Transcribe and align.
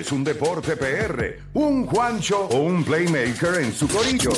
es 0.00 0.12
un 0.12 0.22
deporte 0.22 0.76
PR, 0.76 1.40
un 1.54 1.86
Juancho 1.86 2.46
o 2.46 2.58
un 2.58 2.84
Playmaker 2.84 3.60
en 3.60 3.74
su 3.74 3.88
corillo. 3.88 4.30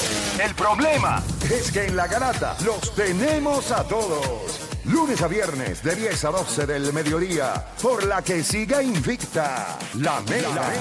El 0.43 0.55
problema 0.55 1.23
es 1.51 1.71
que 1.71 1.87
en 1.87 1.97
la 1.97 2.07
garata 2.07 2.57
los 2.65 2.95
tenemos 2.95 3.71
a 3.71 3.85
todos. 3.85 4.61
Lunes 4.85 5.21
a 5.21 5.29
viernes 5.29 5.83
de 5.83 5.95
10 5.95 6.25
a 6.25 6.31
12 6.31 6.67
del 6.67 6.93
mediodía, 6.93 7.67
por 7.83 8.07
la 8.07 8.23
que 8.23 8.43
siga 8.43 8.83
invicta 8.83 9.79
la 9.99 10.21
mega. 10.23 10.73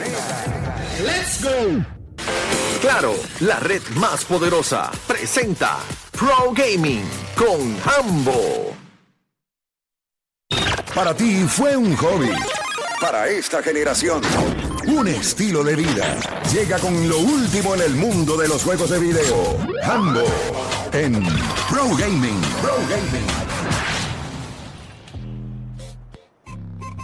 ¡Let's 1.03 1.43
go! 1.43 1.85
Claro, 2.81 3.15
la 3.41 3.59
red 3.59 3.81
más 3.95 4.23
poderosa 4.23 4.91
presenta 5.05 5.79
Pro 6.11 6.53
Gaming 6.53 7.03
con 7.35 7.77
Hambo. 7.85 8.75
Para 10.95 11.13
ti 11.13 11.43
fue 11.47 11.75
un 11.75 11.95
hobby. 11.97 12.31
Para 12.99 13.29
esta 13.29 13.63
generación, 13.63 14.21
un 14.87 15.07
estilo 15.07 15.63
de 15.63 15.75
vida. 15.75 16.19
Llega 16.53 16.79
con 16.79 17.07
lo 17.07 17.19
último 17.19 17.75
en 17.75 17.81
el 17.81 17.95
mundo 17.95 18.37
de 18.37 18.47
los 18.47 18.63
juegos 18.63 18.89
de 18.89 18.99
video. 18.99 19.57
Hambo 19.83 20.23
en 20.93 21.23
Pro 21.69 21.95
Gaming. 21.97 22.41
Pro 22.61 22.75
Gaming. 22.89 23.27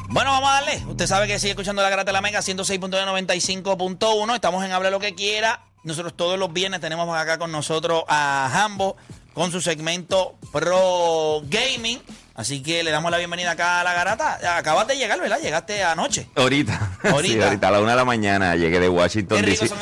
Bueno, 0.09 0.31
vamos 0.31 0.49
a 0.49 0.53
darle. 0.53 0.83
Usted 0.87 1.07
sabe 1.07 1.27
que 1.27 1.39
sigue 1.39 1.51
escuchando 1.51 1.81
la 1.81 1.89
Grata 1.89 2.05
de 2.05 2.13
la 2.13 2.21
Mega 2.21 2.39
106.95.1. 2.39 4.35
Estamos 4.35 4.63
en 4.63 4.71
Habla 4.71 4.89
lo 4.89 4.99
que 4.99 5.13
quiera. 5.13 5.65
Nosotros 5.83 6.15
todos 6.15 6.39
los 6.39 6.51
viernes 6.53 6.81
tenemos 6.81 7.15
acá 7.15 7.37
con 7.37 7.51
nosotros 7.51 8.03
a 8.07 8.49
Hambo 8.53 8.95
con 9.35 9.51
su 9.51 9.61
segmento 9.61 10.35
Pro 10.51 11.41
Gaming. 11.43 12.01
Así 12.33 12.63
que 12.63 12.83
le 12.83 12.91
damos 12.91 13.11
la 13.11 13.17
bienvenida 13.17 13.51
acá 13.51 13.81
a 13.81 13.83
la 13.83 13.93
garata. 13.93 14.57
Acabas 14.57 14.87
de 14.87 14.97
llegar, 14.97 15.19
¿verdad? 15.19 15.39
Llegaste 15.39 15.83
anoche. 15.83 16.27
Ahorita. 16.35 16.97
Ahorita. 17.03 17.33
Sí, 17.33 17.41
ahorita 17.41 17.67
a 17.67 17.71
la 17.71 17.81
una 17.81 17.91
de 17.91 17.97
la 17.97 18.05
mañana 18.05 18.55
llegué 18.55 18.79
de 18.79 18.89
Washington 18.89 19.39
Qué 19.39 19.45
ricos 19.45 19.69
son. 19.69 19.79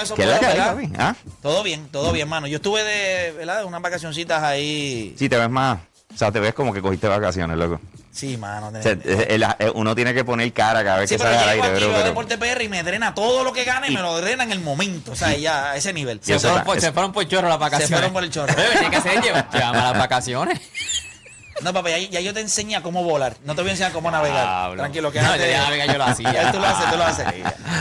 ¿Ah? 0.98 1.16
Todo 1.42 1.64
bien, 1.64 1.88
todo 1.90 2.12
bien, 2.12 2.28
mano. 2.28 2.48
Yo 2.48 2.58
estuve 2.58 2.84
de, 2.84 3.32
¿verdad? 3.32 3.60
De 3.60 3.64
unas 3.64 3.82
vacacioncitas 3.82 4.44
ahí. 4.44 5.16
Sí, 5.18 5.30
te 5.30 5.38
ves 5.38 5.50
más. 5.50 5.80
O 6.14 6.18
sea, 6.18 6.32
te 6.32 6.40
ves 6.40 6.54
como 6.54 6.74
que 6.74 6.82
cogiste 6.82 7.08
vacaciones, 7.08 7.58
loco. 7.58 7.80
Sí, 8.12 8.38
mano. 8.38 8.68
O 8.68 8.82
sea, 8.82 8.92
el- 8.92 9.44
el- 9.58 9.72
uno 9.74 9.96
tiene 9.96 10.14
que 10.14 10.24
poner 10.24 10.54
cara 10.54 10.84
cada 10.84 11.00
vez 11.00 11.10
Sí, 11.10 11.16
que 11.16 11.24
sale 11.24 11.36
al 11.36 11.50
aire, 11.50 11.62
aquí, 11.68 11.78
bro, 11.78 11.88
veo 11.88 11.94
pero- 11.98 12.08
Deporte 12.10 12.38
PR 12.38 12.64
y 12.64 12.70
me 12.70 12.84
drena 12.84 13.16
todo 13.16 13.44
lo 13.44 13.52
que 13.54 13.64
gane 13.64 13.88
y 13.90 13.92
me 13.96 14.02
lo 14.02 14.16
drena 14.22 14.44
en 14.44 14.52
el 14.52 14.60
momento. 14.60 15.14
O 15.14 15.16
sea, 15.16 15.36
ya 15.36 15.72
a 15.72 15.76
ese 15.78 15.94
nivel. 15.94 16.20
Se 16.22 16.40
fueron, 16.40 16.64
por, 16.64 16.80
se 16.80 16.92
fueron 16.92 17.12
por 17.12 17.28
chorro 17.28 17.50
las 17.50 17.58
vacaciones. 17.60 17.90
fueron 17.90 18.14
por 18.14 18.24
el 18.24 18.30
chorro. 18.30 18.54
Tiene 18.54 18.90
que 18.92 19.02
ser 19.02 19.22
llama 19.54 19.84
las 19.84 19.98
vacaciones. 19.98 20.60
No, 21.62 21.72
papá, 21.74 21.90
ya, 21.92 21.98
ya 22.00 22.20
yo 22.20 22.34
te 22.34 22.40
enseñé 22.42 22.82
cómo 22.82 23.04
volar. 23.04 23.36
No 23.46 23.56
te 23.56 23.62
voy 23.62 23.70
a 23.70 23.72
enseñar 23.74 23.92
cómo 23.94 24.10
navegar. 24.12 24.76
Tranquilo, 24.76 25.12
que 25.12 25.22
No, 25.22 25.36
ya 25.36 25.64
navegar 25.64 25.88
yo 25.92 25.98
lo 25.98 26.04
hacía. 26.06 26.52
tú 26.52 26.60
lo 26.60 26.66
haces, 26.66 26.90
tú 26.92 26.98
lo 26.98 27.04
haces. 27.04 27.26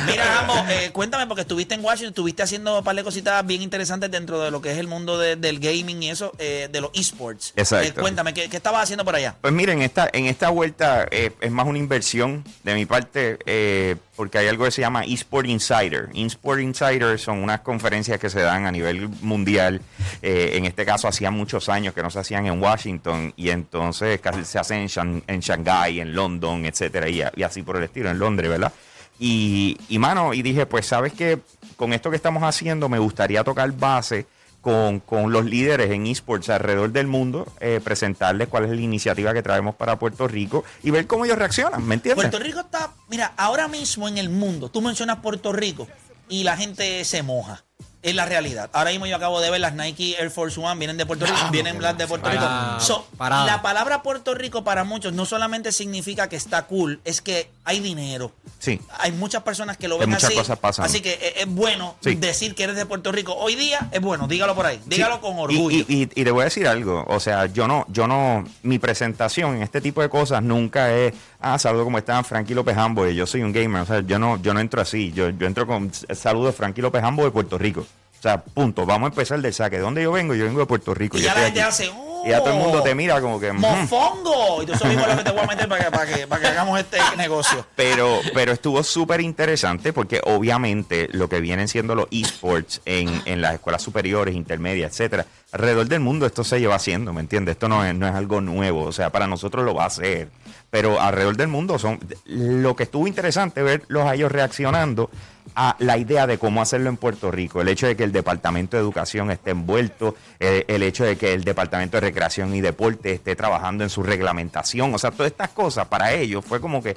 Mira, 0.06 0.25
Rambo, 0.25 0.55
eh, 0.69 0.91
cuéntame, 0.92 1.27
porque 1.27 1.42
estuviste 1.42 1.75
en 1.75 1.84
Washington, 1.84 2.09
estuviste 2.11 2.42
haciendo 2.42 2.79
un 2.79 2.84
par 2.84 2.95
de 2.95 3.03
cositas 3.05 3.45
bien 3.47 3.62
interesantes 3.62 4.11
dentro 4.11 4.41
de 4.41 4.51
lo 4.51 4.61
que 4.61 4.73
es 4.73 4.79
el 4.79 4.89
mundo 4.89 5.19
de- 5.19 5.37
del 5.37 5.59
gaming 5.59 6.03
y 6.03 6.11
eso, 6.11 6.33
eh, 6.39 6.69
de 6.70 6.81
los 6.81 6.91
esports. 6.95 7.53
Exacto. 7.56 7.89
Eh, 7.89 7.92
cuéntame, 8.03 8.34
¿qué, 8.34 8.48
qué 8.48 8.56
estabas 8.56 8.83
haciendo 8.84 9.05
por 9.05 9.14
allá? 9.17 9.37
Pues 9.41 9.53
miren, 9.53 9.81
esta, 9.83 10.09
en 10.12 10.27
esta 10.27 10.51
vuelta 10.51 11.07
eh, 11.11 11.33
es 11.41 11.51
más 11.51 11.67
una 11.67 11.79
inversión 11.79 12.45
de 12.64 12.75
mi 12.75 12.84
parte, 12.86 13.39
eh, 13.47 13.97
porque 14.17 14.39
hay 14.39 14.48
algo 14.48 14.64
que 14.64 14.70
se 14.70 14.83
llama 14.83 15.05
eSport 15.05 15.47
Insider. 15.47 16.09
eSport 16.14 16.61
Insider 16.61 17.19
son 17.19 17.42
unas 17.42 17.61
conferencias 17.61 18.19
que 18.20 18.29
se 18.29 18.41
dan 18.41 18.67
a 18.67 18.70
nivel 18.73 19.09
mundial. 19.23 19.81
En 20.20 20.64
este 20.67 20.84
caso, 20.84 21.09
hacía 21.09 21.31
muchos 21.31 21.69
años 21.69 21.95
que 21.95 22.03
no 22.03 22.11
se 22.11 22.19
hacían 22.20 22.47
en 22.47 22.61
Washington, 22.62 23.33
y 23.36 23.51
entonces 23.62 24.20
casi 24.20 24.44
se 24.44 24.58
hacen 24.58 24.78
en, 24.80 24.88
Shan- 24.88 25.22
en 25.27 25.41
Shanghái, 25.41 26.00
en 26.00 26.14
London, 26.14 26.64
etcétera, 26.66 27.08
y, 27.08 27.22
así 27.42 27.62
por 27.62 27.77
el 27.77 27.84
estilo, 27.84 28.10
en 28.10 28.18
Londres, 28.18 28.50
¿verdad? 28.50 28.72
Y, 29.18 29.77
mano, 29.98 30.34
y 30.34 30.42
dije, 30.42 30.66
pues, 30.66 30.86
¿sabes 30.86 31.12
qué? 31.12 31.38
Con 31.77 31.92
esto 31.92 32.10
que 32.10 32.16
estamos 32.16 32.42
haciendo, 32.42 32.88
me 32.88 32.98
gustaría 32.98 33.44
tocar 33.44 33.70
base 33.72 34.27
con, 34.60 34.98
con 35.00 35.30
los 35.33 35.44
líderes 35.44 35.90
en 35.90 36.06
esports 36.06 36.48
alrededor 36.50 36.90
del 36.90 37.06
mundo, 37.06 37.46
eh, 37.60 37.80
presentarles 37.83 38.48
cuál 38.48 38.64
es 38.64 38.70
la 38.70 38.80
iniciativa 38.80 39.33
que 39.33 39.42
traemos 39.42 39.74
para 39.77 39.96
Puerto 39.98 40.27
Rico 40.28 40.64
y 40.83 40.90
ver 40.90 41.06
cómo 41.06 41.24
ellos 41.24 41.39
reaccionan, 41.39 41.86
¿me 41.86 41.95
entiendes? 41.95 42.28
Puerto 42.28 42.39
Rico 42.45 42.61
está, 42.61 42.90
mira, 43.08 43.33
ahora 43.36 43.68
mismo 43.68 44.08
en 44.08 44.18
el 44.18 44.28
mundo, 44.28 44.68
tú 44.70 44.80
mencionas 44.83 45.18
Puerto 45.18 45.52
Rico 45.52 45.86
y 46.28 46.42
la 46.45 46.56
gente 46.56 47.05
se 47.05 47.22
moja. 47.22 47.64
Es 48.03 48.17
la 48.17 48.27
realidad. 48.27 48.69
Ahora 48.73 48.91
mismo 48.91 49.07
yo 49.07 49.15
acabo 49.15 49.41
de 49.41 49.48
ver 49.48 49.61
las 49.61 49.75
Nike 49.75 50.17
Air 50.19 50.29
Force 50.33 50.59
One, 50.59 50.77
vienen 50.77 50.97
de 50.97 51.07
Puerto 51.07 51.25
Rico, 51.25 51.39
vienen 51.53 51.81
las 51.81 51.97
de 51.97 52.09
Puerto 52.09 52.29
Rico. 52.29 52.45
So, 52.81 53.07
la 53.20 53.61
palabra 53.63 54.03
Puerto 54.03 54.35
Rico 54.35 54.65
para 54.65 54.83
muchos 54.83 55.13
no 55.13 55.25
solamente 55.25 55.70
significa 55.70 56.29
que 56.29 56.35
está 56.35 56.67
cool, 56.67 57.01
es 57.05 57.20
que 57.23 57.48
hay 57.63 57.79
dinero. 57.79 58.33
Sí. 58.59 58.81
Hay 58.98 59.13
muchas 59.13 59.45
personas 59.45 59.77
que 59.77 59.87
lo 59.87 59.98
ven 59.98 60.11
muchas 60.11 60.25
así. 60.25 60.35
cosas 60.35 60.59
pasan. 60.59 60.85
Así 60.85 61.01
que 61.01 61.13
es, 61.13 61.43
es 61.43 61.47
bueno 61.47 61.95
Sí. 62.01 62.17
decir 62.17 62.57
que 62.57 62.65
eres 62.65 62.75
de 62.75 62.87
Puerto 62.87 63.13
Rico. 63.13 63.35
Hoy 63.37 63.55
día 63.55 63.89
es 63.93 64.01
bueno, 64.01 64.27
dígalo 64.27 64.57
por 64.57 64.67
ahí. 64.67 64.81
Dígalo 64.87 65.14
Sí, 65.17 65.20
con 65.20 65.39
orgullo. 65.39 65.70
Y, 65.70 65.87
y- 65.89 66.03
y 66.20 66.25
te 66.25 66.31
voy 66.33 66.41
a 66.43 66.45
decir 66.47 66.67
algo, 66.67 67.05
o 67.07 67.20
sea, 67.20 67.47
yo 67.47 67.69
no, 67.69 67.87
yo 67.89 68.09
no, 68.09 68.45
mi 68.64 68.81
presentación 68.81 69.55
en 69.57 69.63
este 69.63 69.81
tipo 69.81 70.03
de 70.03 70.09
cosas 70.09 70.43
nunca 70.43 70.93
es, 70.93 71.14
ah, 71.41 71.57
saludo 71.57 71.85
como 71.85 71.99
están 71.99 72.25
Frankie 72.25 72.55
López 72.55 72.77
Hambo, 72.77 73.07
y 73.07 73.14
yo 73.14 73.29
soy 73.29 73.43
un 73.43 73.53
gamer, 73.53 73.83
o 73.83 73.87
sea, 73.87 74.01
yo 74.01 74.19
no, 74.19 74.43
yo 74.43 74.53
no 74.55 74.59
entro 74.59 74.83
así, 74.83 75.13
yo, 75.13 75.31
yo 75.31 75.47
entro 75.47 75.69
con 75.69 75.93
saludos 76.17 76.57
Frankie 76.57 76.83
López 76.83 77.01
de 77.03 77.31
Puerto 77.31 77.59
Rico. 77.59 77.71
O 77.80 78.22
sea, 78.22 78.40
punto, 78.40 78.86
vamos 78.86 79.08
a 79.08 79.10
empezar 79.10 79.40
del 79.40 79.52
saque. 79.52 79.77
¿De 79.77 79.83
dónde 79.83 80.02
yo 80.02 80.12
vengo? 80.12 80.34
Yo 80.34 80.44
vengo 80.44 80.60
de 80.60 80.66
Puerto 80.66 80.94
Rico. 80.94 81.18
y 81.18 81.22
ya 81.22 81.34
la 81.34 81.40
gente 81.42 81.60
hace. 81.62 81.90
"Oh, 81.92 82.22
Y 82.24 82.28
ya 82.30 82.38
todo 82.38 82.52
el 82.52 82.60
mundo 82.60 82.80
te 82.84 82.94
mira 82.94 83.20
como 83.20 83.40
que... 83.40 83.52
"Mm". 83.52 83.58
¡Mofongo! 83.58 84.62
Y 84.62 84.66
tú 84.66 84.74
eso 84.74 84.84
mismo 84.86 85.05
lo 85.05 85.16
que 85.16 85.24
te 85.24 85.30
voy 85.33 85.40
a 85.40 85.46
meter 85.48 85.68
para 85.68 85.84
que, 85.84 85.90
para 85.90 86.06
que, 86.06 86.27
para 86.28 86.40
que 86.40 86.46
hagamos 86.46 86.78
este 86.78 86.98
negocio. 87.16 87.66
Pero, 87.74 88.20
pero 88.33 88.52
estuvo 88.52 88.84
súper 88.84 89.20
interesante 89.20 89.92
porque 89.92 90.20
obviamente 90.24 91.08
lo 91.10 91.28
que 91.28 91.40
vienen 91.40 91.66
siendo 91.66 91.96
los 91.96 92.06
esports 92.12 92.80
en, 92.84 93.22
en 93.24 93.40
las 93.40 93.55
escuelas 93.55 93.83
superiores, 93.83 94.36
intermedias, 94.36 94.92
etcétera, 94.92 95.27
alrededor 95.50 95.89
del 95.89 95.98
mundo 95.98 96.24
esto 96.24 96.44
se 96.44 96.60
lleva 96.60 96.77
haciendo, 96.77 97.12
¿me 97.12 97.20
entiendes? 97.22 97.54
Esto 97.54 97.68
no 97.68 97.84
es, 97.84 97.92
no 97.92 98.06
es 98.06 98.14
algo 98.14 98.40
nuevo, 98.40 98.84
o 98.84 98.92
sea, 98.92 99.10
para 99.10 99.27
nosotros 99.27 99.64
lo 99.64 99.74
va 99.74 99.83
a 99.83 99.86
hacer. 99.89 100.28
Pero 100.70 101.00
alrededor 101.00 101.36
del 101.36 101.48
mundo 101.48 101.77
son 101.78 101.98
lo 102.24 102.77
que 102.77 102.84
estuvo 102.84 103.06
interesante 103.08 103.62
verlos 103.62 104.06
a 104.06 104.14
ellos 104.14 104.30
reaccionando 104.33 105.10
a 105.55 105.77
la 105.80 105.98
idea 105.98 106.27
de 106.27 106.39
cómo 106.39 106.63
hacerlo 106.63 106.89
en 106.89 106.97
Puerto 106.97 107.30
Rico, 107.30 107.61
el 107.61 107.69
hecho 107.69 107.86
de 107.86 107.97
que 107.97 108.05
el 108.05 108.13
Departamento 108.13 108.77
de 108.77 108.83
Educación 108.83 109.30
esté 109.30 109.51
envuelto, 109.51 110.14
eh, 110.41 110.64
el 110.69 110.83
hecho 110.83 111.05
de 111.05 111.17
que 111.17 111.33
el 111.35 111.45
Departamento 111.45 111.97
de 111.97 112.03
Recreación 112.03 112.55
y 112.55 112.61
Deporte 112.61 113.13
esté 113.13 113.36
trabajando 113.36 113.85
en 113.85 113.91
su 113.91 114.02
reglamentación, 114.02 114.95
o 114.95 114.98
sea, 114.98 115.11
todas 115.11 115.31
estas 115.33 115.51
cosas 115.51 115.86
para 115.89 116.13
ellos 116.14 116.45
fue 116.45 116.61
como 116.61 116.83
que, 116.83 116.97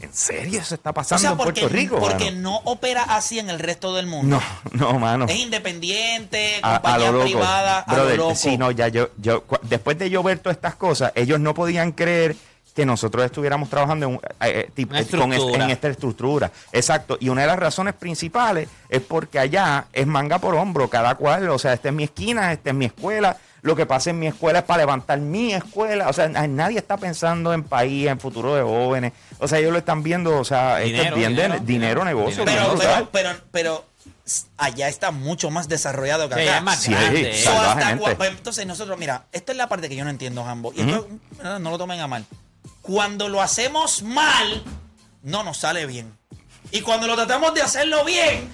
¿en 0.00 0.12
serio 0.12 0.62
se 0.64 0.74
está 0.74 0.90
O 0.90 0.94
pasando 0.94 1.20
sea, 1.22 1.30
en 1.30 1.36
porque, 1.38 1.60
Puerto 1.62 1.76
Rico? 1.76 1.98
porque 2.00 2.26
mano? 2.32 2.40
no 2.40 2.56
opera 2.64 3.04
así 3.04 3.38
en 3.38 3.48
el 3.48 3.58
resto 3.58 3.94
del 3.94 4.06
mundo. 4.06 4.40
No, 4.72 4.92
no, 4.92 4.98
mano. 4.98 5.24
Es 5.26 5.36
independiente, 5.36 6.58
A, 6.62 6.76
a 6.76 6.80
compañía 6.82 7.06
lo 7.06 7.12
loco. 7.18 7.24
privada, 7.24 7.78
a 7.80 7.94
Brother, 7.94 8.16
lo 8.18 8.24
loco. 8.24 8.36
sí, 8.36 8.58
no, 8.58 8.70
ya 8.70 8.88
yo, 8.88 9.10
yo, 9.18 9.44
después 9.62 9.98
de 9.98 10.10
yo 10.10 10.22
ver 10.22 10.40
todas 10.40 10.56
estas 10.56 10.74
cosas, 10.74 11.12
ellos 11.14 11.40
no 11.40 11.54
podían 11.54 11.92
creer 11.92 12.36
que 12.74 12.84
nosotros 12.84 13.24
estuviéramos 13.24 13.70
trabajando 13.70 14.06
en, 14.06 14.12
un- 14.14 14.20
eh, 14.40 14.68
eh, 14.76 14.86
eh, 14.92 15.06
con 15.16 15.32
es- 15.32 15.42
en 15.42 15.70
esta 15.70 15.88
estructura. 15.88 16.50
Exacto. 16.72 17.16
Y 17.20 17.28
una 17.28 17.42
de 17.42 17.46
las 17.46 17.58
razones 17.58 17.94
principales 17.94 18.68
es 18.88 19.00
porque 19.00 19.38
allá 19.38 19.86
es 19.92 20.06
manga 20.06 20.38
por 20.38 20.54
hombro, 20.56 20.88
cada 20.90 21.14
cual, 21.14 21.48
o 21.50 21.58
sea, 21.58 21.72
esta 21.74 21.88
es 21.88 21.94
mi 21.94 22.04
esquina, 22.04 22.52
esta 22.52 22.70
es 22.70 22.76
mi 22.76 22.86
escuela. 22.86 23.36
Lo 23.62 23.74
que 23.76 23.86
pasa 23.86 24.10
en 24.10 24.18
mi 24.18 24.26
escuela 24.26 24.58
es 24.58 24.64
para 24.66 24.78
levantar 24.82 25.18
mi 25.20 25.54
escuela. 25.54 26.08
O 26.08 26.12
sea, 26.12 26.28
na- 26.28 26.46
nadie 26.46 26.78
está 26.78 26.96
pensando 26.98 27.54
en 27.54 27.62
país, 27.62 28.08
en 28.08 28.18
futuro 28.20 28.54
de 28.56 28.62
jóvenes. 28.62 29.12
O 29.38 29.48
sea, 29.48 29.58
ellos 29.60 29.72
lo 29.72 29.78
están 29.78 30.02
viendo, 30.02 30.36
o 30.38 30.44
sea, 30.44 30.78
Dinero, 30.78 31.10
es 31.10 31.14
bien 31.14 31.30
dinero, 31.30 31.54
dinero, 31.60 31.64
dinero. 31.64 32.04
negocio. 32.04 32.44
pero, 32.44 32.74
dinero, 32.74 32.78
pero, 32.78 33.08
pero, 33.10 33.30
pero 33.52 33.84
allá 34.58 34.88
está 34.88 35.10
mucho 35.12 35.50
más 35.50 35.68
desarrollado 35.68 36.28
que 36.28 36.34
Sí, 36.34 36.40
acá. 36.42 36.56
es 36.58 36.62
más 36.62 36.78
Sí, 36.78 36.90
grande. 36.90 37.34
So, 37.42 37.50
hasta 37.52 37.62
salvajemente. 37.68 38.04
cua- 38.04 38.16
pues, 38.16 38.30
entonces 38.30 38.66
nosotros, 38.66 38.98
mira, 38.98 39.24
esta 39.32 39.52
es 39.52 39.58
la 39.58 39.68
parte 39.68 39.88
que 39.88 39.96
yo 39.96 40.04
no 40.04 40.10
entiendo, 40.10 40.44
Jambo. 40.44 40.72
Y 40.74 40.80
esto, 40.82 41.08
no, 41.42 41.58
no 41.58 41.70
lo 41.70 41.78
tomen 41.78 42.00
a 42.00 42.06
mal. 42.06 42.26
Cuando 42.84 43.30
lo 43.30 43.40
hacemos 43.40 44.02
mal, 44.02 44.62
no 45.22 45.42
nos 45.42 45.56
sale 45.56 45.86
bien. 45.86 46.18
Y 46.70 46.82
cuando 46.82 47.06
lo 47.06 47.14
tratamos 47.14 47.54
de 47.54 47.62
hacerlo 47.62 48.04
bien, 48.04 48.46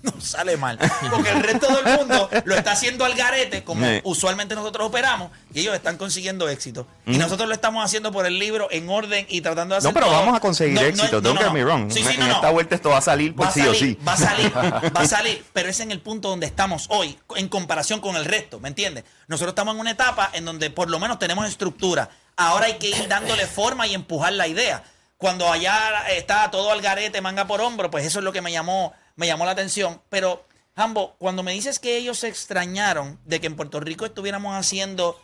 nos 0.14 0.24
sale 0.24 0.56
mal. 0.56 0.78
Porque 1.10 1.30
el 1.30 1.42
resto 1.42 1.66
del 1.74 1.98
mundo 1.98 2.30
lo 2.44 2.54
está 2.54 2.72
haciendo 2.72 3.04
al 3.04 3.14
garete, 3.14 3.62
como 3.64 3.84
Sí. 3.86 4.00
usualmente 4.04 4.54
nosotros 4.54 4.86
operamos, 4.88 5.30
y 5.52 5.60
ellos 5.60 5.74
están 5.74 5.96
consiguiendo 5.96 6.48
éxito. 6.48 6.86
Y 7.06 7.18
nosotros 7.18 7.48
lo 7.48 7.54
estamos 7.54 7.84
haciendo 7.84 8.12
por 8.12 8.26
el 8.26 8.38
libro, 8.38 8.68
en 8.70 8.88
orden 8.88 9.26
y 9.28 9.40
tratando 9.40 9.74
de 9.74 9.78
hacer 9.78 9.90
No, 9.90 9.94
pero 9.94 10.06
todo. 10.06 10.16
vamos 10.20 10.36
a 10.36 10.40
conseguir 10.40 10.74
No, 10.74 10.80
no, 10.82 10.86
éxito. 10.88 11.12
no, 11.16 11.20
don't 11.20 11.34
no, 11.34 11.40
get 11.40 11.48
no. 11.48 11.52
me 11.54 11.64
wrong. 11.64 11.90
Sí, 11.90 12.02
sí, 12.02 12.14
en 12.14 12.20
no, 12.20 12.26
no. 12.28 12.34
esta 12.34 12.50
vuelta 12.50 12.74
esto 12.74 12.90
va 12.90 12.98
a 12.98 13.02
salir 13.02 13.34
por 13.34 13.46
Va 13.46 13.50
sí 13.52 13.60
salir, 13.60 13.74
o 13.74 13.78
sí. 13.78 13.98
va 14.06 14.12
a 14.12 14.16
salir, 14.16 14.56
va 14.96 15.00
a 15.00 15.06
salir, 15.06 15.44
pero 15.52 15.68
es 15.68 15.80
en 15.80 15.90
el 15.90 16.00
punto 16.00 16.28
donde 16.28 16.46
estamos 16.46 16.86
hoy, 16.90 17.18
en 17.36 17.48
comparación 17.48 18.00
con 18.00 18.16
el 18.16 18.24
resto, 18.24 18.60
¿me 18.60 18.68
entiendes? 18.68 19.04
Nosotros 19.28 19.50
estamos 19.52 19.74
en 19.74 19.80
una 19.80 19.90
etapa 19.92 20.30
en 20.32 20.44
donde 20.44 20.70
por 20.70 20.88
lo 20.90 20.98
menos 20.98 21.18
tenemos 21.18 21.46
estructura. 21.48 22.08
Ahora 22.36 22.66
hay 22.66 22.74
que 22.78 22.88
ir 22.88 23.06
dándole 23.08 23.46
forma 23.46 23.86
y 23.86 23.94
empujar 23.94 24.32
la 24.32 24.46
idea. 24.48 24.82
Cuando 25.18 25.52
allá 25.52 26.08
está 26.16 26.50
todo 26.50 26.72
al 26.72 26.80
garete, 26.80 27.20
manga 27.20 27.46
por 27.46 27.60
hombro, 27.60 27.90
pues 27.90 28.06
eso 28.06 28.20
es 28.20 28.24
lo 28.24 28.32
que 28.32 28.40
me 28.40 28.50
llamó, 28.52 28.94
me 29.20 29.26
llamó 29.26 29.44
la 29.44 29.50
atención. 29.52 30.00
Pero, 30.08 30.44
Jambo, 30.74 31.14
cuando 31.18 31.42
me 31.42 31.52
dices 31.52 31.78
que 31.78 31.96
ellos 31.98 32.18
se 32.18 32.28
extrañaron 32.28 33.20
de 33.26 33.38
que 33.38 33.46
en 33.46 33.54
Puerto 33.54 33.78
Rico 33.80 34.06
estuviéramos 34.06 34.56
haciendo 34.56 35.20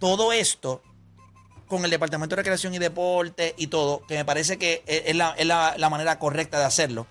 todo 0.00 0.32
esto, 0.32 0.82
con 1.68 1.84
el 1.84 1.90
Departamento 1.90 2.34
de 2.34 2.40
Recreación 2.42 2.74
y 2.74 2.78
Deporte 2.78 3.54
y 3.56 3.68
todo, 3.68 4.04
que 4.06 4.16
me 4.16 4.24
parece 4.24 4.56
que 4.58 4.82
es 4.86 5.02
es 5.06 5.14
la, 5.16 5.34
es 5.38 5.46
la- 5.46 5.74
la 5.78 5.88
manera 5.90 6.18
correcta 6.18 6.58
de 6.58 6.64
hacerlo. 6.64 7.06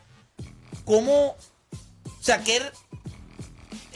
¿cómo, 0.84 1.36
o 1.36 1.38
sea, 2.24 2.44
que 2.44 2.58
el, 2.58 2.64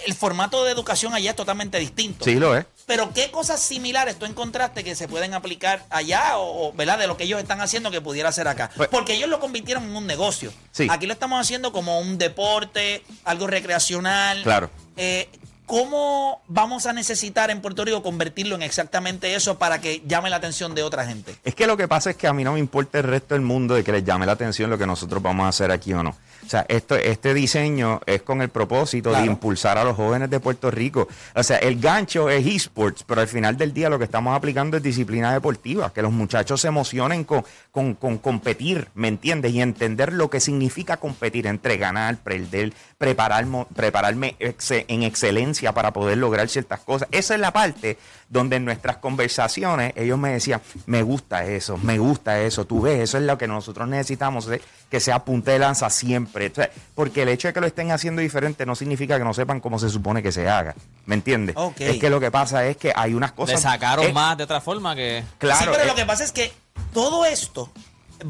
el 0.06 0.14
formato 0.14 0.64
de 0.66 0.72
educación 0.72 1.14
allá 1.14 1.32
es 1.32 1.36
totalmente 1.36 1.80
distinto? 1.80 2.26
Sí, 2.26 2.36
lo 2.36 2.56
es. 2.56 2.66
Pero 2.92 3.14
¿qué 3.14 3.32
cosas 3.32 3.62
similares 3.62 4.20
tú 4.20 4.26
encontraste 4.26 4.84
que 4.84 4.96
se 4.96 5.08
pueden 5.08 5.34
aplicar 5.34 5.86
allá 5.90 6.38
o, 6.38 6.68
o, 6.68 6.74
¿verdad? 6.74 7.00
De 7.00 7.08
lo 7.08 7.16
que 7.16 7.24
ellos 7.24 7.40
están 7.40 7.62
haciendo 7.62 7.90
que 7.90 8.02
pudiera 8.02 8.30
ser 8.34 8.50
acá. 8.50 8.70
Pues- 8.76 8.90
Porque 8.90 9.14
ellos 9.14 9.30
lo 9.30 9.40
convirtieron 9.40 9.86
en 9.86 9.96
un 9.96 10.06
negocio. 10.06 10.52
Sí. 10.74 10.88
Aquí 10.92 11.08
lo 11.08 11.14
estamos 11.14 11.40
haciendo 11.40 11.72
como 11.72 12.02
un 12.02 12.18
deporte, 12.18 13.02
algo 13.24 13.48
recreacional. 13.48 14.44
Claro. 14.44 14.70
Eh, 14.98 15.30
¿Cómo 15.66 16.42
vamos 16.50 16.86
a 16.86 16.92
necesitar 16.92 17.50
en 17.50 17.62
Puerto 17.62 17.86
Rico 17.86 18.04
convertirlo 18.04 18.56
en 18.56 18.62
exactamente 18.62 19.36
eso 19.36 19.58
para 19.58 19.80
que 19.80 20.04
llame 20.06 20.30
la 20.30 20.36
atención 20.36 20.76
de 20.76 20.84
otra 20.84 21.06
gente? 21.06 21.34
Es 21.46 21.56
que 21.56 21.66
lo 21.68 21.78
que 21.78 21.88
pasa 21.88 22.10
es 22.10 22.18
que 22.18 22.28
a 22.28 22.34
mí 22.34 22.44
no 22.44 22.52
me 22.52 22.60
importa 22.60 22.98
el 22.98 23.06
resto 23.06 23.36
del 23.36 23.42
mundo 23.42 23.74
de 23.76 23.86
que 23.86 23.94
les 23.94 24.04
llame 24.04 24.26
la 24.26 24.34
atención 24.34 24.70
lo 24.70 24.78
que 24.78 24.86
nosotros 24.86 25.24
vamos 25.24 25.46
a 25.46 25.48
hacer 25.48 25.72
aquí 25.72 25.94
o 25.94 26.04
no. 26.04 26.14
O 26.52 26.58
sea, 26.60 26.66
esto, 26.68 26.98
este 26.98 27.34
diseño 27.34 28.02
es 28.06 28.24
con 28.24 28.42
el 28.42 28.50
propósito 28.50 29.12
Claro. 29.12 29.24
de 29.24 29.32
impulsar 29.32 29.78
a 29.78 29.86
los 29.86 29.96
jóvenes 29.96 30.30
de 30.30 30.42
Puerto 30.42 30.70
Rico. 30.70 31.08
O 31.34 31.44
sea, 31.44 31.56
el 31.60 31.80
gancho 31.80 32.30
es 32.30 32.46
esports, 32.46 33.06
pero 33.08 33.22
al 33.22 33.30
final 33.30 33.56
del 33.56 33.74
día 33.74 33.90
lo 33.90 33.98
que 33.98 34.04
estamos 34.04 34.36
aplicando 34.36 34.76
es 34.76 34.84
disciplina 34.84 35.32
deportiva, 35.32 35.94
que 35.94 36.02
los 36.02 36.12
muchachos 36.12 36.60
se 36.60 36.68
emocionen 36.68 37.24
con, 37.24 37.46
con, 37.72 37.94
con 37.94 38.18
competir, 38.18 38.90
¿me 38.96 39.08
entiendes? 39.08 39.54
Y 39.54 39.62
entender 39.62 40.12
lo 40.12 40.30
que 40.30 40.42
significa 40.42 40.98
competir 40.98 41.48
entre 41.48 41.78
ganar, 41.78 42.18
perder, 42.18 42.74
prepararme, 42.98 43.66
prepararme 43.74 44.36
en 44.40 45.04
excelencia 45.04 45.72
para 45.74 45.94
poder 45.94 46.18
lograr 46.18 46.50
ciertas 46.50 46.82
cosas. 46.82 47.08
Esa 47.12 47.34
es 47.36 47.40
la 47.40 47.54
parte 47.54 47.98
donde 48.28 48.58
en 48.58 48.66
nuestras 48.66 48.98
conversaciones 48.98 49.94
ellos 49.96 50.18
me 50.18 50.32
decían, 50.32 50.62
me 50.86 51.02
gusta 51.04 51.46
eso, 51.46 51.78
me 51.78 51.98
gusta 51.98 52.42
eso, 52.42 52.66
tú 52.66 52.82
ves, 52.82 53.00
eso 53.00 53.18
es 53.18 53.24
lo 53.24 53.38
que 53.38 53.48
nosotros 53.48 53.88
necesitamos, 53.88 54.50
eh, 54.50 54.62
que 54.90 55.00
sea 55.00 55.24
punta 55.26 55.52
de 55.52 55.60
lanza 55.60 55.90
siempre. 55.90 56.41
O 56.50 56.56
sea, 56.56 56.70
porque 56.96 57.24
el 57.24 57.30
hecho 57.30 57.48
de 57.48 57.54
que 57.54 57.62
lo 57.62 57.68
estén 57.68 57.92
haciendo 57.92 58.22
diferente 58.22 58.66
no 58.66 58.76
significa 58.76 59.18
que 59.18 59.24
no 59.24 59.34
sepan 59.34 59.60
cómo 59.60 59.80
se 59.80 59.90
supone 59.90 60.24
que 60.24 60.32
se 60.32 60.48
haga, 60.48 60.76
¿me 61.06 61.16
entiendes? 61.16 61.56
Es 61.78 62.00
que 62.00 62.10
lo 62.10 62.20
que 62.20 62.32
pasa 62.32 62.66
es 62.66 62.78
que 62.78 62.94
hay 62.96 63.14
unas 63.14 63.32
Le 63.32 63.36
cosas... 63.36 63.62
sacaron 63.62 64.06
eh, 64.06 64.14
más 64.14 64.38
de 64.38 64.44
otra 64.44 64.62
forma 64.62 64.96
que. 64.96 65.24
Claro, 65.38 65.60
sí, 65.60 65.70
pero 65.72 65.86
lo 65.86 65.96
que 65.96 66.06
pasa 66.06 66.24
es 66.24 66.32
que 66.32 66.52
todo 66.94 67.26
esto 67.26 67.72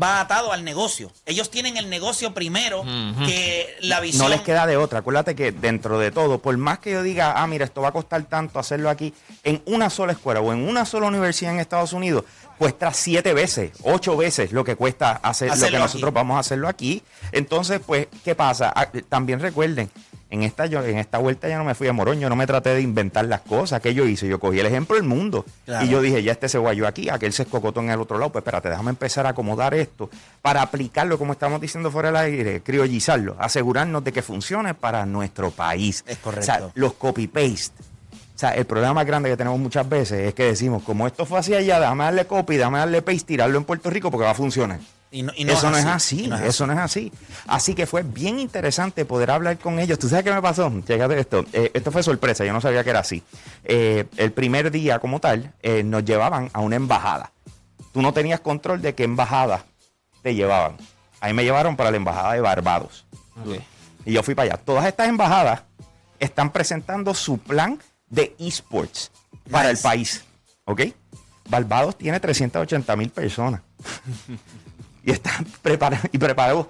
va 0.01 0.21
atado 0.21 0.51
al 0.51 0.63
negocio. 0.63 1.11
Ellos 1.25 1.49
tienen 1.49 1.77
el 1.77 1.89
negocio 1.89 2.33
primero 2.33 2.83
que 3.25 3.75
la 3.81 3.99
visión. 3.99 4.23
No 4.23 4.29
les 4.29 4.41
queda 4.41 4.65
de 4.65 4.77
otra. 4.77 4.99
Acuérdate 4.99 5.35
que 5.35 5.51
dentro 5.51 5.99
de 5.99 6.11
todo, 6.11 6.39
por 6.39 6.55
más 6.57 6.79
que 6.79 6.91
yo 6.91 7.03
diga, 7.03 7.33
ah, 7.35 7.47
mira, 7.47 7.65
esto 7.65 7.81
va 7.81 7.89
a 7.89 7.91
costar 7.91 8.23
tanto 8.23 8.59
hacerlo 8.59 8.89
aquí, 8.89 9.13
en 9.43 9.61
una 9.65 9.89
sola 9.89 10.13
escuela 10.13 10.41
o 10.41 10.53
en 10.53 10.67
una 10.67 10.85
sola 10.85 11.07
universidad 11.07 11.53
en 11.53 11.59
Estados 11.59 11.93
Unidos, 11.93 12.23
cuesta 12.61 12.93
siete 12.93 13.33
veces, 13.33 13.71
ocho 13.81 14.15
veces 14.15 14.51
lo 14.51 14.63
que 14.63 14.75
cuesta 14.75 15.13
hacer 15.13 15.49
lo 15.57 15.65
que 15.67 15.79
nosotros 15.79 16.09
aquí. 16.09 16.13
vamos 16.13 16.37
a 16.37 16.41
hacerlo 16.41 16.67
aquí. 16.67 17.01
Entonces, 17.31 17.81
pues, 17.83 18.05
¿qué 18.23 18.35
pasa? 18.35 18.71
Ah, 18.75 18.87
También 19.09 19.39
recuerden. 19.39 19.89
En 20.29 20.43
esta, 20.43 20.67
yo, 20.67 20.83
en 20.83 20.99
esta 20.99 21.17
vuelta 21.17 21.49
ya 21.49 21.57
no 21.57 21.63
me 21.65 21.73
fui 21.73 21.87
a 21.87 21.93
Morón, 21.93 22.19
yo 22.19 22.29
no 22.29 22.35
me 22.35 22.45
traté 22.45 22.69
de 22.75 22.81
inventar 22.81 23.25
las 23.25 23.41
cosas 23.41 23.81
que 23.81 23.95
yo 23.95 24.05
hice, 24.05 24.27
yo 24.27 24.39
cogí 24.39 24.59
el 24.59 24.65
ejemplo 24.67 24.95
del 24.95 25.03
mundo 25.05 25.43
Claro. 25.65 25.85
y 25.85 25.89
yo 25.89 26.01
dije, 26.01 26.21
ya 26.21 26.33
este 26.33 26.47
se 26.49 26.59
guayó 26.59 26.87
aquí, 26.87 27.09
aquel 27.09 27.33
se 27.33 27.43
escocotó 27.43 27.79
en 27.81 27.89
el 27.89 27.99
otro 27.99 28.17
lado, 28.19 28.31
pues 28.31 28.41
espérate, 28.43 28.69
déjame 28.69 28.91
empezar 28.91 29.25
a 29.25 29.29
acomodar 29.31 29.73
esto 29.73 30.09
para 30.43 30.61
aplicarlo, 30.61 31.17
como 31.17 31.33
estamos 31.33 31.59
diciendo 31.59 31.89
fuera 31.91 32.09
del 32.09 32.15
aire, 32.17 32.61
criollizarlo, 32.61 33.35
asegurarnos 33.39 34.03
de 34.03 34.13
que 34.13 34.21
funcione 34.21 34.73
para 34.75 35.05
nuestro 35.07 35.49
país. 35.51 36.03
Es 36.07 36.19
correcto. 36.19 36.43
O 36.43 36.45
sea, 36.45 36.69
los 36.75 36.93
copy-paste. 36.93 37.73
O 38.35 38.39
sea, 38.41 38.55
el 38.55 38.65
problema 38.65 38.93
más 38.93 39.05
grande 39.05 39.29
que 39.29 39.37
tenemos 39.37 39.59
muchas 39.59 39.87
veces 39.87 40.27
es 40.29 40.33
que 40.33 40.45
decimos, 40.45 40.83
como 40.83 41.05
esto 41.05 41.25
fue 41.25 41.39
así 41.39 41.53
allá, 41.53 41.79
déjame 41.79 42.05
darle 42.05 42.25
copy, 42.25 42.57
déjame 42.57 42.79
darle 42.79 43.01
paste, 43.01 43.25
tirarlo 43.25 43.57
en 43.57 43.65
Puerto 43.65 43.89
Rico 43.89 44.09
porque 44.09 44.25
va 44.25 44.31
a 44.31 44.35
funcionar. 44.35 44.79
Y 45.13 45.23
no, 45.23 45.33
y 45.35 45.43
no 45.43 45.51
eso 45.51 45.69
no 45.69 45.77
es 45.77 45.85
así, 45.85 46.23
y 46.23 46.27
no 46.27 46.37
es 46.37 46.43
eso 46.43 46.65
no 46.65 46.71
es 46.71 46.79
así. 46.79 47.11
Así 47.45 47.75
que 47.75 47.85
fue 47.85 48.01
bien 48.01 48.39
interesante 48.39 49.03
poder 49.03 49.31
hablar 49.31 49.57
con 49.59 49.77
ellos. 49.77 49.99
¿Tú 49.99 50.07
sabes 50.07 50.23
qué 50.23 50.33
me 50.33 50.41
pasó? 50.41 50.71
Chécate 50.87 51.19
esto. 51.19 51.45
Eh, 51.51 51.69
esto 51.73 51.91
fue 51.91 52.01
sorpresa, 52.01 52.45
yo 52.45 52.53
no 52.53 52.61
sabía 52.61 52.81
que 52.83 52.91
era 52.91 52.99
así. 52.99 53.21
Eh, 53.65 54.05
el 54.15 54.31
primer 54.31 54.71
día 54.71 54.99
como 54.99 55.19
tal, 55.19 55.53
eh, 55.61 55.83
nos 55.83 56.05
llevaban 56.05 56.49
a 56.53 56.61
una 56.61 56.77
embajada. 56.77 57.33
Tú 57.91 58.01
no 58.01 58.13
tenías 58.13 58.39
control 58.39 58.81
de 58.81 58.95
qué 58.95 59.03
embajada 59.03 59.65
te 60.21 60.33
llevaban. 60.33 60.77
Ahí 61.19 61.33
me 61.33 61.43
llevaron 61.43 61.75
para 61.75 61.91
la 61.91 61.97
embajada 61.97 62.33
de 62.33 62.39
Barbados. 62.39 63.05
Y 64.05 64.13
yo 64.13 64.23
fui 64.23 64.33
para 64.33 64.53
allá. 64.53 64.63
Todas 64.63 64.85
estas 64.85 65.09
embajadas 65.09 65.63
están 66.19 66.51
presentando 66.51 67.13
su 67.13 67.37
plan 67.37 67.79
de 68.11 68.35
esports 68.37 69.11
para 69.49 69.71
el 69.71 69.77
país. 69.77 70.23
¿Ok? 70.65 70.81
Barbados 71.49 71.97
tiene 71.97 72.19
380 72.19 72.95
mil 72.95 73.09
personas. 73.09 73.61
y 75.03 75.11
está 75.11 75.31
preparado 75.63 76.03
y 76.11 76.17
preparado 76.19 76.69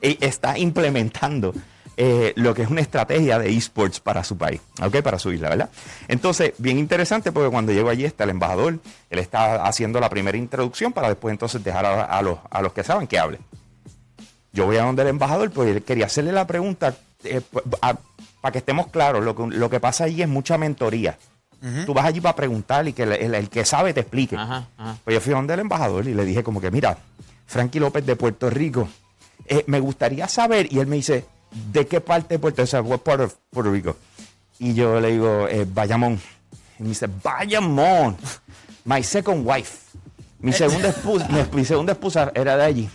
y 0.00 0.24
está 0.24 0.56
implementando 0.58 1.52
eh, 1.96 2.32
lo 2.36 2.54
que 2.54 2.62
es 2.62 2.68
una 2.68 2.80
estrategia 2.80 3.38
de 3.38 3.50
esports 3.50 4.00
para 4.00 4.24
su 4.24 4.36
país, 4.36 4.60
¿ok? 4.82 5.00
Para 5.00 5.18
su 5.18 5.32
isla, 5.32 5.48
¿verdad? 5.48 5.70
Entonces, 6.08 6.52
bien 6.58 6.78
interesante 6.78 7.32
porque 7.32 7.50
cuando 7.50 7.72
llego 7.72 7.88
allí 7.88 8.04
está 8.04 8.24
el 8.24 8.30
embajador, 8.30 8.80
él 9.10 9.18
está 9.18 9.64
haciendo 9.64 10.00
la 10.00 10.10
primera 10.10 10.36
introducción 10.36 10.92
para 10.92 11.08
después 11.08 11.32
entonces 11.32 11.62
dejar 11.62 11.86
a, 11.86 12.04
a 12.04 12.22
los, 12.22 12.38
a 12.50 12.62
los 12.62 12.72
que 12.72 12.82
saben 12.82 13.06
que 13.06 13.18
hable. 13.18 13.38
Yo 14.52 14.66
voy 14.66 14.76
a 14.76 14.84
donde 14.84 15.02
el 15.02 15.08
embajador, 15.08 15.50
pues 15.50 15.68
él 15.68 15.82
quería 15.82 16.06
hacerle 16.06 16.32
la 16.32 16.46
pregunta, 16.46 16.94
eh, 17.24 17.40
para 18.44 18.52
que 18.52 18.58
estemos 18.58 18.88
claros, 18.88 19.24
lo 19.24 19.34
que, 19.34 19.46
lo 19.56 19.70
que 19.70 19.80
pasa 19.80 20.04
allí 20.04 20.20
es 20.20 20.28
mucha 20.28 20.58
mentoría. 20.58 21.16
Tú 21.86 21.94
vas 21.94 22.04
allí 22.04 22.20
para 22.20 22.36
preguntar 22.36 22.86
y 22.86 22.92
que 22.92 23.04
el, 23.04 23.12
el- 23.12 23.34
el 23.34 23.48
que 23.48 23.64
sabe 23.64 23.94
te 23.94 24.00
explique. 24.00 24.36
Ajá, 24.36 24.68
ajá. 24.76 24.98
Pues 25.02 25.14
yo 25.14 25.20
fui 25.22 25.32
a 25.32 25.36
donde 25.36 25.54
el 25.54 25.60
embajador 25.60 26.06
y 26.06 26.12
le 26.12 26.26
dije 26.26 26.44
como 26.44 26.60
que, 26.60 26.70
mira, 26.70 26.98
Frankie 27.46 27.80
López 27.80 28.04
de 28.04 28.16
Puerto 28.16 28.50
Rico, 28.50 28.86
eh, 29.46 29.64
me 29.66 29.80
gustaría 29.80 30.28
saber, 30.28 30.70
y 30.70 30.78
él 30.78 30.86
me 30.86 30.96
dice, 30.96 31.24
¿de 31.72 31.86
qué 31.86 32.02
parte 32.02 32.34
de 32.34 32.38
Puerto 32.38 32.60
Rico? 32.60 32.64
O 32.64 32.70
sea, 32.70 32.82
Puerto 33.50 33.72
Rico? 33.72 33.96
Y 34.58 34.74
yo 34.74 35.00
le 35.00 35.12
digo, 35.12 35.48
eh, 35.48 35.66
Bayamón. 35.66 36.20
Y 36.78 36.82
me 36.82 36.90
dice, 36.90 37.08
Bayamón, 37.22 38.18
my 38.84 39.02
second 39.02 39.42
wife. 39.48 39.78
Mi 40.40 40.52
segunda 40.52 40.90
esposa, 40.90 41.26
mi, 41.30 41.40
mi 41.60 41.64
segunda 41.64 41.92
esposa 41.92 42.30
era 42.34 42.58
de 42.58 42.64
allí. 42.64 42.90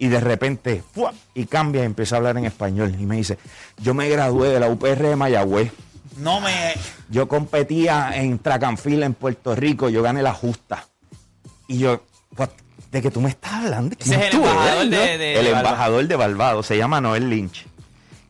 Y 0.00 0.08
de 0.08 0.18
repente, 0.18 0.82
¡fua! 0.92 1.12
y 1.34 1.44
cambia 1.44 1.82
y 1.82 1.84
empieza 1.84 2.16
a 2.16 2.18
hablar 2.18 2.36
en 2.38 2.46
español. 2.46 2.96
Y 2.98 3.04
me 3.06 3.16
dice, 3.16 3.38
yo 3.82 3.94
me 3.94 4.08
gradué 4.08 4.48
de 4.48 4.58
la 4.58 4.68
UPR 4.68 4.96
de 5.08 5.14
Mayagüez. 5.14 5.70
No 6.16 6.40
me. 6.40 6.72
Yo 7.10 7.28
competía 7.28 8.10
en 8.14 8.38
track 8.38 8.64
and 8.64 8.78
field 8.78 9.02
en 9.04 9.14
Puerto 9.14 9.54
Rico, 9.54 9.88
yo 9.90 10.02
gané 10.02 10.22
la 10.22 10.32
justa. 10.34 10.86
Y 11.68 11.78
yo, 11.78 12.02
"What? 12.36 12.48
¿de 12.90 13.00
que 13.02 13.10
tú 13.10 13.20
me 13.20 13.28
estás 13.28 13.52
hablando? 13.52 13.94
Ese 13.98 14.14
es 14.16 14.20
el 14.22 14.30
¿Quién 14.30 14.42
tú 14.42 14.48
embajador 14.48 14.84
de- 14.86 14.90
no?" 14.90 15.02
de- 15.02 15.12
El 15.38 15.44
de 15.44 15.52
Barbados. 15.52 15.58
embajador 15.70 16.06
de 16.08 16.16
Barbados, 16.16 16.66
se 16.66 16.76
llama 16.78 17.00
Noel 17.00 17.28
Lynch. 17.30 17.66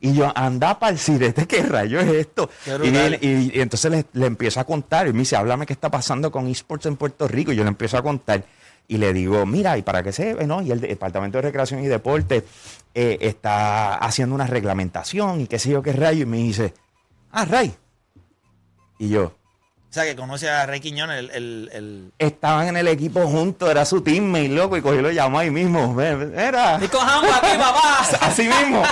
Y 0.01 0.13
yo, 0.13 0.31
anda 0.35 0.77
para 0.79 0.91
el 0.91 0.99
sirete, 0.99 1.47
¿qué 1.47 1.63
rayo 1.63 1.99
es 2.01 2.09
esto? 2.09 2.49
Y 2.83 3.59
entonces 3.61 3.91
le, 3.91 4.05
le 4.13 4.25
empiezo 4.25 4.59
a 4.59 4.63
contar. 4.65 5.07
Y 5.07 5.13
me 5.13 5.19
dice, 5.19 5.35
háblame 5.37 5.65
qué 5.65 5.73
está 5.73 5.89
pasando 5.89 6.31
con 6.31 6.47
esports 6.47 6.85
en 6.87 6.97
Puerto 6.97 7.27
Rico. 7.27 7.51
Y 7.51 7.55
yo 7.55 7.63
le 7.63 7.69
empiezo 7.69 7.97
a 7.97 8.01
contar. 8.03 8.43
Y 8.87 8.97
le 8.97 9.13
digo, 9.13 9.45
mira, 9.45 9.77
y 9.77 9.81
para 9.81 10.03
que 10.03 10.11
se 10.11 10.33
ve, 10.33 10.45
¿no? 10.47 10.61
Y 10.61 10.71
el 10.71 10.81
Departamento 10.81 11.37
de 11.37 11.43
Recreación 11.43 11.83
y 11.83 11.87
Deporte 11.87 12.43
eh, 12.93 13.17
está 13.21 13.95
haciendo 13.95 14.35
una 14.35 14.47
reglamentación 14.47 15.41
y 15.41 15.47
qué 15.47 15.59
sé 15.59 15.69
yo 15.69 15.81
qué 15.81 15.93
rayo. 15.93 16.23
Y 16.23 16.25
me 16.25 16.37
dice, 16.37 16.73
ah, 17.31 17.45
Ray. 17.45 17.73
Y 18.99 19.09
yo, 19.09 19.33
O 19.91 19.93
sea, 19.93 20.05
que 20.05 20.15
conoce 20.15 20.49
a 20.49 20.65
Rey 20.65 20.79
Quiñones, 20.79 21.19
el. 21.19 21.31
el, 21.31 21.69
el- 21.73 22.11
estaban 22.17 22.69
en 22.69 22.77
el 22.77 22.87
equipo 22.87 23.27
juntos, 23.27 23.69
era 23.69 23.83
su 23.83 23.99
teammate, 24.01 24.47
loco, 24.47 24.77
y 24.77 24.81
cogió 24.81 24.99
y 24.99 25.03
lo 25.03 25.11
llamó 25.11 25.39
ahí 25.39 25.51
mismo. 25.51 25.99
Era. 26.01 26.79
Y 26.81 26.87
cojamos 26.87 27.29
aquí, 27.29 27.57
papá. 27.57 27.99
Así 28.21 28.43
mismo, 28.47 28.83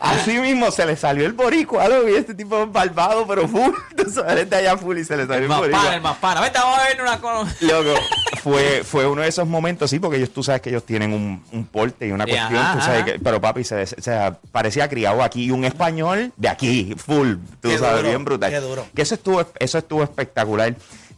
así 0.00 0.32
mismo 0.38 0.70
se 0.72 0.84
le 0.84 0.96
salió 0.96 1.26
el 1.26 1.32
boricua, 1.32 1.86
loco, 1.88 2.08
y 2.08 2.14
este 2.16 2.34
tipo 2.34 2.60
es 2.64 2.72
barbado, 2.72 3.24
pero 3.28 3.46
full, 3.46 3.70
tú 3.96 4.10
sabes, 4.10 4.50
de 4.50 4.56
allá 4.56 4.76
full 4.76 4.98
y 4.98 5.04
se 5.04 5.16
le 5.16 5.28
salió 5.28 5.36
El 5.36 5.42
el 5.44 5.48
más 5.48 5.60
pana, 5.60 5.66
el 5.76 5.80
boricua. 5.80 6.00
más 6.00 6.16
pana. 6.18 6.40
Vete, 6.40 6.58
vamos 6.58 6.78
a 6.80 6.82
ver 6.88 7.02
una 7.02 7.20
cosa. 7.20 7.56
Loco, 7.60 7.94
fue, 8.42 8.82
fue 8.84 9.06
uno 9.06 9.22
de 9.22 9.28
esos 9.28 9.46
momentos, 9.46 9.88
sí, 9.90 10.00
porque 10.00 10.16
ellos, 10.16 10.30
tú 10.30 10.42
sabes 10.42 10.60
que 10.60 10.70
ellos 10.70 10.84
tienen 10.84 11.12
un, 11.12 11.40
un 11.52 11.66
porte 11.66 12.08
y 12.08 12.10
una 12.10 12.24
Sí, 12.24 12.30
cuestión, 12.32 12.58
ajá, 12.60 12.74
tú 12.74 12.80
sabes 12.84 13.02
ajá. 13.02 13.12
que, 13.12 13.18
pero 13.20 13.40
papi, 13.40 13.62
se, 13.62 13.82
o 13.82 13.86
sea, 14.02 14.36
parecía 14.50 14.88
criado 14.88 15.22
aquí, 15.22 15.44
y 15.44 15.50
un 15.52 15.64
español 15.64 16.32
de 16.36 16.48
aquí, 16.48 16.96
full, 16.96 17.34
tú 17.60 17.68
Qué 17.68 17.78
sabes, 17.78 17.98
duro, 17.98 18.08
bien 18.08 18.24
brutal. 18.24 18.50
qué 18.50 18.58
duro. 18.58 18.84
Que 18.92 19.02
eso 19.02 19.14
estuvo, 19.14 19.44
eso 19.60 19.78
estuvo 19.78 20.02
espectacular. 20.02 20.47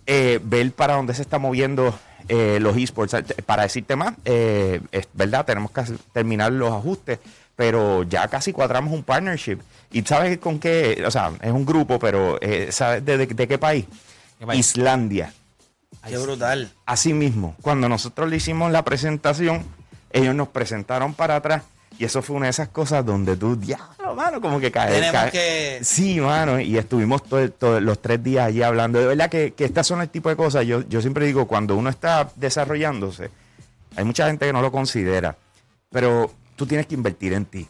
Eh, 0.07 0.41
ver 0.43 0.73
para 0.73 0.95
dónde 0.95 1.15
se 1.15 1.23
está 1.23 1.39
moviendo 1.39 1.97
eh, 2.29 2.59
los 2.61 2.77
esports. 2.77 3.15
Para 3.47 3.63
decirte 3.65 3.95
más, 3.97 4.15
eh, 4.25 4.81
es 4.93 5.07
verdad, 5.13 5.45
tenemos 5.45 5.71
que 5.71 5.83
terminar 6.13 6.51
los 6.53 6.73
ajustes, 6.73 7.19
pero 7.55 8.03
ya 8.05 8.27
casi 8.29 8.53
cuadramos 8.53 8.93
un 8.93 9.03
partnership. 9.05 9.59
¿Y 9.93 10.03
sabes 10.03 10.39
con 10.39 10.59
qué? 10.59 11.03
O 11.07 11.11
sea, 11.11 11.31
es 11.41 11.53
un 11.53 11.65
grupo, 11.67 11.99
pero 11.99 12.39
eh, 12.41 12.69
¿sabes 12.73 13.05
de, 13.05 13.19
de- 13.19 13.27
de 13.27 13.49
qué 13.49 13.59
país? 13.59 13.85
¿Qué 14.39 14.47
país? 14.47 14.59
Islandia. 14.71 15.33
Qué 16.07 16.17
brutal. 16.17 16.73
Así 16.87 17.13
mismo, 17.13 17.55
cuando 17.61 17.89
nosotros 17.89 18.29
le 18.31 18.37
hicimos 18.37 18.73
la 18.73 18.85
presentación, 18.85 19.65
ellos 20.13 20.35
nos 20.35 20.49
presentaron 20.49 21.15
para 21.15 21.37
atrás. 21.37 21.63
Y 22.01 22.05
eso 22.07 22.23
fue 22.23 22.35
una 22.37 22.47
de 22.47 22.51
esas 22.53 22.69
cosas 22.69 23.05
donde 23.05 23.37
tú, 23.37 23.57
diablo, 23.57 24.15
mano, 24.15 24.41
como 24.41 24.59
que 24.59 24.73
cae. 24.73 24.91
Tenemos 24.95 25.13
cae- 25.21 25.31
que- 25.33 25.81
Sí, 25.83 26.19
mano, 26.19 26.59
y 26.59 26.79
estuvimos 26.79 27.23
todo- 27.25 27.51
todo- 27.51 27.79
los 27.79 28.01
tres 28.01 28.23
días 28.25 28.47
allí 28.47 28.63
hablando. 28.63 28.99
De 28.99 29.05
verdad 29.05 29.29
que, 29.29 29.53
que 29.53 29.67
estas 29.67 29.87
son 29.87 30.01
el 30.01 30.09
tipo 30.09 30.31
de 30.31 30.37
cosas. 30.37 30.65
Yo, 30.65 30.81
yo 30.89 31.03
siempre 31.03 31.27
digo, 31.27 31.47
cuando 31.47 31.77
uno 31.77 31.91
está 31.91 32.31
desarrollándose, 32.37 33.29
hay 33.97 34.05
mucha 34.05 34.27
gente 34.29 34.47
que 34.47 34.53
no 34.55 34.63
lo 34.63 34.73
considera, 34.73 35.37
pero 35.91 36.33
tú 36.57 36.65
tienes 36.65 36.87
que 36.87 36.95
invertir 36.95 37.35
en 37.35 37.45
ti. 37.45 37.69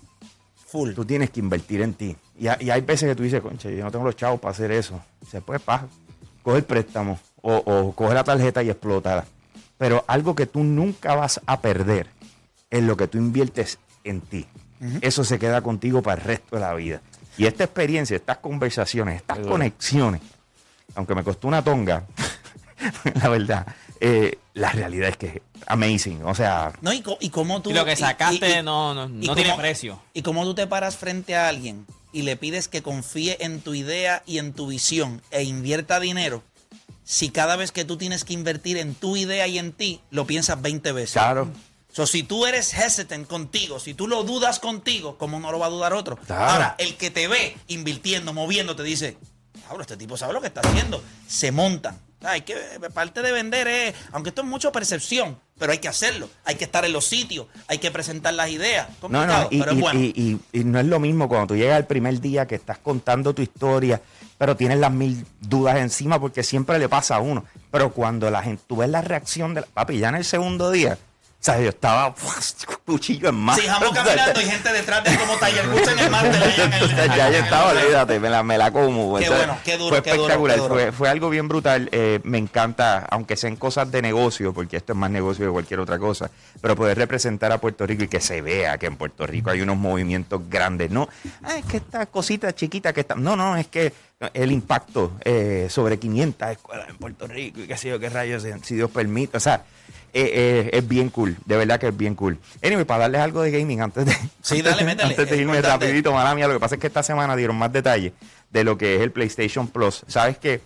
Full. 0.69 0.93
Tú 0.95 1.05
tienes 1.05 1.31
que 1.31 1.41
invertir 1.41 1.81
en 1.83 1.95
ti. 1.95 2.17
Y, 2.39 2.47
ha- 2.47 2.57
y 2.61 2.71
hay 2.71 2.83
veces 2.83 3.09
que 3.09 3.17
tú 3.17 3.25
dices, 3.25 3.41
concha, 3.41 3.69
yo 3.69 3.83
no 3.83 3.91
tengo 3.91 4.05
los 4.05 4.15
chavos 4.15 4.39
para 4.39 4.53
hacer 4.53 4.71
eso. 4.71 5.01
Se 5.29 5.41
puede, 5.41 5.59
pa, 5.59 5.89
coge 6.45 6.59
el 6.59 6.65
préstamo 6.65 7.19
o, 7.43 7.57
o 7.57 7.93
coge 7.97 8.15
la 8.15 8.23
tarjeta 8.23 8.63
y 8.63 8.71
explótala. 8.71 9.25
Pero 9.77 10.05
algo 10.07 10.37
que 10.37 10.47
tú 10.47 10.63
nunca 10.63 11.17
vas 11.17 11.41
a 11.47 11.61
perder 11.61 12.07
es 12.71 12.85
lo 12.85 12.97
que 12.97 13.09
tú 13.09 13.19
inviertes 13.19 13.81
en 14.04 14.21
ti. 14.21 14.47
Eso 15.02 15.25
se 15.25 15.38
queda 15.38 15.61
contigo 15.62 16.02
para 16.02 16.21
el 16.23 16.26
resto 16.26 16.57
de 16.57 16.62
la 16.62 16.75
vida. 16.75 17.00
Y 17.37 17.47
esta 17.47 17.64
experiencia, 17.64 18.16
estas 18.16 18.38
conversaciones, 18.38 19.16
estas 19.16 19.38
conexiones, 19.40 20.21
aunque 20.95 21.14
me 21.14 21.23
costó 21.23 21.49
una 21.49 21.62
tonga, 21.62 22.04
la 23.23 23.28
verdad, 23.28 23.66
eh, 24.00 24.38
la 24.54 24.73
realidad 24.73 25.11
es 25.11 25.16
que 25.16 25.42
amazing. 25.66 26.25
O 26.25 26.35
sea, 26.35 26.73
No, 26.80 26.92
y, 26.92 27.02
y 27.21 27.30
cómo 27.30 27.61
tú. 27.62 27.71
Y 27.71 27.75
lo 27.75 27.85
que 27.85 27.97
sacaste 27.97 28.49
y- 28.57 28.59
y- 28.59 28.62
no, 28.62 28.95
no, 28.95 29.04
y 29.07 29.26
no 29.26 29.35
tiene 29.35 29.50
cómo- 29.50 29.62
precio. 29.62 30.02
Y 30.14 30.23
cómo 30.23 30.45
tú 30.45 30.54
te 30.54 30.66
paras 30.66 30.97
frente 30.97 31.37
a 31.37 31.49
alguien 31.49 31.87
y 32.12 32.23
le 32.23 32.37
pides 32.37 32.69
que 32.69 32.83
confíe 32.83 33.37
en 33.45 33.61
tu 33.61 33.75
idea 33.75 34.23
y 34.26 34.38
en 34.38 34.52
tu 34.52 34.66
visión 34.69 35.21
e 35.30 35.42
invierta 35.45 36.00
dinero, 36.00 36.42
si 37.04 37.28
cada 37.30 37.57
vez 37.57 37.71
que 37.73 37.85
tú 37.85 37.97
tienes 37.97 38.25
que 38.25 38.33
invertir 38.33 38.78
en 38.78 38.95
tu 38.95 39.16
idea 39.16 39.47
y 39.47 39.59
en 39.59 39.73
ti, 39.73 40.00
lo 40.11 40.26
piensas 40.26 40.61
20 40.62 40.92
veces. 40.92 41.12
claro. 41.12 41.49
So, 41.93 42.07
si 42.07 42.23
tú 42.23 42.47
eres 42.47 42.73
hesitant 42.75 43.27
contigo, 43.27 43.79
si 43.81 43.95
tú 43.95 44.07
lo 44.07 44.23
dudas 44.23 44.61
contigo, 44.61 45.17
¿cómo 45.19 45.41
no 45.41 45.51
lo 45.51 45.59
va 45.59 45.67
a 45.67 45.71
dudar 45.71 45.93
otro? 45.93 46.17
Claro. 46.17 46.53
Ahora, 46.53 46.75
el 46.79 46.97
que 46.97 47.11
te 47.11 47.27
ve 47.29 47.57
invirtiendo, 47.69 48.33
moviendo, 48.33 48.77
te 48.77 48.83
dice, 48.85 49.17
Pablo, 49.69 49.83
este 49.83 49.97
tipo 49.97 50.17
sabe 50.17 50.33
lo 50.33 50.41
que 50.41 50.47
está 50.49 50.61
haciendo. 50.61 51.03
Se 51.27 51.51
montan. 51.53 51.99
Hay 52.23 52.43
que, 52.43 52.55
parte 52.93 53.23
de 53.23 53.33
vender 53.33 53.67
es, 53.67 53.95
aunque 54.13 54.29
esto 54.29 54.43
es 54.43 54.47
mucho 54.49 54.71
percepción, 54.73 55.39
pero 55.59 55.73
hay 55.73 55.79
que 55.79 55.89
hacerlo. 55.89 56.29
Hay 56.45 56.57
que 56.57 56.65
estar 56.65 56.85
en 56.85 56.93
los 56.93 57.07
sitios, 57.07 57.47
hay 57.67 57.79
que 57.79 57.91
presentar 57.91 58.35
las 58.35 58.51
ideas. 58.51 58.89
No, 59.09 59.27
no, 59.27 59.49
y, 59.51 59.59
pero 59.61 59.73
es 59.73 59.79
y- 59.79 59.81
bueno. 59.81 60.01
y- 60.01 60.13
y- 60.53 60.61
y 60.61 60.65
no 60.65 60.79
es 60.79 60.87
lo 60.87 61.01
mismo 61.01 61.29
cuando 61.29 61.47
tú 61.49 61.57
llegas 61.57 61.79
el 61.79 61.87
primer 61.87 62.21
día 62.21 62.47
que 62.47 62.57
estás 62.57 62.77
contando 62.79 63.35
tu 63.35 63.41
historia, 63.41 64.03
pero 64.37 64.55
tienes 64.55 64.79
las 64.79 64.93
mil 64.93 65.25
dudas 65.41 65.79
encima 65.79 66.21
porque 66.21 66.43
siempre 66.43 66.79
le 66.79 66.89
pasa 66.91 67.17
a 67.17 67.21
uno. 67.21 67.45
Pero 67.71 67.91
cuando 67.93 68.31
la 68.31 68.43
gente, 68.43 68.63
tú 68.67 68.77
ves 68.77 68.91
la 68.91 69.01
reacción 69.01 69.55
de 69.55 69.63
la, 69.63 69.67
papi, 69.69 69.99
ya 69.99 70.11
en 70.11 70.17
el 70.17 70.25
segundo 70.27 70.71
día, 70.71 70.99
o 71.41 71.43
sea, 71.43 71.59
yo 71.59 71.71
estaba 71.71 72.15
cuchillo 72.85 73.31
en 73.31 73.35
mano. 73.35 73.59
Sí, 73.59 73.67
Jambo 73.67 73.91
caminando 73.95 74.43
y 74.43 74.45
gente 74.45 74.73
detrás 74.75 75.03
de 75.03 75.17
como 75.17 75.33
Woods 75.33 75.89
en 75.89 75.99
el 75.99 76.15
el- 76.35 77.09
ya 77.17 77.31
yo 77.31 77.39
estaba, 77.39 77.71
olvídate, 77.71 78.21
me 78.21 78.29
la, 78.29 78.43
me 78.43 78.59
la 78.59 78.71
como. 78.71 79.17
Qué 79.17 79.25
o 79.25 79.29
sea, 79.29 79.37
bueno, 79.39 79.59
qué 79.65 79.79
duro, 79.79 79.89
Fue 79.89 80.03
qué 80.03 80.11
duro, 80.11 80.23
espectacular, 80.25 80.57
qué 80.57 80.63
duro. 80.63 80.75
Fue, 80.75 80.93
fue 80.93 81.09
algo 81.09 81.31
bien 81.31 81.49
brutal. 81.49 81.89
eh, 81.93 82.21
me 82.25 82.37
encanta, 82.37 83.07
aunque 83.11 83.39
sean 83.39 83.57
cosas 83.57 83.91
de 83.91 84.03
negocio, 84.03 84.53
porque 84.53 84.77
esto 84.77 84.93
es 84.93 84.99
más 84.99 85.11
negocio 85.11 85.47
que 85.47 85.51
cualquier 85.51 85.81
otra 85.81 85.99
cosa, 85.99 86.31
pero 86.61 86.77
poder 86.77 86.99
representar 86.99 87.53
a 87.53 87.59
Puerto 87.59 87.87
Rico 87.87 88.05
y 88.05 88.09
que 88.09 88.21
se 88.21 88.43
vea 88.43 88.77
que 88.77 88.85
en 88.85 88.97
Puerto 88.97 89.27
Rico 89.27 89.49
hay 89.49 89.63
unos 89.63 89.79
movimientos 89.79 90.43
grandes. 90.47 90.91
No, 90.91 91.09
ah, 91.43 91.57
es 91.57 91.65
que 91.65 91.79
esta 91.79 92.05
cosita 92.05 92.55
chiquita 92.55 92.93
que 92.93 93.01
está. 93.01 93.15
No, 93.15 93.35
no, 93.35 93.57
es 93.57 93.69
que 93.69 93.95
el 94.35 94.53
impacto 94.53 95.13
eh, 95.25 95.69
sobre 95.71 95.99
500 95.99 96.51
escuelas 96.51 96.91
en 96.91 96.99
Puerto 96.99 97.27
Rico 97.27 97.61
y 97.61 97.67
qué 97.67 97.79
sé 97.79 97.89
yo, 97.89 97.99
qué 97.99 98.11
rayos, 98.11 98.47
si 98.63 98.75
Dios 98.75 98.91
permite. 98.91 99.39
O 99.39 99.41
sea, 99.41 99.65
eh, 100.12 100.31
eh, 100.35 100.71
es 100.73 100.88
bien 100.88 101.11
cool, 101.11 101.37
de 101.45 101.57
verdad 101.57 101.79
que 101.79 101.88
es 101.88 101.97
bien 101.97 102.14
cool. 102.14 102.38
Anyway, 102.62 102.85
para 102.85 103.02
darles 103.02 103.21
algo 103.21 103.43
de 103.43 103.50
gaming 103.50 103.81
antes 103.81 104.07
de, 104.07 104.12
Sí, 104.43 104.59
antes 104.64 104.76
dale, 104.76 104.90
antes 104.90 105.31
de 105.31 105.37
irme 105.37 105.57
importante. 105.57 105.87
rapidito, 105.87 106.12
mala 106.12 106.35
mía, 106.35 106.47
lo 106.49 106.55
que 106.55 106.61
pasa 106.61 106.75
es 106.76 106.81
que 106.81 106.87
esta 106.87 107.02
semana 107.02 107.37
dieron 107.37 107.57
más 107.57 107.73
detalles 107.73 108.12
de 108.50 108.64
lo 108.64 108.76
que 108.76 108.97
es 108.97 109.02
el 109.02 109.12
PlayStation 109.12 109.69
Plus. 109.69 110.05
¿Sabes 110.07 110.38
qué? 110.38 110.61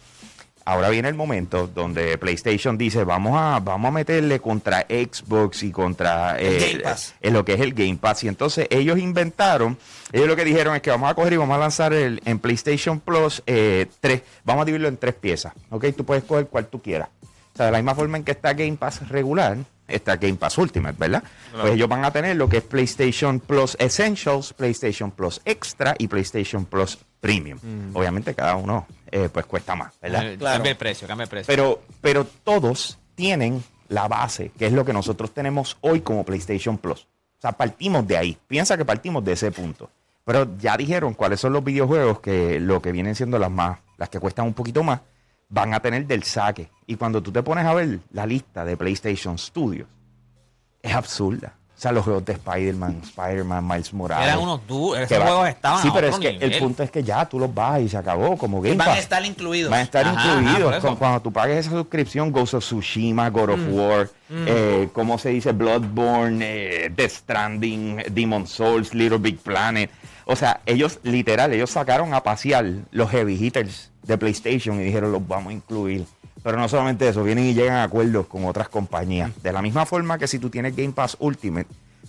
Ahora 0.67 0.89
viene 0.89 1.09
el 1.09 1.15
momento 1.15 1.67
donde 1.67 2.17
PlayStation 2.17 2.79
dice, 2.79 3.05
vamos 3.05 3.35
a, 3.37 3.61
vamos 3.61 3.89
a 3.91 3.93
meterle 3.93 4.41
contra 4.41 4.87
Xbox 4.89 5.63
y 5.63 5.71
contra 5.71 6.41
eh, 6.41 6.71
Game 6.73 6.83
Pass. 6.83 7.15
en 7.21 7.35
lo 7.35 7.45
que 7.45 7.53
es 7.53 7.61
el 7.61 7.75
Game 7.75 7.97
Pass. 7.97 8.25
Y 8.25 8.29
entonces 8.29 8.67
ellos 8.71 8.99
inventaron, 8.99 9.77
ellos 10.11 10.27
lo 10.27 10.37
que 10.37 10.45
dijeron 10.45 10.75
es 10.75 10.81
que 10.81 10.89
vamos 10.89 11.11
a 11.11 11.15
coger 11.15 11.35
y 11.35 11.37
vamos 11.37 11.55
a 11.55 11.59
lanzar 11.59 11.93
el, 11.93 12.23
en 12.25 12.39
PlayStation 12.39 12.99
Plus 12.99 13.43
eh, 13.47 13.89
tres, 14.01 14.23
vamos 14.45 14.63
a 14.63 14.65
dividirlo 14.65 14.89
en 14.89 14.97
tres 14.97 15.15
piezas. 15.15 15.53
¿Ok? 15.69 15.85
Tú 15.95 16.07
puedes 16.07 16.25
coger 16.25 16.47
cual 16.47 16.67
tú 16.67 16.81
quieras. 16.81 17.09
O 17.55 17.57
sea, 17.57 17.67
de 17.67 17.73
la 17.73 17.79
misma 17.79 17.95
forma 17.95 18.17
en 18.17 18.25
que 18.25 18.33
está 18.33 18.53
Game 18.53 18.77
Pass 18.77 19.09
regular, 19.09 19.59
está 19.87 20.17
Game 20.17 20.35
Pass 20.35 20.59
Ultimate, 20.59 20.97
¿verdad? 20.99 21.23
Pues 21.53 21.75
ellos 21.75 21.89
van 21.89 22.05
a 22.05 22.11
tener 22.11 22.37
lo 22.37 22.49
que 22.49 22.57
es 22.59 22.65
PlayStation 22.65 23.39
Plus 23.39 23.77
Essentials, 23.79 24.53
PlayStation 24.53 25.13
Plus 25.13 25.41
Extra 25.45 25.95
y 25.99 26.09
PlayStation 26.09 26.65
Plus 26.65 26.99
Premium. 27.21 27.59
Obviamente 27.93 28.35
cada 28.35 28.57
uno 28.57 28.87
eh, 29.11 29.29
pues 29.33 29.47
cuesta 29.47 29.77
más, 29.77 29.95
¿verdad? 30.03 30.37
Claro. 30.37 30.57
Cambia 30.57 30.73
el 30.73 30.77
precio, 30.77 31.07
cambia 31.07 31.25
el 31.25 31.31
precio. 31.31 31.47
Pero, 31.47 31.81
pero 32.01 32.25
todos 32.25 32.99
tienen 33.15 33.63
la 33.89 34.09
base, 34.09 34.51
que 34.59 34.67
es 34.67 34.73
lo 34.73 34.85
que 34.85 34.93
nosotros 34.93 35.33
tenemos 35.33 35.77
hoy 35.81 36.01
como 36.01 36.25
PlayStation 36.25 36.77
Plus. 36.77 37.03
O 37.39 37.41
sea, 37.41 37.53
partimos 37.53 38.07
de 38.07 38.17
ahí. 38.17 38.37
Piensa 38.49 38.77
que 38.77 38.85
partimos 38.85 39.25
de 39.25 39.33
ese 39.33 39.53
punto. 39.53 39.91
Pero 40.25 40.57
ya 40.59 40.77
dijeron 40.77 41.15
cuáles 41.15 41.39
son 41.39 41.53
los 41.53 41.63
videojuegos 41.63 42.21
que 42.21 42.59
lo 42.59 42.81
que 42.81 42.91
vienen 42.91 43.15
siendo 43.15 43.39
las 43.39 43.51
más, 43.51 43.79
las 43.99 44.09
que 44.09 44.19
cuestan 44.19 44.47
un 44.47 44.55
poquito 44.55 44.83
más, 44.83 45.01
van 45.49 45.75
a 45.75 45.81
tener 45.81 46.07
del 46.07 46.23
saque. 46.25 46.69
Y 46.87 46.97
cuando 46.97 47.23
tú 47.23 47.33
te 47.33 47.43
pones 47.43 47.65
a 47.65 47.75
ver 47.75 48.01
la 48.13 48.27
lista 48.27 48.65
de 48.65 48.77
PlayStation 48.77 49.39
Studios, 49.39 49.89
es 50.83 50.95
absurda. 50.95 51.55
O 51.77 51.81
sea, 51.85 51.91
los 51.91 52.05
juegos 52.05 52.25
de 52.25 52.35
Spider-Man, 52.35 53.01
Spider-Man, 53.03 53.67
Miles 53.67 53.93
Morales. 53.93 54.29
Eran 54.29 54.39
unos 54.39 54.65
duros, 54.67 55.01
esos 55.01 55.19
va- 55.19 55.27
juegos 55.27 55.49
estaban 55.49 55.83
Sí, 55.83 55.89
a 55.89 55.93
pero 55.93 56.07
es 56.07 56.19
que 56.19 56.29
el 56.29 56.59
punto 56.61 56.83
es 56.85 56.91
que 56.91 57.03
ya 57.03 57.27
tú 57.29 57.39
los 57.39 57.53
vas 57.53 57.81
y 57.81 57.89
se 57.89 57.97
acabó 57.97 58.37
como 58.39 58.63
Game 58.63 58.77
Van 58.77 58.89
a 58.89 58.91
Pass. 58.93 59.01
estar 59.01 59.25
incluidos. 59.27 59.71
Van 59.71 59.81
a 59.81 59.83
estar 59.83 60.07
Ajá, 60.07 60.41
incluidos. 60.41 60.97
cuando 60.97 61.21
tú 61.21 61.33
pagues 61.33 61.59
esa 61.67 61.71
suscripción, 61.77 62.31
Ghost 62.31 62.55
of 62.55 62.65
Tsushima, 62.65 63.29
God 63.29 63.51
of 63.51 63.61
War, 63.71 64.09
eh, 64.31 64.89
¿cómo 64.93 65.19
se 65.19 65.31
dice? 65.31 65.51
Bloodborne, 65.53 66.39
eh, 66.43 66.93
Death 66.95 67.11
Stranding, 67.11 68.05
Demon 68.13 68.47
Souls, 68.47 68.95
Little 68.95 69.19
Big 69.19 69.39
Planet. 69.39 69.91
O 70.27 70.37
sea, 70.37 70.61
ellos, 70.67 71.01
literal, 71.03 71.53
ellos 71.53 71.71
sacaron 71.71 72.15
a 72.15 72.23
pasear 72.23 72.67
los 72.93 73.11
heavy 73.11 73.35
hitters 73.35 73.91
de 74.05 74.17
PlayStation 74.17 74.81
y 74.81 74.85
dijeron, 74.85 75.11
los 75.11 75.27
vamos 75.27 75.51
a 75.51 75.53
incluir. 75.55 76.07
Pero 76.45 76.59
no 76.59 76.69
solamente 76.69 77.09
eso, 77.09 77.25
vienen 77.25 77.47
y 77.47 77.55
llegan 77.55 77.77
a 77.77 77.83
acuerdos 77.85 78.27
con 78.27 78.45
otras 78.45 78.69
compañías. 78.69 79.31
De 79.43 79.51
la 79.51 79.63
misma 79.63 79.87
forma 79.87 80.19
que 80.19 80.29
si 80.29 80.39
tú 80.39 80.51
tienes 80.51 80.77
Game 80.77 80.93
Pass 80.93 81.17
Ultimate, 81.19 81.67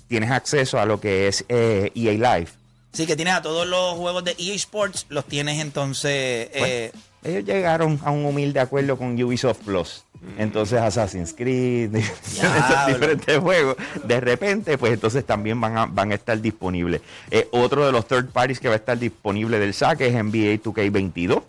tienes 0.08 0.30
acceso 0.30 0.78
a 0.80 0.86
lo 0.86 1.00
que 1.00 1.28
es 1.28 1.44
eh, 1.50 1.92
EA 1.96 2.38
Live. 2.38 2.50
Sí, 2.92 3.08
que 3.08 3.16
tienes 3.16 3.34
a 3.34 3.42
todos 3.42 3.66
los 3.66 3.96
juegos 3.96 4.24
de 4.26 4.36
EA 4.38 4.54
Sports, 4.56 5.06
los 5.10 5.26
tienes 5.26 5.60
entonces. 5.60 6.12
eh, 6.54 6.92
Ellos 7.24 7.44
llegaron 7.46 8.00
a 8.04 8.12
un 8.12 8.26
humilde 8.26 8.60
acuerdo 8.60 8.98
con 8.98 9.20
Ubisoft 9.24 9.60
Plus. 9.66 10.04
Entonces 10.38 10.80
Assassin's 10.82 11.34
Creed, 11.34 11.94
esos 11.96 12.88
diferentes 12.88 13.38
juegos, 13.38 13.76
de 14.04 14.20
repente, 14.20 14.78
pues 14.78 14.94
entonces 14.94 15.24
también 15.26 15.60
van 15.62 15.78
a, 15.78 15.86
van 15.86 16.12
a 16.12 16.16
estar 16.16 16.40
disponibles. 16.42 17.02
Eh, 17.32 17.48
otro 17.52 17.86
de 17.86 17.92
los 17.92 18.08
third 18.08 18.30
parties 18.30 18.60
que 18.60 18.68
va 18.68 18.74
a 18.74 18.78
estar 18.78 18.98
disponible 18.98 19.60
del 19.60 19.74
saque 19.74 20.08
es 20.08 20.14
NBA 20.14 20.62
2K22. 20.64 21.44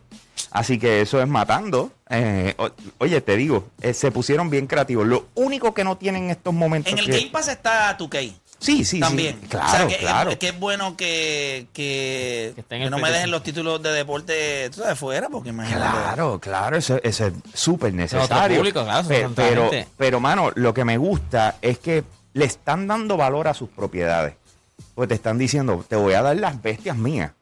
Así 0.50 0.78
que 0.78 1.00
eso 1.00 1.20
es 1.20 1.28
matando. 1.28 1.92
Eh, 2.08 2.54
o- 2.58 2.70
oye, 2.98 3.20
te 3.20 3.36
digo, 3.36 3.68
eh, 3.80 3.94
se 3.94 4.10
pusieron 4.10 4.50
bien 4.50 4.66
creativos. 4.66 5.06
Lo 5.06 5.26
único 5.34 5.74
que 5.74 5.84
no 5.84 5.96
tienen 5.96 6.24
en 6.24 6.30
estos 6.30 6.52
momentos... 6.54 6.92
en 6.92 6.98
el 6.98 7.06
que- 7.06 7.12
Game 7.18 7.30
Pass 7.30 7.48
está 7.48 7.96
2K. 7.96 8.32
Sí, 8.58 8.86
sí, 8.86 9.00
También. 9.00 9.36
sí. 9.40 9.46
O 9.46 9.48
Claro, 9.50 9.70
sea, 9.70 9.86
que, 9.86 9.96
claro. 9.98 10.30
Es, 10.30 10.38
que 10.38 10.48
es 10.48 10.58
bueno 10.58 10.96
que, 10.96 11.66
que, 11.74 12.54
no 12.90 12.98
me 12.98 13.10
dejen 13.12 13.30
los 13.30 13.42
títulos 13.42 13.82
de 13.82 13.90
deporte 13.92 14.70
tú 14.70 14.80
sabes, 14.80 14.98
fuera, 14.98 15.28
porque 15.28 15.50
imagínate. 15.50 15.82
Claro, 15.98 16.40
claro, 16.40 16.76
eso, 16.76 16.98
eso 17.02 17.26
es 17.26 17.34
súper 17.52 17.92
necesario. 17.92 18.56
público, 18.56 18.82
claro, 18.82 19.06
pero, 19.34 19.70
gente. 19.70 19.86
pero, 19.98 20.20
mano, 20.20 20.52
lo 20.54 20.72
que 20.72 20.86
me 20.86 20.96
gusta 20.96 21.56
es 21.60 21.78
que 21.78 22.04
le 22.32 22.46
están 22.46 22.86
dando 22.86 23.18
valor 23.18 23.46
a 23.46 23.52
sus 23.52 23.68
propiedades. 23.68 24.34
Pues 24.94 25.08
te 25.10 25.14
están 25.16 25.36
diciendo, 25.36 25.84
te 25.86 25.96
voy 25.96 26.14
a 26.14 26.22
dar 26.22 26.36
las 26.36 26.60
bestias 26.62 26.96
mías. 26.96 27.32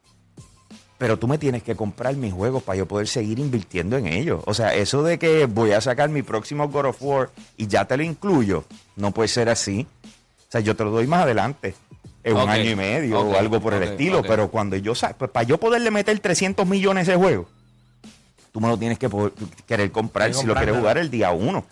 Pero 0.97 1.19
tú 1.19 1.27
me 1.27 1.37
tienes 1.37 1.61
que 1.61 1.75
comprar 1.75 2.15
mis 2.15 2.31
juegos 2.33 2.63
para 2.63 2.77
yo 2.77 2.85
poder 2.85 3.07
seguir 3.07 3.39
invirtiendo 3.39 3.97
en 3.97 4.07
ellos. 4.07 4.41
O 4.45 4.53
sea, 4.53 4.73
eso 4.75 5.03
de 5.03 5.19
que 5.19 5.45
voy 5.45 5.71
a 5.73 5.81
sacar 5.81 6.09
mi 6.09 6.21
próximo 6.21 6.69
God 6.69 6.85
of 6.85 6.97
War 7.01 7.29
y 7.57 7.67
ya 7.67 7.85
te 7.85 7.97
lo 7.97 8.03
incluyo, 8.03 8.63
no 8.95 9.11
puede 9.11 9.27
ser 9.27 9.49
así. 9.49 9.85
O 10.03 10.51
sea, 10.51 10.61
yo 10.61 10.75
te 10.75 10.85
lo 10.85 10.91
doy 10.91 11.05
más 11.05 11.23
adelante, 11.23 11.75
en 12.23 12.37
un 12.37 12.49
año 12.49 12.69
y 12.71 12.75
medio 12.77 13.19
o 13.19 13.37
algo 13.37 13.59
por 13.59 13.73
el 13.73 13.83
estilo. 13.91 14.21
Pero 14.29 14.49
cuando 14.49 14.77
yo 14.77 14.95
sa- 14.95 15.13
pues 15.17 15.29
para 15.29 15.43
yo 15.45 15.57
poderle 15.59 15.91
meter 15.91 16.17
300 16.19 16.65
millones 16.65 17.09
a 17.09 17.11
ese 17.11 17.21
juego, 17.21 17.45
tú 18.53 18.61
me 18.61 18.69
lo 18.69 18.77
tienes 18.77 18.97
que 18.97 19.09
poder- 19.09 19.33
querer 19.67 19.91
comprar 19.91 20.33
si 20.33 20.45
lo 20.47 20.53
quieres 20.55 20.75
jugar 20.81 20.97
el 20.97 21.09
día 21.11 21.31
uno. 21.31 21.65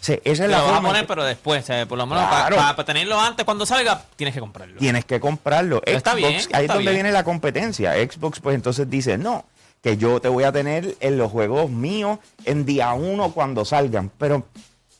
Sea, 0.00 0.18
esa 0.24 0.44
es 0.44 0.50
la 0.50 0.58
lo 0.58 0.64
vas 0.66 0.78
a 0.78 0.82
poner, 0.82 1.02
que 1.02 1.08
pero 1.08 1.24
después, 1.24 1.62
o 1.62 1.66
sea, 1.66 1.86
por 1.86 1.98
lo 1.98 2.06
menos 2.06 2.26
Claro. 2.26 2.56
para, 2.56 2.84
tenerlo 2.84 3.20
antes, 3.20 3.44
cuando 3.44 3.66
salga, 3.66 4.02
tienes 4.16 4.34
que 4.34 4.40
comprarlo. 4.40 4.78
tienes 4.78 5.04
que 5.04 5.20
comprarlo. 5.20 5.82
Está 5.84 6.14
bien, 6.14 6.40
ahí 6.52 6.64
es 6.64 6.68
donde 6.68 6.82
bien. 6.84 6.94
viene 6.94 7.12
la 7.12 7.22
competencia. 7.22 7.92
Xbox, 7.92 8.40
pues 8.40 8.54
entonces 8.54 8.88
dice, 8.88 9.18
no, 9.18 9.44
que 9.82 9.96
yo 9.96 10.20
te 10.20 10.28
voy 10.28 10.44
a 10.44 10.52
tener 10.52 10.96
en 11.00 11.18
los 11.18 11.30
juegos 11.30 11.70
míos 11.70 12.18
en 12.44 12.64
día 12.64 12.92
uno 12.94 13.32
cuando 13.32 13.64
salgan. 13.64 14.10
Pero 14.16 14.46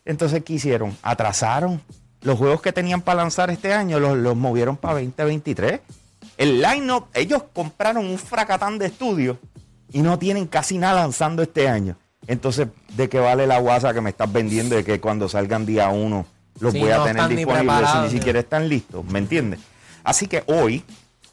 entonces, 0.05 0.43
¿qué 0.45 0.55
hicieron? 0.55 0.97
Atrasaron. 1.03 1.81
Los 2.23 2.39
juegos 2.39 2.61
que 2.61 2.73
tenían 2.73 3.01
para 3.01 3.23
lanzar 3.23 3.51
este 3.51 3.73
año 3.73 3.99
los, 3.99 4.17
los 4.19 4.37
movieron 4.37 4.77
para 4.77 4.95
2023. 4.95 5.81
El 6.37 6.61
line-up, 6.61 7.07
ellos 7.15 7.45
compraron 7.55 8.07
un 8.07 8.19
fracatán 8.19 8.79
de 8.79 8.87
estudios 8.87 9.39
y 9.93 10.03
no 10.03 10.19
tienen 10.19 10.47
casi 10.47 10.77
nada 10.79 11.01
lanzando 11.01 11.43
este 11.43 11.69
año. 11.69 11.97
Entonces, 12.27 12.69
¿de 12.97 13.09
qué 13.09 13.19
vale 13.19 13.47
la 13.47 13.59
guasa 13.59 13.93
que 13.95 14.01
me 14.01 14.11
estás 14.11 14.33
vendiendo 14.33 14.77
de 14.77 14.85
que 14.85 15.01
cuando 15.01 15.29
salgan 15.29 15.67
día 15.67 15.89
uno 15.89 16.27
los 16.61 16.73
Sí, 16.73 16.81
voy 16.81 16.91
a 16.91 16.99
no 16.99 17.05
tener 17.05 17.17
están 17.17 17.31
ni 17.31 17.37
disponibles 17.37 17.91
si 17.91 17.99
ni 17.99 18.11
siquiera 18.11 18.41
están 18.41 18.69
listos? 18.69 19.05
¿Me 19.07 19.19
entiendes? 19.19 19.61
Así 20.05 20.27
que 20.27 20.43
hoy, 20.47 20.85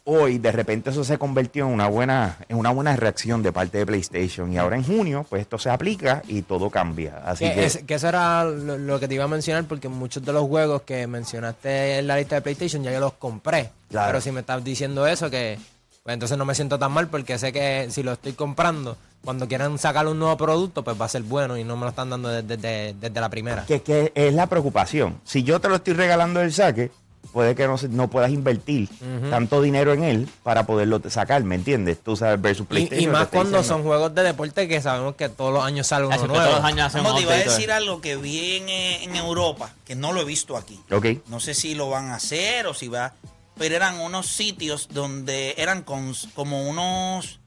hoy 0.04 0.38
de 0.38 0.50
repente 0.50 0.90
eso 0.90 1.04
se 1.04 1.18
convirtió 1.18 1.66
en 1.66 1.72
una 1.74 1.86
buena, 1.88 2.38
en 2.48 2.56
una 2.56 2.70
buena 2.70 2.96
reacción 2.96 3.42
de 3.42 3.52
parte 3.52 3.78
de 3.78 3.86
PlayStation. 3.86 4.50
Y 4.52 4.56
ahora 4.58 4.76
en 4.76 4.84
junio, 4.84 5.26
pues 5.28 5.42
esto 5.42 5.58
se 5.58 5.68
aplica 5.70 6.22
y 6.26 6.42
todo 6.42 6.70
cambia. 6.70 7.18
Así 7.24 7.44
Que, 7.44 7.54
que, 7.54 7.64
es- 7.66 7.78
que 7.86 7.94
eso 7.94 8.08
era 8.08 8.44
lo, 8.44 8.78
lo 8.78 8.98
que 8.98 9.06
te 9.08 9.14
iba 9.14 9.24
a 9.24 9.28
mencionar 9.28 9.64
porque 9.64 9.88
muchos 9.88 10.24
de 10.24 10.32
los 10.32 10.46
juegos 10.48 10.82
que 10.82 11.06
mencionaste 11.06 11.98
en 11.98 12.06
la 12.06 12.16
lista 12.16 12.36
de 12.36 12.40
PlayStation 12.42 12.82
ya 12.82 12.92
yo 12.92 13.00
los 13.00 13.12
compré. 13.12 13.70
Claro. 13.90 14.08
Pero 14.08 14.20
si 14.22 14.32
me 14.32 14.40
estás 14.40 14.64
diciendo 14.64 15.06
eso, 15.06 15.28
que 15.30 15.58
pues 16.02 16.14
entonces 16.14 16.38
no 16.38 16.46
me 16.46 16.54
siento 16.54 16.78
tan 16.78 16.90
mal 16.92 17.08
porque 17.08 17.36
sé 17.38 17.52
que 17.52 17.88
si 17.90 18.02
lo 18.02 18.12
estoy 18.12 18.32
comprando, 18.32 18.96
cuando 19.24 19.46
quieran 19.48 19.78
sacar 19.78 20.06
un 20.06 20.18
nuevo 20.18 20.36
producto, 20.36 20.82
pues 20.84 21.00
va 21.00 21.04
a 21.04 21.08
ser 21.08 21.22
bueno 21.22 21.56
y 21.58 21.64
no 21.64 21.76
me 21.76 21.82
lo 21.82 21.90
están 21.90 22.10
dando 22.10 22.28
desde, 22.28 22.56
desde- 22.56 22.94
desde 22.98 23.20
la 23.20 23.28
primera. 23.28 23.64
que, 23.66 23.82
que 23.82 24.12
es 24.14 24.32
la 24.34 24.46
preocupación. 24.46 25.20
Si 25.24 25.42
yo 25.42 25.60
te 25.60 25.68
lo 25.68 25.76
estoy 25.76 25.94
regalando 25.94 26.40
el 26.40 26.52
saque, 26.52 26.90
puede 27.32 27.54
que 27.54 27.68
no, 27.90 28.08
puedas 28.08 28.30
invertir 28.30 28.88
tanto 29.28 29.60
dinero 29.60 29.92
en 29.92 30.02
él 30.04 30.28
para 30.42 30.64
poderlo 30.64 31.00
sacar, 31.10 31.42
¿me 31.44 31.56
entiendes? 31.56 31.98
Tú 32.02 32.16
sabes, 32.16 32.40
versus 32.40 32.64
Y, 32.64 32.68
PlayStation. 32.68 33.02
y 33.02 33.06
te 33.06 33.12
más 33.12 33.28
cuando 33.28 33.62
son 33.62 33.82
juegos 33.82 34.14
de 34.14 34.22
deporte 34.22 34.66
que 34.66 34.80
sabemos 34.80 35.14
que 35.16 35.28
todos 35.28 35.52
los 35.52 35.62
años 35.62 35.86
sale 35.86 36.06
uno 36.06 36.16
nuevo. 36.16 36.34
todos 36.34 36.54
los 36.56 36.64
años 36.64 36.86
hacen 36.86 37.04
te 37.14 37.20
iba 37.20 37.32
a 37.34 37.36
decir 37.36 37.70
algo 37.70 38.00
que 38.00 38.16
vi 38.16 38.56
en, 38.56 38.68
eh, 38.70 39.04
en 39.04 39.14
Europa, 39.16 39.72
que 39.84 39.94
no 39.94 40.12
lo 40.12 40.22
he 40.22 40.24
visto 40.24 40.56
aquí. 40.56 40.80
Ok. 40.90 41.06
No 41.26 41.38
sé 41.40 41.52
si 41.52 41.74
lo 41.74 41.90
van 41.90 42.06
a 42.10 42.14
hacer 42.14 42.66
o 42.66 42.72
si 42.72 42.88
va. 42.88 43.12
Pero 43.58 43.74
eran 43.74 43.98
unos 44.00 44.26
sitios 44.28 44.88
donde 44.90 45.54
eran 45.58 45.82
con, 45.82 46.14
como 46.34 46.68
unos. 46.68 47.37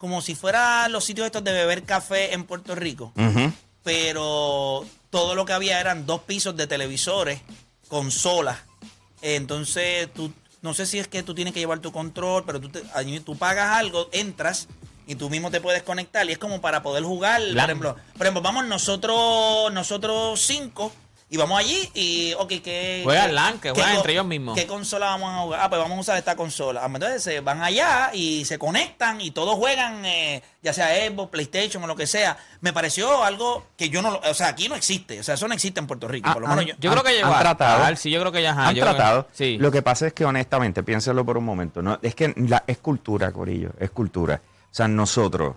Como 0.00 0.22
si 0.22 0.34
fueran 0.34 0.90
los 0.92 1.04
sitios 1.04 1.26
estos 1.26 1.44
de 1.44 1.52
beber 1.52 1.82
café 1.84 2.32
en 2.32 2.44
Puerto 2.44 2.74
Rico. 2.74 3.12
Pero 3.84 4.86
todo 5.10 5.34
lo 5.34 5.44
que 5.44 5.52
había 5.52 5.78
eran 5.78 6.06
dos 6.06 6.22
pisos 6.22 6.56
de 6.56 6.66
televisores, 6.66 7.40
consolas. 7.88 8.58
Entonces, 9.22 10.12
tú. 10.12 10.32
No 10.62 10.74
sé 10.74 10.84
si 10.86 10.98
es 10.98 11.08
que 11.08 11.22
tú 11.22 11.34
tienes 11.34 11.54
que 11.54 11.60
llevar 11.60 11.78
tu 11.80 11.90
control, 11.90 12.44
pero 12.44 12.60
tú, 12.60 12.68
te- 12.68 12.82
tú 13.24 13.36
pagas 13.36 13.76
algo, 13.78 14.08
entras 14.12 14.68
y 15.06 15.14
tú 15.14 15.30
mismo 15.30 15.50
te 15.50 15.60
puedes 15.60 15.82
conectar. 15.82 16.28
Y 16.28 16.32
es 16.32 16.38
como 16.38 16.60
para 16.60 16.82
poder 16.82 17.02
jugar. 17.02 17.40
Por 17.40 17.56
ejemplo, 17.70 17.96
por 18.16 18.22
ejemplo, 18.26 18.42
vamos 18.42 18.66
nosotros, 18.66 19.72
nosotros 19.72 20.40
cinco 20.40 20.92
y 21.32 21.36
vamos 21.36 21.60
allí 21.60 21.88
y, 21.94 22.32
ok, 22.34 22.48
¿qué. 22.62 23.02
Juegan 23.04 23.36
LAN, 23.36 23.60
que 23.60 23.70
juegan 23.70 23.94
entre 23.94 24.14
ellos 24.14 24.26
mismos. 24.26 24.58
¿Qué 24.58 24.66
consola 24.66 25.06
vamos 25.06 25.32
a 25.32 25.38
jugar? 25.42 25.60
Ah, 25.62 25.68
pues 25.68 25.80
vamos 25.80 25.96
a 25.96 26.00
usar 26.00 26.18
esta 26.18 26.34
consola. 26.34 26.80
Ah, 26.82 26.88
pues 26.88 26.96
Entonces 26.96 27.22
se 27.22 27.40
van 27.40 27.62
allá 27.62 28.10
y 28.12 28.44
se 28.46 28.58
conectan 28.58 29.20
y 29.20 29.30
todos 29.30 29.54
juegan, 29.54 30.04
eh, 30.04 30.42
ya 30.60 30.72
sea 30.72 30.88
Xbox, 31.08 31.30
PlayStation 31.30 31.84
o 31.84 31.86
lo 31.86 31.94
que 31.94 32.08
sea. 32.08 32.36
Me 32.60 32.72
pareció 32.72 33.22
algo 33.22 33.64
que 33.76 33.90
yo 33.90 34.02
no 34.02 34.10
lo. 34.10 34.20
O 34.28 34.34
sea, 34.34 34.48
aquí 34.48 34.68
no 34.68 34.74
existe. 34.74 35.20
O 35.20 35.22
sea, 35.22 35.36
eso 35.36 35.46
no 35.46 35.54
existe 35.54 35.78
en 35.78 35.86
Puerto 35.86 36.08
Rico. 36.08 36.28
Ah, 36.28 36.32
por 36.32 36.42
lo 36.42 36.48
menos 36.48 36.64
ah, 36.64 36.68
yo. 36.70 36.74
Yo 36.80 36.90
creo 36.90 37.04
que 37.04 37.12
llegó 37.12 37.28
han 37.28 37.34
a 37.34 37.38
tratado. 37.38 37.96
Sí, 37.96 38.10
yo 38.10 38.18
creo 38.18 38.32
que 38.32 38.42
ya. 38.42 38.50
ajá, 38.50 38.66
Han 38.66 38.74
que- 38.74 38.80
tratado. 38.80 39.28
sí. 39.32 39.56
Lo 39.56 39.70
que 39.70 39.82
pasa 39.82 40.08
es 40.08 40.12
que 40.12 40.24
honestamente, 40.24 40.82
piénsalo 40.82 41.24
por 41.24 41.38
un 41.38 41.44
momento. 41.44 41.80
No, 41.80 41.96
es 42.02 42.16
que 42.16 42.34
la, 42.38 42.64
es 42.66 42.78
cultura, 42.78 43.30
Corillo, 43.30 43.70
es 43.78 43.90
cultura. 43.90 44.42
O 44.64 44.74
sea, 44.74 44.88
nosotros, 44.88 45.54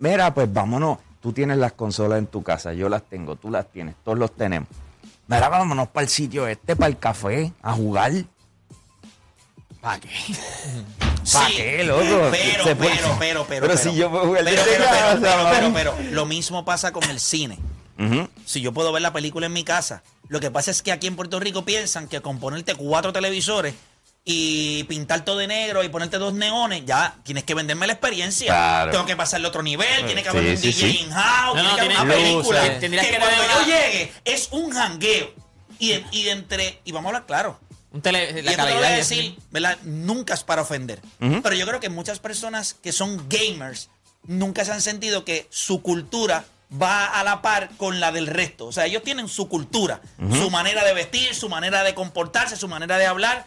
mira, 0.00 0.34
pues 0.34 0.52
vámonos. 0.52 0.98
Tú 1.20 1.32
tienes 1.32 1.58
las 1.58 1.74
consolas 1.74 2.18
en 2.18 2.26
tu 2.26 2.42
casa, 2.42 2.72
yo 2.72 2.88
las 2.88 3.02
tengo, 3.04 3.36
tú 3.36 3.50
las 3.50 3.70
tienes, 3.70 3.94
todos 4.04 4.18
los 4.18 4.34
tenemos. 4.34 4.68
Mira, 5.28 5.48
vámonos 5.48 5.88
para 5.88 6.04
el 6.04 6.08
sitio 6.10 6.46
este, 6.46 6.76
para 6.76 6.88
el 6.88 6.98
café, 6.98 7.52
a 7.62 7.72
jugar. 7.72 8.12
¿Para 9.80 10.00
qué? 10.00 10.08
¿Para 11.32 11.48
Sí, 11.48 11.54
qué, 11.56 11.84
loco? 11.84 12.02
Pero, 12.30 12.64
puede- 12.76 12.76
pero, 12.76 13.16
pero, 13.18 13.46
pero. 13.48 13.66
Pero 13.66 13.76
si 13.76 13.94
yo 13.96 14.10
puedo 14.10 14.26
jugar 14.26 14.44
pero, 14.44 14.62
pero, 14.64 14.84
casa, 14.84 15.18
pero, 15.20 15.50
pero, 15.50 15.72
pero, 15.72 15.94
pero, 15.96 16.10
lo 16.12 16.26
mismo 16.26 16.64
pasa 16.64 16.92
con 16.92 17.02
el 17.04 17.18
cine. 17.20 17.58
Si 18.44 18.60
yo 18.60 18.72
puedo 18.72 18.92
ver 18.92 19.00
la 19.02 19.12
película 19.12 19.46
en 19.46 19.52
mi 19.54 19.64
casa, 19.64 20.02
lo 20.28 20.38
que 20.38 20.50
pasa 20.50 20.70
es 20.70 20.82
que 20.82 20.92
aquí 20.92 21.06
en 21.06 21.16
Puerto 21.16 21.40
Rico 21.40 21.64
piensan 21.64 22.08
que 22.08 22.20
con 22.20 22.38
ponerte 22.38 22.74
cuatro 22.74 23.10
televisores 23.12 23.74
y 24.28 24.82
pintar 24.84 25.24
todo 25.24 25.38
de 25.38 25.46
negro 25.46 25.84
y 25.84 25.88
ponerte 25.88 26.18
dos 26.18 26.34
neones, 26.34 26.82
ya 26.84 27.14
tienes 27.22 27.44
que 27.44 27.54
venderme 27.54 27.86
la 27.86 27.92
experiencia. 27.92 28.48
Claro. 28.48 28.90
Tengo 28.90 29.06
que 29.06 29.14
pasarle 29.14 29.46
a 29.46 29.50
otro 29.50 29.62
nivel, 29.62 30.04
tiene 30.04 30.22
que 30.24 30.30
Sí, 30.32 30.36
haber 30.36 30.50
un 30.50 30.58
sí, 30.58 30.66
DJ 30.66 30.90
sí. 30.90 30.98
in-house, 31.04 31.54
No, 31.56 31.62
tiene 31.62 31.68
no, 31.70 31.74
que 31.76 31.80
haber 31.80 31.90
una 31.92 32.00
tiene 32.00 32.14
película. 32.24 32.62
que 32.80 32.90
que 32.90 33.18
cuando 33.18 33.42
yo 33.60 33.66
llegue 33.66 34.12
es 34.24 34.48
un 34.50 34.70
jangueo. 34.72 35.32
Y, 35.78 35.88
de- 35.90 36.04
y 36.10 36.22
de 36.24 36.30
entre, 36.32 36.80
y 36.84 36.90
vamos 36.92 37.06
a 37.06 37.08
hablar 37.10 37.26
claro, 37.26 37.60
Un 37.92 38.00
tele, 38.02 38.30
y 38.30 38.42
la 38.42 38.50
esto 38.50 38.64
te 38.64 38.68
lo 38.70 38.74
voy 38.76 38.82
calidad. 38.82 38.92
a 38.92 38.96
decir, 38.96 39.38
¿verdad? 39.52 39.78
Nunca 39.84 40.34
es 40.34 40.42
para 40.42 40.62
ofender. 40.62 41.00
Pero 41.20 41.52
yo 41.54 41.64
creo 41.66 41.78
que 41.80 41.88
muchas 41.90 42.18
personas 42.18 42.74
que 42.74 42.90
son 42.92 43.28
gamers 43.28 43.90
nunca 44.24 44.64
se 44.64 44.72
han 44.72 44.82
sentido 44.82 45.24
que 45.24 45.46
su 45.50 45.82
cultura 45.82 46.44
va 46.82 47.06
a 47.06 47.22
la 47.22 47.42
par 47.42 47.68
con 47.76 48.00
la 48.00 48.10
del 48.10 48.26
resto. 48.26 48.66
O 48.66 48.72
sea, 48.72 48.86
ellos 48.86 49.04
tienen 49.04 49.28
su 49.28 49.48
cultura, 49.48 50.00
su 50.32 50.50
manera 50.50 50.82
de 50.82 50.94
vestir, 50.94 51.32
su 51.34 51.48
manera 51.48 51.84
de 51.84 51.94
comportarse, 51.94 52.56
su 52.56 52.66
manera 52.66 52.98
de 52.98 53.06
hablar. 53.06 53.46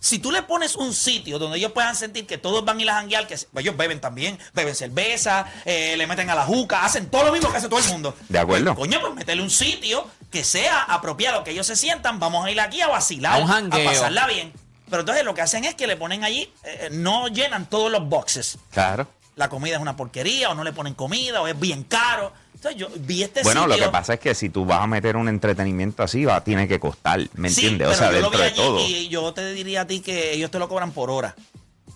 Si 0.00 0.18
tú 0.18 0.32
le 0.32 0.42
pones 0.42 0.76
un 0.76 0.94
sitio 0.94 1.38
donde 1.38 1.58
ellos 1.58 1.72
puedan 1.72 1.94
sentir 1.94 2.26
que 2.26 2.38
todos 2.38 2.64
van 2.64 2.78
a 2.78 2.82
ir 2.82 2.90
a 2.90 2.94
janguear, 2.94 3.26
que 3.26 3.36
ellos 3.56 3.76
beben 3.76 4.00
también, 4.00 4.38
beben 4.54 4.74
cerveza, 4.74 5.44
eh, 5.66 5.94
le 5.98 6.06
meten 6.06 6.30
a 6.30 6.34
la 6.34 6.44
juca, 6.46 6.84
hacen 6.84 7.10
todo 7.10 7.24
lo 7.24 7.32
mismo 7.32 7.50
que 7.50 7.58
hace 7.58 7.68
todo 7.68 7.80
el 7.80 7.88
mundo. 7.88 8.16
De 8.30 8.38
acuerdo. 8.38 8.74
Pues, 8.74 8.88
coño, 8.88 9.00
pues 9.00 9.14
métele 9.14 9.42
un 9.42 9.50
sitio 9.50 10.06
que 10.30 10.42
sea 10.42 10.84
apropiado, 10.84 11.44
que 11.44 11.50
ellos 11.50 11.66
se 11.66 11.76
sientan, 11.76 12.18
vamos 12.18 12.46
a 12.46 12.50
ir 12.50 12.58
aquí 12.60 12.80
a 12.80 12.88
vacilar, 12.88 13.34
A 13.34 13.44
un 13.44 13.46
jangueo. 13.48 13.84
pasarla 13.84 14.26
bien. 14.26 14.52
Pero 14.88 15.00
entonces 15.00 15.24
lo 15.24 15.34
que 15.34 15.42
hacen 15.42 15.64
es 15.66 15.74
que 15.74 15.86
le 15.86 15.96
ponen 15.96 16.24
allí, 16.24 16.50
eh, 16.64 16.88
no 16.90 17.28
llenan 17.28 17.66
todos 17.66 17.92
los 17.92 18.08
boxes. 18.08 18.58
Claro. 18.70 19.06
La 19.36 19.48
comida 19.50 19.76
es 19.76 19.82
una 19.82 19.96
porquería, 19.96 20.50
o 20.50 20.54
no 20.54 20.64
le 20.64 20.72
ponen 20.72 20.94
comida, 20.94 21.42
o 21.42 21.46
es 21.46 21.58
bien 21.60 21.84
caro. 21.84 22.32
Entonces 22.62 22.78
yo 22.78 22.88
vi 22.96 23.22
este 23.22 23.42
Bueno, 23.42 23.66
lo 23.66 23.78
que 23.78 23.88
pasa 23.88 24.14
es 24.14 24.20
que 24.20 24.34
si 24.34 24.50
tú 24.50 24.66
vas 24.66 24.82
a 24.82 24.86
meter 24.86 25.16
un 25.16 25.28
entretenimiento 25.30 26.02
así, 26.02 26.26
va, 26.26 26.44
tiene 26.44 26.68
que 26.68 26.78
costar, 26.78 27.18
¿me 27.32 27.48
Sí, 27.48 27.62
entiendes? 27.68 27.88
o 27.88 27.94
sea, 27.94 28.12
yo 28.12 28.20
lo 28.20 28.28
dentro 28.30 28.38
de 28.40 28.50
todo. 28.50 28.86
Y 28.86 29.08
yo 29.08 29.32
te 29.32 29.54
diría 29.54 29.80
a 29.82 29.86
ti 29.86 30.00
que 30.00 30.34
ellos 30.34 30.50
te 30.50 30.58
lo 30.58 30.68
cobran 30.68 30.92
por 30.92 31.08
hora. 31.10 31.34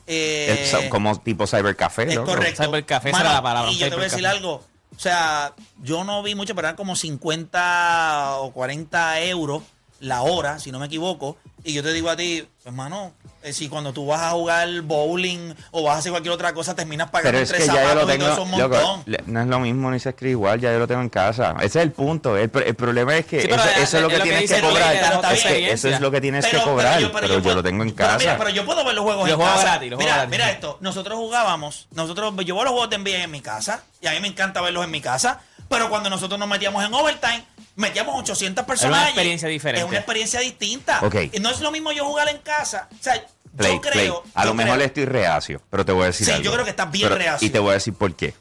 Eh, 0.07 0.61
Es 0.63 0.71
so- 0.71 0.89
como 0.89 1.21
tipo 1.21 1.47
cybercafé, 1.47 2.15
loco. 2.15 2.31
correcto. 2.33 2.65
Cybercafé, 2.65 3.11
esa 3.11 3.21
era 3.21 3.33
la 3.35 3.43
palabra, 3.43 3.71
Y 3.73 3.77
yo 3.77 3.89
te 3.91 3.95
voy 3.95 4.05
a 4.07 4.09
decir 4.09 4.27
algo. 4.27 4.65
O 4.97 4.99
sea, 5.01 5.53
yo 5.83 6.03
no 6.05 6.23
vi 6.23 6.35
mucho, 6.35 6.55
pero 6.55 6.69
eran 6.69 6.77
como 6.77 6.97
50 6.97 8.37
o 8.39 8.53
40 8.53 9.21
euros 9.23 9.63
la 10.05 10.23
hora, 10.23 10.59
si 10.59 10.71
no 10.73 10.79
me 10.79 10.87
equivoco. 10.87 11.37
Y 11.67 11.73
yo 11.73 11.83
te 11.83 11.93
digo 11.95 12.11
a 12.11 12.17
ti, 12.17 12.47
hermano, 12.67 13.13
eh, 13.43 13.55
si 13.55 13.69
cuando 13.71 13.93
tú 13.95 14.07
vas 14.07 14.21
a 14.21 14.31
jugar 14.33 14.69
bowling 14.83 15.55
o 15.71 15.83
vas 15.83 15.97
a 15.97 15.99
hacer 16.01 16.11
cualquier 16.13 16.35
otra 16.35 16.53
cosa, 16.53 16.75
terminas 16.77 17.09
pagando 17.11 17.31
Pero 17.39 17.43
es 17.43 17.51
entre 17.51 17.61
que 17.67 17.67
ya 17.67 17.73
yo 17.73 17.89
zapatos 17.89 17.95
lo 18.09 18.15
y 18.15 18.19
todo 18.19 18.27
tengo. 18.29 18.33
eso 18.33 18.43
un 18.43 18.51
montón. 18.51 19.05
no 19.27 19.41
es 19.41 19.47
lo 19.47 19.61
mismo 19.61 19.91
ni 19.91 19.99
se 19.99 20.11
escribe 20.11 20.33
igual, 20.33 20.61
ya 20.61 20.73
yo 20.73 20.79
lo 20.79 20.87
tengo 20.87 21.01
en 21.01 21.09
casa. 21.09 21.55
Ese 21.61 21.79
es 21.79 21.85
el 21.85 21.93
punto. 21.93 22.37
El, 22.37 22.51
pro- 22.51 22.65
el 22.65 22.75
problema 22.75 23.17
es 23.17 23.25
que 23.25 23.41
Sí, 23.41 23.49
eso, 23.51 23.57
es- 23.65 23.77
eso 23.79 23.97
es 23.97 24.03
lo 24.03 24.09
es 24.09 24.13
que 24.13 24.19
lo 24.19 24.25
que 24.25 24.31
tienes 24.31 24.53
que 24.53 24.61
cobrar. 24.61 24.95
Es 25.33 25.43
que 25.43 25.73
eso 25.73 25.89
es 25.89 26.01
lo 26.01 26.11
que 26.11 26.21
tienes 26.21 26.47
que 26.47 26.57
cobrar, 26.59 27.11
pero, 27.15 27.39
yo, 27.41 27.55
lo 27.55 27.63
tengo 27.63 27.83
en 27.83 27.93
pero 27.95 28.09
casa. 28.09 28.19
mira, 28.19 28.37
pero 28.39 28.51
yo 28.51 28.65
puedo 28.67 28.85
ver 28.85 28.95
los 28.95 29.05
juegos 29.05 29.29
en 29.31 29.39
casa. 29.39 29.63
gratis, 29.63 29.91
los 29.91 29.99
mira, 29.99 30.13
gratis. 30.17 30.31
mira 30.31 30.51
esto. 30.51 30.77
Nosotros 30.83 31.17
jugábamos, 31.19 31.87
nosotros, 31.93 32.35
yo 32.45 32.55
veo 32.57 32.65
los 32.65 32.73
juegos 32.73 32.91
de 32.91 32.99
NBA 32.99 33.25
en 33.25 33.31
mi 33.31 33.41
casa 33.41 33.83
y 34.03 34.07
a 34.07 34.11
mí 34.11 34.21
me 34.21 34.29
encanta 34.29 34.61
verlos 34.61 34.85
en 34.85 34.91
mi 34.91 35.01
casa. 35.01 35.41
Pero 35.67 35.89
cuando 35.89 36.11
nosotros 36.11 36.39
nos 36.39 36.47
metíamos 36.47 36.85
en 36.85 36.93
overtime, 36.93 37.43
metíamos 37.77 38.15
800 38.21 38.65
personas. 38.65 39.01
allí. 39.01 39.09
experiencia 39.11 39.49
diferente. 39.49 39.83
Es 39.85 39.89
una 39.89 39.99
experiencia 39.99 40.41
distinta. 40.41 41.01
Ok. 41.03 41.17
Y 41.33 41.41
no 41.41 41.51
es 41.51 41.61
lo 41.61 41.71
mismo 41.71 41.93
yo 41.93 42.05
jugar 42.05 42.29
en 42.29 42.39
casa. 42.39 42.89
O 42.93 43.03
sea, 43.03 43.15
Play, 43.57 43.75
yo 43.75 43.81
play. 43.81 43.93
creo. 43.93 44.23
A 44.35 44.43
yo 44.43 44.49
lo 44.51 44.55
mejor 44.55 44.75
creo- 44.77 44.87
estoy 44.87 45.05
reacio, 45.05 45.61
pero 45.71 45.85
te 45.85 45.93
voy 45.93 46.03
a 46.05 46.07
decir 46.07 46.27
Sí, 46.27 46.33
algo. 46.33 46.45
yo 46.45 46.53
creo 46.53 46.65
que 46.65 46.71
estás 46.71 46.91
bien 46.91 47.09
Pero- 47.09 47.17
reacio. 47.19 47.47
Y 47.47 47.51
te 47.51 47.59
voy 47.59 47.71
a 47.71 47.75
decir 47.75 47.95
por 47.95 48.15
qué. 48.15 48.35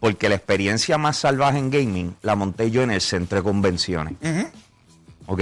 Porque 0.00 0.28
la 0.28 0.34
experiencia 0.36 0.96
más 0.98 1.18
salvaje 1.18 1.58
en 1.58 1.70
gaming 1.70 2.16
la 2.22 2.34
monté 2.34 2.70
yo 2.70 2.82
en 2.82 2.90
el 2.90 3.00
centro 3.00 3.38
de 3.38 3.42
convenciones. 3.44 4.14
¿Ok? 5.26 5.40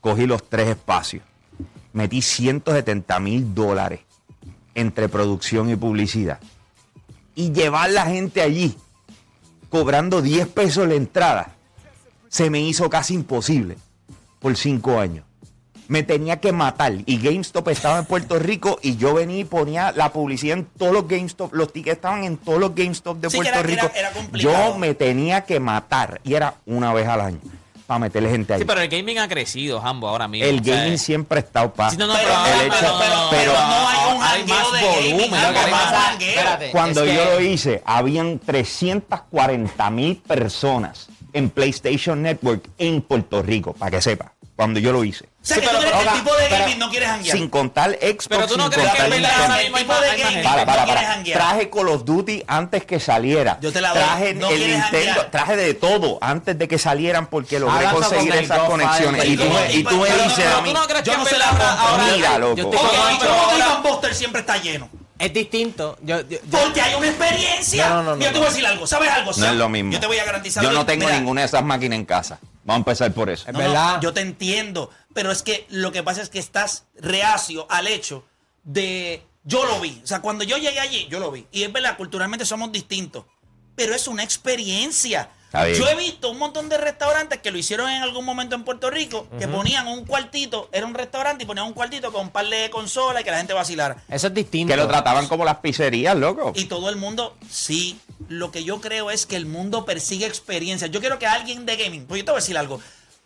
Cogí 0.00 0.26
los 0.26 0.48
tres 0.48 0.68
espacios. 0.68 1.22
Metí 1.92 2.20
170 2.22 3.18
mil 3.18 3.54
dólares 3.54 4.00
entre 4.74 5.08
producción 5.08 5.70
y 5.70 5.76
publicidad. 5.76 6.38
Y 7.34 7.50
llevar 7.52 7.90
la 7.90 8.06
gente 8.06 8.42
allí 8.42 8.76
cobrando 9.70 10.22
10 10.22 10.46
pesos 10.48 10.86
la 10.86 10.94
entrada 10.94 11.56
se 12.28 12.50
me 12.50 12.60
hizo 12.60 12.88
casi 12.90 13.14
imposible 13.14 13.76
por 14.40 14.56
cinco 14.56 14.98
años. 14.98 15.24
Me 15.88 16.02
tenía 16.02 16.38
que 16.38 16.52
matar. 16.52 16.92
Y 17.06 17.18
GameStop 17.18 17.68
estaba 17.68 17.98
en 17.98 18.04
Puerto 18.04 18.38
Rico 18.38 18.78
y 18.82 18.96
yo 18.98 19.14
venía 19.14 19.38
y 19.38 19.44
ponía 19.44 19.90
la 19.92 20.12
publicidad 20.12 20.58
en 20.58 20.66
todos 20.66 20.92
los 20.92 21.08
GameStop. 21.08 21.54
Los 21.54 21.72
tickets 21.72 21.96
estaban 21.96 22.24
en 22.24 22.36
todos 22.36 22.60
los 22.60 22.74
GameStop 22.74 23.16
de 23.18 23.30
Sí, 23.30 23.36
Puerto 23.38 23.58
era- 23.58 23.62
Rico. 23.62 23.90
era 23.94 24.12
yo 24.32 24.76
me 24.76 24.92
tenía 24.94 25.46
que 25.46 25.58
matar. 25.60 26.20
Y 26.24 26.34
era 26.34 26.54
una 26.66 26.92
vez 26.92 27.08
al 27.08 27.22
año. 27.22 27.40
Para 27.86 28.00
meterle 28.00 28.28
gente 28.28 28.52
ahí. 28.52 28.58
Sí, 28.60 28.66
pero 28.66 28.82
el 28.82 28.88
gaming 28.90 29.16
ha 29.18 29.28
crecido, 29.28 29.80
Hambo, 29.80 30.08
ahora 30.10 30.28
mismo. 30.28 30.46
el 30.46 30.60
o 30.60 30.62
sea, 30.64 30.76
gaming 30.76 30.98
siempre 30.98 31.38
ha 31.38 31.40
estado 31.40 31.72
pa. 31.72 31.88
Sí, 31.90 31.96
no, 31.96 32.06
no, 32.06 32.12
Pero, 32.12 32.28
el 32.60 32.66
hecho- 32.66 32.76
pero- 32.78 32.92
pero- 33.00 33.28
pero 33.30 33.52
no 33.54 33.88
hay 33.88 34.14
un 34.14 34.22
hay 34.22 34.44
más 34.44 34.72
de 34.72 35.10
volumen, 35.10 35.34
algo 35.40 35.58
lo 35.58 35.64
que 35.64 35.70
más 35.70 35.82
pasa- 35.84 36.00
jangueo. 36.02 36.28
espérate. 36.28 36.70
Cuando 36.70 37.04
yo 37.06 37.12
que- 37.12 37.24
lo 37.24 37.40
hice, 37.40 37.82
habían 37.86 38.38
340 38.40 39.88
mil 39.90 40.16
personas 40.18 41.08
en 41.38 41.50
PlayStation 41.50 42.20
Network 42.22 42.68
en 42.78 43.00
Puerto 43.02 43.42
Rico, 43.42 43.72
para 43.72 43.90
que 43.92 44.02
sepa. 44.02 44.32
Cuando 44.56 44.80
yo 44.80 44.90
lo 44.90 45.04
hice. 45.04 45.24
sea, 45.40 45.54
Sí, 45.56 45.60
que 45.62 45.68
tú 45.68 45.76
pero- 45.78 45.88
eres 45.88 46.02
el 46.12 46.18
tipo 46.18 46.34
de 46.36 46.46
pero- 46.48 46.64
gaming 46.64 46.78
no 46.80 46.90
quieres. 46.90 47.08
Sin 47.30 47.48
contar 47.48 47.90
Xbox, 47.92 48.26
Pero 48.28 48.46
tú 48.48 48.56
no 48.56 48.64
sin 48.64 48.72
crees 48.72 48.90
que 48.90 48.96
contar 48.98 49.10
Nintendo. 49.20 49.54
El 49.54 49.72
tipo 49.72 49.94
de 50.00 50.16
gaming 50.22 50.42
Para, 50.42 50.66
para, 50.66 50.84
para. 50.86 51.22
Traje 51.22 51.70
Call 51.70 51.88
of 51.90 52.04
Duty 52.04 52.42
antes 52.48 52.84
que 52.84 52.98
saliera. 52.98 53.56
Yo 53.60 53.72
te 53.72 53.80
la 53.80 53.90
doy. 53.90 53.98
Traje 53.98 54.34
No 54.34 54.48
el 54.50 54.56
quieres 54.56 54.78
Nintendo, 54.82 55.26
traje 55.30 55.56
de 55.56 55.74
todo 55.74 56.18
antes 56.20 56.58
de 56.58 56.66
que 56.66 56.76
salieran 56.76 57.28
porque 57.28 57.60
logré 57.60 57.86
conseguir 57.86 58.30
con 58.30 58.38
esas 58.44 58.58
conexiones. 58.60 59.24
Y 59.26 59.36
tú, 59.36 59.44
y 59.74 59.84
tú 59.84 59.96
me 59.96 60.08
dices 60.10 60.46
a 60.46 60.60
mí, 60.60 60.74
Yo 61.04 61.16
no 61.16 61.24
se 61.24 61.38
la. 61.38 61.48
Es 65.18 65.32
distinto. 65.34 65.98
Yo, 66.02 66.20
yo- 66.20 66.28
yo- 66.28 66.38
Porque 66.50 66.80
hay 66.80 66.94
una 66.94 67.08
experiencia. 67.08 67.88
No, 67.88 67.94
no, 67.96 68.02
no, 68.02 68.16
no, 68.16 68.24
te 68.24 68.30
voy 68.38 68.42
a 68.46 68.50
decir 68.50 68.66
algo. 68.66 68.86
¿Sabes 68.86 69.10
algo? 69.10 69.30
No 69.30 69.36
Sam? 69.36 69.52
es 69.52 69.56
lo 69.56 69.68
mismo. 69.68 69.92
Yo 69.92 70.00
te 70.00 70.06
voy 70.06 70.18
a 70.18 70.24
garantizar 70.24 70.62
Yo 70.62 70.70
no 70.70 70.86
tengo 70.86 71.06
Mira, 71.06 71.18
ninguna 71.18 71.40
de 71.40 71.46
esas 71.48 71.64
máquinas 71.64 71.98
en 71.98 72.04
casa. 72.04 72.38
Vamos 72.64 72.74
a 72.74 72.90
empezar 72.90 73.12
por 73.12 73.28
eso. 73.30 73.44
Es 73.48 73.52
no, 73.52 73.58
no, 73.60 73.64
verdad. 73.66 74.00
yo 74.00 74.12
te 74.12 74.20
entiendo, 74.20 74.90
pero 75.14 75.32
es 75.32 75.42
que 75.42 75.66
lo 75.70 75.90
que 75.90 76.02
pasa 76.02 76.22
es 76.22 76.28
que 76.28 76.38
estás 76.38 76.84
reacio 77.00 77.66
al 77.70 77.86
hecho 77.88 78.24
de 78.64 79.22
yo 79.44 79.64
lo 79.64 79.80
vi. 79.80 80.00
O 80.04 80.06
sea, 80.06 80.20
cuando 80.20 80.44
yo 80.44 80.56
llegué 80.58 80.78
allí, 80.78 81.08
yo 81.10 81.18
lo 81.18 81.30
vi. 81.32 81.46
Y 81.50 81.62
es 81.64 81.72
verdad, 81.72 81.96
culturalmente 81.96 82.44
somos 82.44 82.70
distintos. 82.70 83.24
Pero 83.78 83.94
es 83.94 84.08
una 84.08 84.24
experiencia. 84.24 85.30
Yo 85.52 85.88
he 85.88 85.94
visto 85.94 86.30
un 86.30 86.38
montón 86.38 86.68
de 86.68 86.76
restaurantes 86.76 87.38
que 87.38 87.50
lo 87.50 87.58
hicieron 87.58 87.88
en 87.88 88.02
algún 88.02 88.24
momento 88.24 88.54
en 88.54 88.64
Puerto 88.64 88.90
Rico, 88.90 89.28
que 89.38 89.48
ponían 89.48 89.86
un 89.86 90.04
cuartito, 90.04 90.68
era 90.72 90.84
un 90.84 90.94
restaurante 90.94 91.44
y 91.44 91.46
ponían 91.46 91.66
un 91.66 91.72
cuartito 91.72 92.12
con 92.12 92.22
un 92.26 92.30
par 92.30 92.48
de 92.48 92.68
consolas 92.70 93.22
y 93.22 93.24
que 93.24 93.30
la 93.30 93.38
gente 93.38 93.54
vacilara. 93.54 94.02
Eso 94.08 94.26
es 94.26 94.34
distinto. 94.34 94.72
Que 94.72 94.76
lo 94.76 94.88
trataban 94.88 95.26
como 95.28 95.44
las 95.44 95.58
pizzerías, 95.58 96.16
loco. 96.16 96.52
Y 96.54 96.64
todo 96.64 96.90
el 96.90 96.96
mundo, 96.96 97.36
sí. 97.48 97.98
Lo 98.28 98.50
que 98.50 98.64
yo 98.64 98.80
creo 98.80 99.10
es 99.10 99.24
que 99.24 99.36
el 99.36 99.46
mundo 99.46 99.84
persigue 99.86 100.26
experiencias. 100.26 100.90
Yo 100.90 101.00
quiero 101.00 101.18
que 101.18 101.26
alguien 101.26 101.64
de 101.64 101.76
gaming, 101.76 102.04
pues 102.04 102.18
yo 102.18 102.24
te 102.26 102.30
voy 102.32 102.38
a 102.38 102.42
decir 102.42 102.58
algo. 102.58 102.80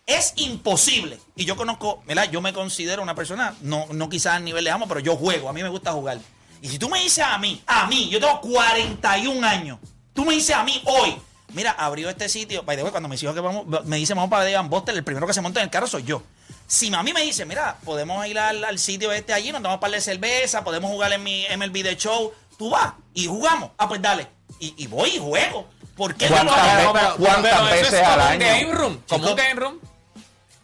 Es 0.06 0.34
imposible. 0.36 1.18
Y 1.34 1.44
yo 1.46 1.56
conozco, 1.56 2.02
¿verdad? 2.06 2.30
Yo 2.30 2.40
me 2.40 2.52
considero 2.52 3.02
una 3.02 3.14
persona, 3.14 3.54
no, 3.62 3.86
no 3.90 4.08
quizás 4.08 4.34
a 4.34 4.40
nivel 4.40 4.64
de 4.64 4.70
amo, 4.70 4.86
pero 4.86 5.00
yo 5.00 5.16
juego. 5.16 5.48
A 5.48 5.52
mí 5.52 5.62
me 5.62 5.70
gusta 5.70 5.92
jugar. 5.92 6.18
Y 6.60 6.68
si 6.68 6.78
tú 6.78 6.88
me 6.88 7.00
dices 7.00 7.24
a 7.24 7.38
mí, 7.38 7.60
a 7.66 7.86
mí, 7.86 8.08
yo 8.10 8.20
tengo 8.20 8.40
41 8.40 9.44
años. 9.44 9.78
Tú 10.14 10.25
me 10.25 10.35
dices 10.35 10.55
a 10.55 10.62
mí 10.64 10.83
hoy, 10.87 11.16
mira, 11.55 11.72
abrió 11.72 12.09
este 12.11 12.29
sitio. 12.29 12.62
By 12.64 12.77
the 12.77 12.83
way, 12.83 12.90
cuando 12.90 13.09
me 13.09 13.16
dijo 13.16 13.33
que 13.35 13.40
vamos, 13.40 13.66
me 13.87 13.96
dice 13.96 14.14
vamos 14.14 14.31
para 14.31 14.44
Devan 14.44 14.68
Buster, 14.68 14.94
el 14.94 15.05
primero 15.05 15.27
que 15.27 15.33
se 15.35 15.40
monta 15.40 15.61
en 15.61 15.64
el 15.64 15.70
carro 15.70 15.87
soy 15.87 16.03
yo. 16.05 16.22
Si 16.66 16.92
a 16.94 17.03
mí 17.03 17.12
me 17.12 17.22
dice, 17.22 17.44
mira, 17.44 17.77
podemos 17.85 18.27
ir 18.27 18.38
al, 18.38 18.64
al 18.64 18.79
sitio 18.79 19.12
este 19.12 19.33
allí, 19.33 19.53
nos 19.53 19.62
damos 19.62 19.77
un 19.77 19.81
par 19.81 19.90
de 19.90 20.01
cerveza, 20.01 20.64
podemos 20.64 20.90
jugar 20.90 21.12
en 21.12 21.22
mi 21.22 21.44
MLB 21.57 21.83
de 21.83 21.96
show, 21.96 22.33
tú 22.59 22.70
vas 22.70 22.92
y 23.14 23.27
jugamos. 23.27 23.70
Ah, 23.77 23.88
pues 23.88 24.01
dale. 24.01 24.27
Y, 24.59 24.75
y 24.77 24.87
voy 24.87 25.11
y 25.11 25.18
juego. 25.18 25.68
¿Por 25.96 26.14
qué 26.14 26.29
no 26.31 26.37
lo 26.44 26.51
¿Cuántas 26.51 26.68
hago? 26.68 26.92
veces- 26.94 27.12
cuántas 27.18 27.42
Pero 27.42 27.68
eso 27.68 27.75
veces 27.75 27.92
es 27.94 28.07
al 28.07 28.14
como 28.18 28.27
año? 28.31 28.38
game 28.46 28.72
room. 28.72 29.03
Como 29.09 29.29
un 29.31 29.37
game 29.37 29.55
room. 29.55 29.79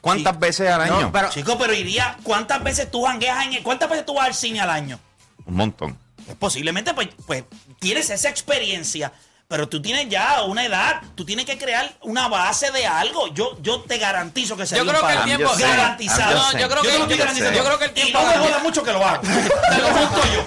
¿Cuántas 0.00 0.38
veces 0.38 0.70
al 0.70 0.80
año? 0.82 1.00
No, 1.02 1.12
pero- 1.12 1.28
Chico, 1.30 1.58
pero 1.58 1.74
iría, 1.74 2.16
¿cuántas 2.22 2.62
veces 2.62 2.90
tú 2.90 3.02
jangueas 3.04 3.44
en 3.46 3.54
el, 3.54 3.62
cuántas 3.62 3.90
veces 3.90 4.06
tú 4.06 4.14
vas 4.14 4.26
al 4.28 4.34
cine 4.34 4.60
al 4.60 4.70
año? 4.70 4.98
Un 5.44 5.54
montón. 5.56 5.98
Pues 6.24 6.36
posiblemente, 6.38 6.94
pues, 6.94 7.08
pues, 7.26 7.44
tienes 7.80 8.08
esa 8.10 8.28
experiencia, 8.28 9.12
pero 9.48 9.66
tú 9.66 9.80
tienes 9.80 10.10
ya 10.10 10.42
una 10.42 10.64
edad, 10.66 11.00
tú 11.14 11.24
tienes 11.24 11.46
que 11.46 11.56
crear 11.56 11.90
una 12.02 12.28
base 12.28 12.70
de 12.70 12.86
algo. 12.86 13.32
Yo, 13.32 13.56
yo 13.62 13.80
te 13.80 13.96
garantizo 13.96 14.58
que 14.58 14.66
sería 14.66 14.84
Yo 14.84 14.90
creo 14.90 15.00
un 15.02 15.08
que 15.08 15.14
el 15.14 15.24
tiempo. 15.24 15.50
Garantizado. 15.58 16.34
No, 16.52 16.58
yo 16.58 16.68
creo 16.68 16.82
que 16.82 16.88
yo- 16.92 17.16
garantizando. 17.16 17.58
yo 17.58 17.64
creo 17.64 17.78
que 17.78 17.84
el 17.86 17.90
Y 17.92 17.94
tiempo. 17.94 18.20
no 18.20 18.26
me 18.26 18.36
jodas 18.38 18.62
mucho 18.62 18.82
que 18.84 18.92
lo 18.92 19.06
hago. 19.06 19.22
Te 19.22 19.78
lo 19.78 19.90
monto 19.94 20.20
yo. 20.32 20.44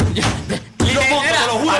Lo 0.94 1.02
monto, 1.04 1.32
te 1.32 1.48
lo 1.48 1.54
juro. 1.54 1.80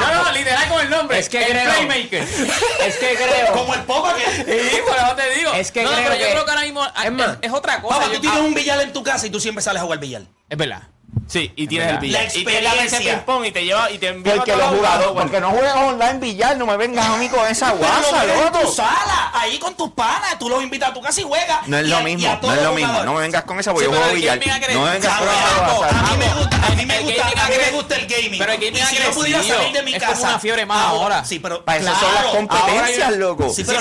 No, 0.00 0.24
no, 0.24 0.32
literal 0.32 0.68
con 0.68 0.80
el 0.80 0.88
nombre. 0.90 1.18
Es 1.18 1.28
que 1.28 1.44
el 1.44 1.50
creo- 1.52 1.74
Playmaker. 1.74 2.22
Es 2.86 2.96
que 2.96 3.14
creo. 3.14 3.52
Como 3.52 3.74
el 3.74 3.80
popa 3.82 4.14
que... 4.14 4.24
Sí, 4.24 4.78
por 4.86 4.96
eso 4.96 5.14
te 5.14 5.30
digo. 5.34 5.52
Es 5.52 5.72
que 5.72 5.82
no, 5.82 5.90
no, 5.90 5.96
creo 5.96 6.08
pero 6.08 6.20
yo 6.20 6.26
que- 6.26 6.32
creo 6.32 6.44
que 6.46 6.50
ahora 6.52 6.62
mismo 6.62 6.86
Es 7.04 7.12
más, 7.12 7.28
es, 7.32 7.38
es 7.42 7.52
otra 7.52 7.82
cosa. 7.82 7.98
Papá, 7.98 8.12
tú 8.14 8.20
tienes 8.20 8.40
un 8.40 8.54
billar 8.54 8.80
en 8.80 8.92
tu 8.94 9.02
casa 9.02 9.26
y 9.26 9.30
tú 9.30 9.40
siempre 9.40 9.62
sales 9.62 9.82
a 9.82 9.84
jugar 9.84 9.98
billar. 9.98 10.22
Es 10.48 10.56
verdad. 10.56 10.82
Sí, 11.28 11.52
y 11.56 11.66
tienes 11.66 11.88
el 11.90 11.98
billar. 11.98 12.22
La 12.24 12.28
Y 12.38 12.44
tienes 12.44 12.62
la 12.62 12.74
mesa 12.74 12.98
de 12.98 13.04
ping-pong 13.04 13.44
y 13.46 13.50
te 13.50 13.64
lleva 13.64 13.90
y 13.90 13.98
te 13.98 14.08
envía 14.08 14.34
a 14.34 14.36
Porque 14.36 14.52
todos 14.52 14.64
los 14.70 14.76
jugadores, 14.78 15.08
porque 15.22 15.40
no 15.40 15.50
juegas 15.50 15.74
online 15.76 16.18
billar, 16.20 16.56
no 16.56 16.66
me 16.66 16.76
vengas 16.76 17.04
a 17.06 17.16
mí 17.16 17.28
con 17.28 17.44
esa 17.48 17.70
guasa, 17.72 18.24
ves 18.24 18.36
en 18.46 18.52
tu 18.52 18.58
loco. 18.60 18.72
sala, 18.72 19.30
ahí 19.34 19.58
con 19.58 19.74
tus 19.76 19.90
panas, 19.90 20.38
tú 20.38 20.48
los 20.48 20.62
invitas 20.62 20.90
a 20.90 20.94
tu 20.94 21.00
casa 21.00 21.20
y 21.20 21.24
juegas. 21.24 21.66
No 21.66 21.78
es 21.78 21.88
lo 21.88 21.96
a- 21.96 22.00
y 22.02 22.04
mismo, 22.04 22.30
a 22.30 22.38
no 22.40 22.54
es 22.54 22.62
lo 22.62 22.72
mismo. 22.74 23.02
No 23.04 23.14
me 23.14 23.20
vengas 23.22 23.42
con 23.42 23.58
esa 23.58 23.72
porque 23.72 23.86
Sí, 23.86 23.92
yo 23.92 23.98
juego 23.98 24.14
billar. 24.14 24.38
No 24.72 24.82
me 24.84 24.90
vengas 24.92 25.18
con 25.18 25.28
esa 25.28 25.56
a 25.66 25.76
guasa. 25.76 26.02
mí 26.02 26.16
me 26.18 26.34
gusta, 26.34 26.56
a 26.56 26.70
mí 26.70 26.86
me 26.86 27.00
gusta, 27.00 27.22
a 27.44 27.48
mí 27.48 27.54
me 27.64 27.70
gusta 27.72 27.96
el 27.96 28.06
gaming. 28.06 28.38
Pero 28.38 28.52
el 28.52 28.58
gaming 28.60 28.86
si 28.86 28.96
yo 28.96 29.10
pudiera 29.10 29.42
salir 29.42 29.72
de 29.72 29.82
mi 29.82 29.94
es 29.94 30.00
casa. 30.00 30.12
como 30.14 30.28
una 30.28 30.38
fiebre 30.38 30.66
más 30.66 30.84
ahora. 30.86 31.24
Sí, 31.24 31.38
pero 31.40 31.64
Para 31.64 31.78
eso 31.80 31.92
son 31.94 32.14
las 32.14 32.24
competencias, 32.26 33.16
loco. 33.16 33.48
Si 33.52 33.64
tú 33.64 33.72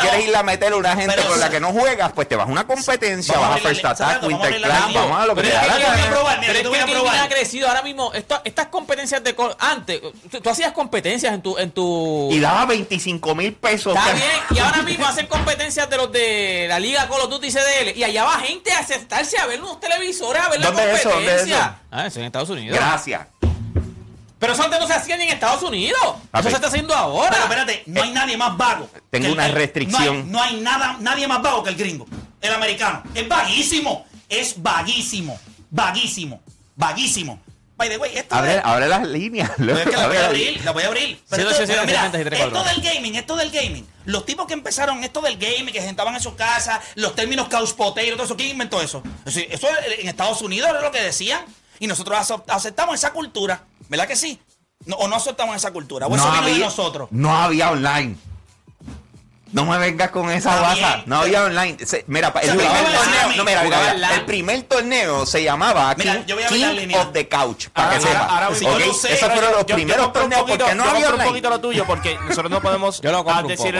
quieres 0.00 0.26
ir 0.26 0.34
a 0.34 0.42
meterle 0.42 0.74
a 0.74 0.78
una 0.78 0.96
gente 0.96 1.22
con 1.22 1.38
la 1.38 1.50
que 1.50 1.60
no 1.60 1.68
juegas, 1.72 2.10
pues 2.14 2.28
te 2.28 2.34
vas 2.34 2.48
a 2.48 2.50
una 2.50 2.66
competencia, 2.66 3.36
a 3.36 3.40
vas 3.40 3.50
a 3.52 3.58
First 3.58 3.82
¿sabes 3.82 4.00
Attack, 4.00 4.22
a 4.24 4.26
Winter 4.26 4.60
vamos 4.92 5.20
a 5.20 5.26
lo 5.26 5.34
que 5.36 5.42
te 5.42 5.48
es 5.48 5.54
da 5.54 5.66
la 5.66 6.59
te 6.62 6.68
voy 6.68 6.78
que 6.78 6.82
a 6.84 6.86
probar. 6.86 7.18
ha 7.20 7.28
crecido 7.28 7.68
ahora 7.68 7.82
mismo. 7.82 8.12
esto- 8.12 8.40
estas 8.44 8.66
competencias 8.66 9.22
de 9.22 9.34
antes, 9.58 10.00
tú, 10.30 10.40
tú 10.40 10.50
hacías 10.50 10.72
competencias 10.72 11.32
en 11.34 11.42
tu 11.42 11.56
en 11.58 11.70
tu 11.72 12.28
Y 12.32 12.40
daba 12.40 12.66
25 12.66 13.34
mil 13.34 13.52
pesos. 13.54 13.96
Está 13.96 14.12
bien, 14.12 14.26
y 14.50 14.58
ahora 14.58 14.82
mismo 14.82 15.06
hacen 15.06 15.26
competencias 15.26 15.88
de 15.90 15.96
los 15.96 16.10
de 16.12 16.66
la 16.68 16.78
Liga 16.78 17.08
Call 17.08 17.20
of 17.22 17.30
Duty 17.30 17.46
y 17.46 17.50
CDL. 17.50 17.96
Y 17.98 18.04
allá 18.04 18.24
va 18.24 18.38
gente 18.40 18.72
a 18.72 18.86
sentarse 18.86 19.38
a 19.38 19.46
ver 19.46 19.60
unos 19.62 19.80
televisores, 19.80 20.42
a 20.42 20.48
ver 20.48 20.60
la 20.60 20.66
¿Dónde 20.70 20.92
es 20.92 21.00
eso? 21.00 21.10
competencia. 21.10 21.56
¿Dónde 21.56 21.62
es 21.62 21.70
eso? 21.72 21.80
Ah, 21.90 22.06
eso 22.06 22.20
en 22.20 22.26
Estados 22.26 22.50
Unidos. 22.50 22.78
Gracias. 22.78 23.26
Pero 24.38 24.54
eso 24.54 24.62
antes 24.62 24.80
no 24.80 24.86
se 24.86 24.94
hacía 24.94 25.16
ni 25.18 25.24
en 25.24 25.30
Estados 25.30 25.62
Unidos. 25.62 26.00
Eso 26.32 26.48
se 26.48 26.54
está 26.54 26.68
haciendo 26.68 26.94
ahora. 26.94 27.28
Pero 27.30 27.42
espérate, 27.42 27.82
no 27.86 28.02
hay 28.02 28.10
nadie 28.10 28.38
más 28.38 28.56
vago. 28.56 28.88
Tengo 29.10 29.24
que 29.24 29.26
el- 29.26 29.32
una 29.34 29.46
el- 29.46 29.52
restricción. 29.52 30.30
No 30.32 30.42
hay, 30.42 30.50
no 30.54 30.56
hay 30.56 30.60
nada, 30.62 30.96
nadie 31.00 31.28
más 31.28 31.42
vago 31.42 31.62
que 31.62 31.68
el 31.68 31.76
gringo, 31.76 32.06
el 32.40 32.54
americano. 32.54 33.02
Es 33.14 33.28
vaguísimo, 33.28 34.06
es 34.30 34.54
vaguísimo, 34.62 35.38
vaguísimo, 35.70 36.42
vaguísimo. 36.76 37.40
By 37.76 37.88
the 37.88 37.96
way, 37.96 38.14
esto 38.14 38.34
Abre, 38.34 38.52
de- 38.54 38.60
abre 38.62 38.88
las 38.88 39.08
líneas. 39.08 39.50
Es 39.50 39.56
que 39.88 39.96
la 39.96 40.06
voy 40.06 40.16
a 40.18 40.26
abrir, 40.26 40.64
la 40.66 40.72
voy 40.72 40.82
a 40.82 40.86
abrir. 40.88 41.18
Pero 41.30 41.42
Sí, 41.42 41.48
esto, 41.48 41.62
sí, 41.62 41.66
sí, 41.66 41.66
pero 41.72 41.80
sí, 41.80 41.86
mira, 41.86 42.02
74. 42.10 42.46
esto 42.58 42.68
del 42.74 42.80
gaming, 42.94 43.14
esto 43.14 43.36
del 43.36 43.50
gaming. 43.50 43.86
Los 44.04 44.26
tipos 44.26 44.46
que 44.46 44.52
empezaron 44.52 45.02
esto 45.02 45.22
del 45.22 45.38
gaming, 45.38 45.72
que 45.72 45.80
se 45.80 45.86
sentaban 45.86 46.14
en 46.14 46.20
sus 46.20 46.34
casas, 46.34 46.80
los 46.96 47.14
términos 47.14 47.48
couch 47.48 47.72
potato, 47.72 48.12
todo 48.12 48.24
eso, 48.24 48.36
¿quién 48.36 48.50
inventó 48.50 48.82
eso? 48.82 49.02
Eso, 49.24 49.40
eso 49.48 49.66
en 49.98 50.08
Estados 50.08 50.42
Unidos 50.42 50.68
era 50.68 50.82
lo 50.82 50.90
que 50.90 51.00
decían. 51.00 51.40
Y 51.78 51.86
nosotros 51.86 52.18
ace- 52.18 52.42
aceptamos 52.48 52.96
esa 52.96 53.12
cultura. 53.14 53.64
¿Verdad 53.88 54.06
que 54.06 54.16
sí? 54.16 54.38
No, 54.84 54.96
o 54.96 55.08
no 55.08 55.16
aceptamos 55.16 55.56
esa 55.56 55.70
cultura. 55.72 56.06
O 56.06 56.14
eso 56.14 56.26
No 56.26 56.42
vino 56.42 56.54
de 56.54 56.58
nosotros. 56.58 57.08
no 57.12 57.34
había 57.34 57.70
online. 57.70 58.16
No 59.52 59.64
me 59.64 59.78
vengas 59.78 60.10
con 60.10 60.30
esa 60.30 60.72
bien, 60.74 61.02
No 61.06 61.16
había 61.18 61.44
online. 61.44 61.76
Se- 61.84 62.04
mira, 62.06 62.28
el 62.28 62.50
sea, 62.50 62.54
primer 62.56 62.84
torneo. 62.84 63.36
No, 63.36 63.44
mira, 63.44 63.62
mira, 63.64 64.14
el 64.14 64.24
primer 64.24 64.62
torneo 64.62 65.26
se 65.26 65.42
llamaba 65.42 65.94
Mira, 65.96 66.14
King, 66.18 66.22
yo 66.26 66.34
voy 66.36 66.44
a 66.44 66.50
la 66.50 66.56
of 67.00 67.12
the 67.12 67.28
Couch. 67.28 67.68
Para 67.68 67.88
Ahora- 67.88 67.98
que 68.00 68.06
sepa. 68.06 68.18
ahora- 68.26 68.44
ahora- 68.46 68.54
si 68.56 68.64
yo 68.64 68.72
¿ok? 68.72 68.80
lo 68.86 68.94
sé, 68.94 69.12
Esos 69.14 69.28
fueron 69.32 69.50
los 69.52 69.60
Yo- 69.62 69.66
yo 69.66 69.74
primeros 69.74 70.06
un 70.06 70.12
torneos 70.12 70.42
poquito- 70.42 70.58
porque 70.58 70.74
no 70.76 70.84
yo 70.84 70.90
había 70.90 71.06
un 71.08 71.12
online. 71.14 71.28
poquito 71.30 71.50
lo 71.50 71.60
tuyo 71.60 71.84
porque 71.86 72.18
nosotros 72.28 72.50
no 72.50 72.60
podemos 72.62 73.00
Yo 73.02 73.10
lo 73.12 73.18
un 73.18 73.48
decir 73.48 73.74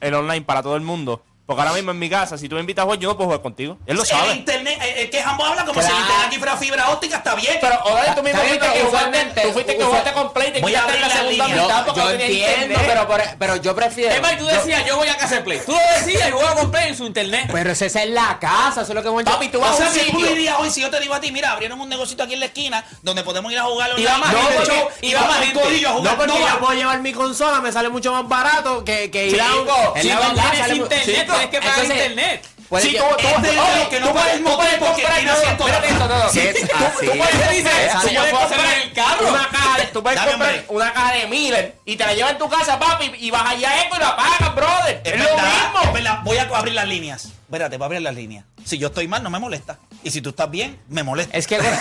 el 0.00 0.14
online 0.14 0.42
para 0.44 0.62
todo 0.62 0.76
el 0.76 0.82
mundo. 0.82 1.22
Porque 1.46 1.60
ahora 1.60 1.74
mismo 1.74 1.90
en 1.90 1.98
mi 1.98 2.08
casa, 2.08 2.38
si 2.38 2.48
tú 2.48 2.54
me 2.54 2.62
invitas 2.62 2.82
a 2.82 2.86
jugar, 2.86 2.98
yo 2.98 3.08
no 3.10 3.16
puedo 3.16 3.26
jugar 3.26 3.42
contigo. 3.42 3.76
Él 3.84 3.96
lo 3.96 4.02
El 4.02 4.08
sabe. 4.08 4.34
internet, 4.34 4.78
eh, 4.80 5.02
eh, 5.02 5.10
que 5.10 5.22
Jambo 5.22 5.44
habla 5.44 5.66
como 5.66 5.78
si 5.78 5.86
el 5.86 5.92
Claro. 5.92 6.00
internet 6.02 6.26
aquí 6.28 6.38
fuera 6.38 6.56
fibra 6.56 6.88
óptica, 6.90 7.16
está 7.18 7.34
bien. 7.34 7.58
Pero, 7.60 7.78
Odal, 7.84 8.14
tú 8.14 8.22
mismo 8.22 8.40
fuiste 8.40 8.58
que 8.72 8.80
jugaste, 8.80 9.40
tú 9.42 9.52
fuiste 9.52 9.76
que 9.76 9.84
jugaste 9.84 10.12
con 10.14 10.32
Play, 10.32 10.52
te 10.54 10.60
Voy 10.62 10.74
a 10.74 10.82
abrir 10.84 11.00
la 11.00 11.10
segunda 11.10 11.46
línea. 11.46 11.62
mitad 11.62 11.78
Yo, 11.80 11.84
porque 11.84 12.00
yo 12.00 12.10
entiendo, 12.12 12.50
internet. 12.62 12.82
pero, 12.86 13.06
por- 13.06 13.22
pero 13.38 13.56
yo 13.56 13.74
prefiero. 13.74 14.14
Es 14.14 14.22
más, 14.22 14.32
y 14.32 14.36
tú 14.36 14.44
yo- 14.44 14.50
decías, 14.56 14.86
yo 14.86 14.96
voy 14.96 15.08
a 15.08 15.16
casa 15.18 15.34
de 15.34 15.40
Play. 15.42 15.60
Tú 15.66 15.72
lo 15.72 15.78
decías 16.00 16.28
y 16.28 16.32
juego 16.32 16.54
con 16.54 16.70
Play 16.70 16.88
en 16.88 16.96
su 16.96 17.04
internet. 17.04 17.50
pero 17.52 17.70
esa 17.72 17.84
es 17.86 17.94
la 18.08 18.38
casa, 18.40 18.80
eso 18.80 18.92
es 18.92 18.94
lo 18.94 19.02
que 19.02 19.08
hemos. 19.08 19.22
Papi, 19.24 19.48
tú 19.48 19.60
vas 19.60 19.72
o 19.72 19.76
sea 19.76 19.86
a 19.86 19.88
un 19.90 19.94
que 19.96 20.00
tú 20.00 20.10
sitio. 20.12 20.26
dirías 20.28 20.56
hoy, 20.58 20.70
si 20.70 20.80
yo 20.80 20.88
te 20.88 20.98
digo 21.00 21.12
a 21.12 21.20
ti, 21.20 21.30
mira, 21.30 21.52
abrieron 21.52 21.78
un 21.78 21.90
negocito 21.90 22.22
aquí 22.22 22.32
en 22.32 22.40
la 22.40 22.46
esquina 22.46 22.82
donde 23.02 23.22
podemos 23.22 23.52
ir 23.52 23.58
a 23.58 23.64
jugar 23.64 23.90
Y 23.98 24.04
va 24.06 24.16
más 24.16 24.32
online, 24.34 24.48
gente, 24.48 24.88
y 25.02 25.12
va 25.12 25.20
vamos 25.20 25.36
más 25.36 25.44
gente. 25.46 25.60
a 25.86 25.90
jugar. 25.92 26.12
No, 26.12 26.16
porque 26.18 26.38
yo 26.40 26.58
puedo 26.58 26.72
llevar 26.72 27.00
mi 27.00 27.12
consola, 27.12 27.60
me 27.60 27.70
sale 27.70 27.90
mucho 27.90 28.12
más 28.12 28.26
barato 28.26 28.82
que, 28.82 29.10
que 29.10 29.26
ir 29.28 29.42
a 29.42 29.54
un. 29.56 29.68
Es 29.96 30.02
si 30.02 30.08
la 30.08 30.20
verdad, 30.20 30.68
internet, 30.74 31.33
tienes 31.34 31.50
que 31.50 31.58
pagar 31.60 31.78
entonces, 31.80 32.06
internet. 32.10 32.46
Sí, 32.80 32.96
tú- 32.96 33.04
tú- 33.04 33.28
Este 33.28 33.48
es 33.50 33.54
los 33.56 33.88
que 33.88 34.00
no 34.00 34.12
puedes- 34.12 34.40
puedes 34.40 34.74
porque 34.78 35.02
comprar- 35.02 35.24
no, 35.24 36.08
no. 36.08 36.30
Sí, 36.30 36.40
es 36.48 36.56
así. 36.64 37.06
Tú 37.06 37.12
puedes 37.18 37.38
decir, 37.38 37.66
Esa 37.66 38.00
tú 38.00 38.08
yo 38.08 38.20
puedes 38.20 38.30
puedo 38.32 38.48
comprar 38.48 38.66
hacer 38.66 38.82
el 38.82 38.92
carro. 38.92 39.28
Una 39.28 39.48
caja, 39.48 39.78
de- 39.78 39.84
tú 39.88 40.02
puedes 40.02 40.18
Dame, 40.18 40.30
comprar 40.32 40.50
hombre. 40.54 40.66
una 40.70 40.92
caja 40.92 41.12
de 41.12 41.26
Miller 41.28 41.76
y 41.84 41.96
te 41.96 42.04
la 42.06 42.14
llevas 42.14 42.32
en 42.32 42.38
tu 42.38 42.48
casa, 42.48 42.78
papi, 42.78 43.12
y 43.18 43.30
vas 43.30 43.46
allá 43.46 43.70
a 43.70 43.82
esto 43.82 43.96
y 43.96 43.98
la 44.00 44.16
pagas, 44.16 44.54
brother. 44.56 45.00
Es 45.04 45.12
Es, 45.12 45.18
lo 45.20 45.24
verdad, 45.26 45.44
es 45.46 45.52
mismo. 45.80 45.92
verdad. 45.92 46.18
Voy 46.24 46.36
a 46.38 46.42
abrir 46.42 46.74
las 46.74 46.88
líneas. 46.88 47.24
Espérate, 47.44 47.76
voy 47.76 47.84
a 47.84 47.86
abrir 47.86 48.02
las 48.02 48.14
líneas. 48.14 48.44
Si 48.64 48.78
yo 48.78 48.88
estoy 48.88 49.06
mal, 49.08 49.22
no 49.22 49.30
me 49.30 49.38
molesta. 49.38 49.78
Y 50.02 50.10
si 50.10 50.20
tú 50.22 50.30
estás 50.30 50.50
bien, 50.50 50.80
me 50.88 51.02
molesta. 51.04 51.36
Es 51.36 51.46
que- 51.46 51.58
creo 51.58 51.70
que. 51.70 51.78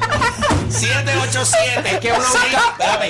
787-622-9470. 0.70 0.70
787. 0.70 1.90
Es 1.94 2.00
que 2.00 2.12
uno 2.12 2.24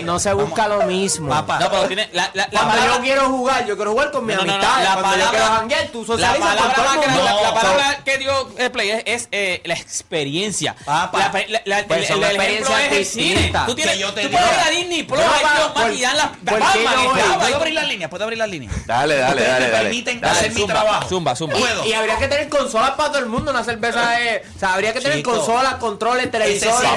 no 0.04 0.18
se 0.18 0.28
vamos. 0.30 0.44
busca 0.48 0.68
lo 0.68 0.82
mismo. 0.82 1.28
Papá. 1.30 1.58
No, 1.60 1.70
pero 1.70 1.86
tiene. 1.86 2.08
La, 2.12 2.30
la, 2.34 2.44
la 2.50 2.60
Cuando 2.60 2.70
palabra- 2.74 2.94
yo 2.96 3.02
quiero 3.02 3.28
jugar, 3.28 3.66
yo 3.66 3.76
quiero 3.76 3.90
jugar 3.92 4.10
con 4.10 4.26
mi 4.26 4.34
No, 4.34 4.40
no, 4.40 4.46
no, 4.46 4.52
amistad. 4.54 4.82
la 4.82 4.92
Cuando 4.92 5.02
yo 5.02 5.10
palabra- 5.16 5.30
quiero 5.30 5.46
janguear, 5.46 5.86
tú 5.88 6.00
La 6.02 6.06
con 6.06 6.40
palabra, 6.40 6.74
todo 6.74 6.84
el 6.84 6.86
más 6.86 6.96
mundo. 6.96 7.22
grande- 7.24 7.42
la 7.42 7.54
palabra 7.54 7.98
que 8.04 8.18
dio 8.18 8.48
el 8.58 8.70
play 8.70 8.90
es, 8.90 9.02
es, 9.06 9.28
eh, 9.32 9.62
la 9.64 9.74
experiencia. 9.74 10.76
Papá. 10.84 11.18
La, 11.18 11.32
la- 11.48 11.62
la- 11.64 11.86
Pues 11.86 12.10
el, 12.10 12.22
ejemplo 12.22 12.76
es 12.78 12.92
el 12.92 13.04
cine. 13.06 13.52
Tú, 13.66 13.74
tienes, 13.74 13.94
Que 13.94 14.00
yo 14.00 14.12
te 14.12 14.22
tú 14.22 14.30
puedes 14.30 14.52
ir 14.52 14.60
a 14.60 14.70
Disney 14.70 15.02
Plus, 15.02 15.20
Yo 15.20 15.24
hay 15.32 15.42
pa- 15.42 15.54
los 15.58 15.74
más 15.74 15.84
por- 15.84 15.92
y 15.92 16.00
dan 16.02 16.16
las 16.16 16.26
¿por 16.28 16.38
qué 16.44 16.54
Batman, 16.84 16.94
yo 17.48 17.56
abrir 17.56 17.74
las 17.74 17.86
líneas? 17.88 18.10
¿Puedo 18.10 18.24
abrir 18.24 18.38
las 18.38 18.48
líneas? 18.48 18.72
Dale, 18.86 19.16
dale, 19.16 19.42
dale, 19.42 19.64
me 19.66 19.70
dale. 19.70 19.84
permiten 19.84 20.20
Dale, 20.20 20.38
hacer 20.38 20.52
mi 20.52 20.60
zumba, 20.60 20.74
trabajo. 20.74 21.08
zumba, 21.08 21.36
zumba. 21.36 21.56
Puedo. 21.56 21.84
Y 21.86 21.92
habría 21.92 22.16
que 22.18 22.28
tener 22.28 22.48
consolas 22.48 22.90
para 22.92 23.10
todo 23.10 23.18
el 23.18 23.26
mundo, 23.26 23.50
una 23.50 23.64
cerveza. 23.64 24.16
O 24.56 24.58
sea, 24.58 24.74
habría 24.74 24.92
que 24.92 25.00
tener 25.00 25.22
consolas, 25.22 25.74
controles, 25.76 26.30
televisores. 26.30 26.90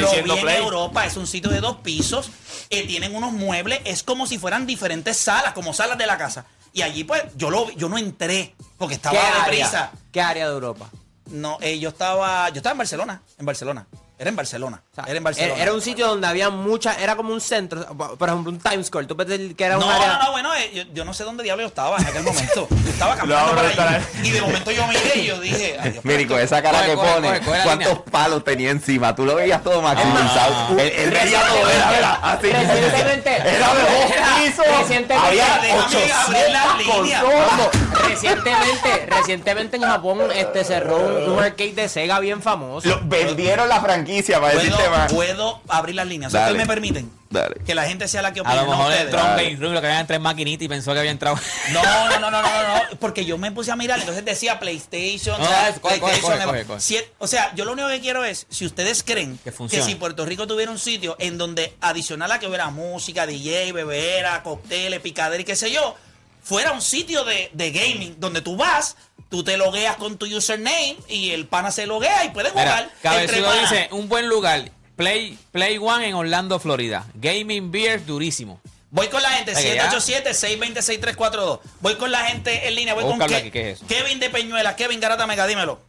Lo 0.00 0.08
te- 0.08 0.14
que 0.16 0.20
está 0.20 0.26
lo 0.28 0.34
diciendo 0.34 0.34
vi 0.34 0.40
en 0.40 0.44
Play. 0.46 0.56
Europa 0.62 1.06
es 1.06 1.16
un 1.16 1.26
sitio 1.26 1.50
de 1.50 1.60
dos 1.60 1.76
pisos, 1.78 2.30
eh, 2.70 2.86
tienen 2.86 3.14
unos 3.14 3.32
muebles, 3.32 3.80
es 3.84 4.02
como 4.02 4.26
si 4.26 4.38
fueran 4.38 4.66
diferentes 4.66 5.16
salas, 5.16 5.52
como 5.52 5.72
salas 5.74 5.98
de 5.98 6.06
la 6.06 6.16
casa. 6.18 6.46
Y 6.72 6.82
allí 6.82 7.04
pues 7.04 7.22
yo 7.36 7.50
lo 7.50 7.66
vi- 7.66 7.74
yo 7.76 7.88
no 7.88 7.98
entré 7.98 8.54
porque 8.78 8.94
estaba 8.94 9.18
¿Qué 9.18 9.38
deprisa. 9.40 9.78
área? 9.86 9.92
¿Qué 10.10 10.20
área 10.20 10.46
de 10.48 10.54
Europa? 10.54 10.88
No, 11.26 11.58
eh, 11.60 11.78
yo 11.78 11.90
estaba 11.90 12.48
yo 12.50 12.56
estaba 12.56 12.72
en 12.72 12.78
Barcelona, 12.78 13.22
en 13.38 13.46
Barcelona. 13.46 13.86
Era 14.22 14.28
en 14.28 14.36
Barcelona. 14.36 14.80
O 14.92 14.94
sea, 14.94 15.04
era 15.08 15.16
en 15.16 15.24
Barcelona. 15.24 15.60
Era, 15.60 15.72
un 15.74 15.82
sitio 15.82 16.06
donde 16.06 16.28
había 16.28 16.48
muchas, 16.48 16.96
era 16.98 17.16
como 17.16 17.32
un 17.32 17.40
centro, 17.40 17.84
por 18.16 18.28
ejemplo, 18.28 18.52
un 18.52 18.58
Times 18.60 18.86
Square. 18.86 19.08
Tú 19.08 19.16
que 19.16 19.64
era 19.64 19.76
no, 19.76 19.84
un 19.84 19.90
área. 19.90 20.12
no, 20.12 20.22
no, 20.22 20.30
bueno, 20.30 20.54
eh, 20.54 20.70
yo, 20.72 20.84
yo 20.94 21.04
no 21.04 21.12
sé 21.12 21.24
dónde 21.24 21.42
diablo 21.42 21.62
yo 21.64 21.66
estaba 21.66 21.98
en 21.98 22.06
aquel 22.06 22.22
momento. 22.22 22.68
Yo 22.70 22.76
estaba 22.90 23.16
caminando 23.16 23.52
No, 23.52 23.60
ahí. 23.60 24.00
Y 24.22 24.30
de 24.30 24.40
momento 24.40 24.70
yo 24.70 24.86
miré 24.86 25.12
y 25.16 25.26
yo 25.26 25.40
dije, 25.40 25.76
ay, 25.80 25.90
Dios, 25.90 26.04
Miri, 26.04 26.26
con 26.26 26.38
esa 26.38 26.62
cara 26.62 26.78
Coge, 26.78 26.90
que 26.90 26.94
coge, 26.94 27.12
pone, 27.14 27.40
coge, 27.40 27.60
¿cuántos 27.64 27.88
línea. 27.88 28.04
palos 28.12 28.44
tenía 28.44 28.70
encima? 28.70 29.12
Tú 29.16 29.26
lo 29.26 29.34
veías 29.34 29.60
todo 29.64 29.82
maximizado. 29.82 30.78
Él, 30.78 30.92
él 30.94 31.10
veía 31.10 31.40
todo, 31.40 31.68
era, 31.68 31.98
era, 31.98 32.12
así. 32.14 32.46
Recientemente, 32.46 33.36
Era 33.36 33.74
de 33.74 33.82
dos 33.82 34.12
pisos. 34.38 34.66
Recientemente, 34.78 35.14
Había 35.14 35.58
déjame 35.60 35.82
800 35.82 36.16
abrir 36.16 36.50
la 36.52 36.76
línea. 36.76 37.20
consolas. 37.22 37.70
Recientemente, 38.08 39.06
recientemente 39.06 39.76
en 39.76 39.82
Japón 39.82 40.20
este 40.34 40.64
cerró 40.64 40.96
un, 40.96 41.32
un 41.32 41.42
arcade 41.42 41.72
de 41.72 41.88
Sega 41.88 42.18
bien 42.20 42.42
famoso. 42.42 42.88
Lo- 42.88 43.00
vendieron 43.04 43.68
la 43.68 43.80
franquicia 43.80 44.40
para 44.40 44.54
decirte 44.54 44.88
más. 44.88 45.12
puedo 45.12 45.60
abrir 45.68 45.94
las 45.96 46.06
líneas. 46.06 46.32
Dale. 46.32 46.46
¿Ustedes 46.52 46.66
me 46.66 46.72
permiten? 46.72 47.10
Dale. 47.30 47.54
Que 47.64 47.74
la 47.74 47.84
gente 47.84 48.08
sea 48.08 48.20
la 48.20 48.32
que 48.34 48.40
A 48.40 48.42
opine, 48.42 48.56
lo 48.56 48.62
no 48.64 48.70
mejor 48.72 48.86
ustedes. 48.88 49.04
entró 49.06 49.20
a 49.20 49.36
game 49.36 49.56
room, 49.56 49.72
lo 49.72 49.80
que 49.80 49.86
había 49.86 50.00
entre 50.00 50.18
maquinita 50.18 50.64
y 50.64 50.68
pensó 50.68 50.92
que 50.92 50.98
había 50.98 51.10
entrado. 51.10 51.38
No, 51.70 51.82
no, 51.82 52.20
no, 52.20 52.30
no, 52.30 52.42
no, 52.42 52.42
no, 52.42 52.74
no, 52.74 52.82
porque 53.00 53.24
yo 53.24 53.38
me 53.38 53.50
puse 53.52 53.70
a 53.72 53.76
mirar, 53.76 53.98
entonces 54.00 54.22
decía 54.24 54.58
PlayStation, 54.60 55.38
No, 55.40 55.44
o 55.46 55.48
sea, 55.48 55.68
es- 55.70 55.78
coge, 55.80 55.98
coge, 55.98 56.12
PlayStation, 56.12 56.46
coge, 56.46 56.58
coge, 56.58 56.64
coge. 56.66 56.80
si- 56.80 56.98
o 57.18 57.26
sea, 57.26 57.54
yo 57.54 57.64
lo 57.64 57.72
único 57.72 57.88
que 57.88 58.00
quiero 58.00 58.22
es, 58.24 58.46
si 58.50 58.66
ustedes 58.66 59.02
creen 59.02 59.38
Que 59.44 59.82
si 59.82 59.94
Puerto 59.94 60.26
Rico 60.26 60.46
tuviera 60.46 60.70
un 60.70 60.78
sitio 60.78 61.16
en 61.18 61.38
donde 61.38 61.74
adicional 61.80 62.30
a 62.32 62.38
que 62.38 62.46
hubiera 62.46 62.68
música, 62.70 63.26
DJ, 63.26 63.72
bebera, 63.72 64.42
cócteles, 64.42 65.00
picadera 65.00 65.40
y 65.40 65.44
qué 65.44 65.56
sé 65.56 65.70
yo, 65.70 65.96
fuera 66.42 66.72
un 66.72 66.82
sitio 66.82 67.24
de, 67.24 67.50
de 67.52 67.70
gaming 67.70 68.16
donde 68.18 68.40
tú 68.42 68.56
vas, 68.56 68.96
tú 69.28 69.42
te 69.44 69.56
logueas 69.56 69.96
con 69.96 70.18
tu 70.18 70.26
username 70.26 70.96
y 71.08 71.30
el 71.30 71.46
pana 71.46 71.70
se 71.70 71.86
loguea 71.86 72.24
y 72.24 72.30
puedes 72.30 72.52
jugar. 72.52 72.90
panas. 73.02 73.70
dice, 73.70 73.88
un 73.92 74.08
buen 74.08 74.28
lugar, 74.28 74.70
Play, 74.96 75.38
Play 75.50 75.78
One 75.78 76.08
en 76.08 76.14
Orlando, 76.14 76.58
Florida. 76.58 77.06
Gaming 77.14 77.70
Beer 77.70 78.04
durísimo. 78.04 78.60
Voy 78.90 79.08
con 79.08 79.22
la 79.22 79.30
gente, 79.30 79.56
Oye, 79.56 79.74
ya. 79.76 79.90
787-620-6342. 79.90 81.60
Voy 81.80 81.94
con 81.96 82.10
la 82.12 82.26
gente 82.26 82.68
en 82.68 82.74
línea. 82.74 82.92
Voy 82.92 83.04
con 83.04 83.18
Ke- 83.18 83.36
aquí, 83.36 83.50
¿qué 83.50 83.70
es 83.70 83.78
eso? 83.78 83.86
Kevin 83.86 84.20
de 84.20 84.28
Peñuela. 84.28 84.76
Kevin 84.76 85.00
Garata 85.00 85.26
Mega, 85.26 85.46
dímelo. 85.46 85.80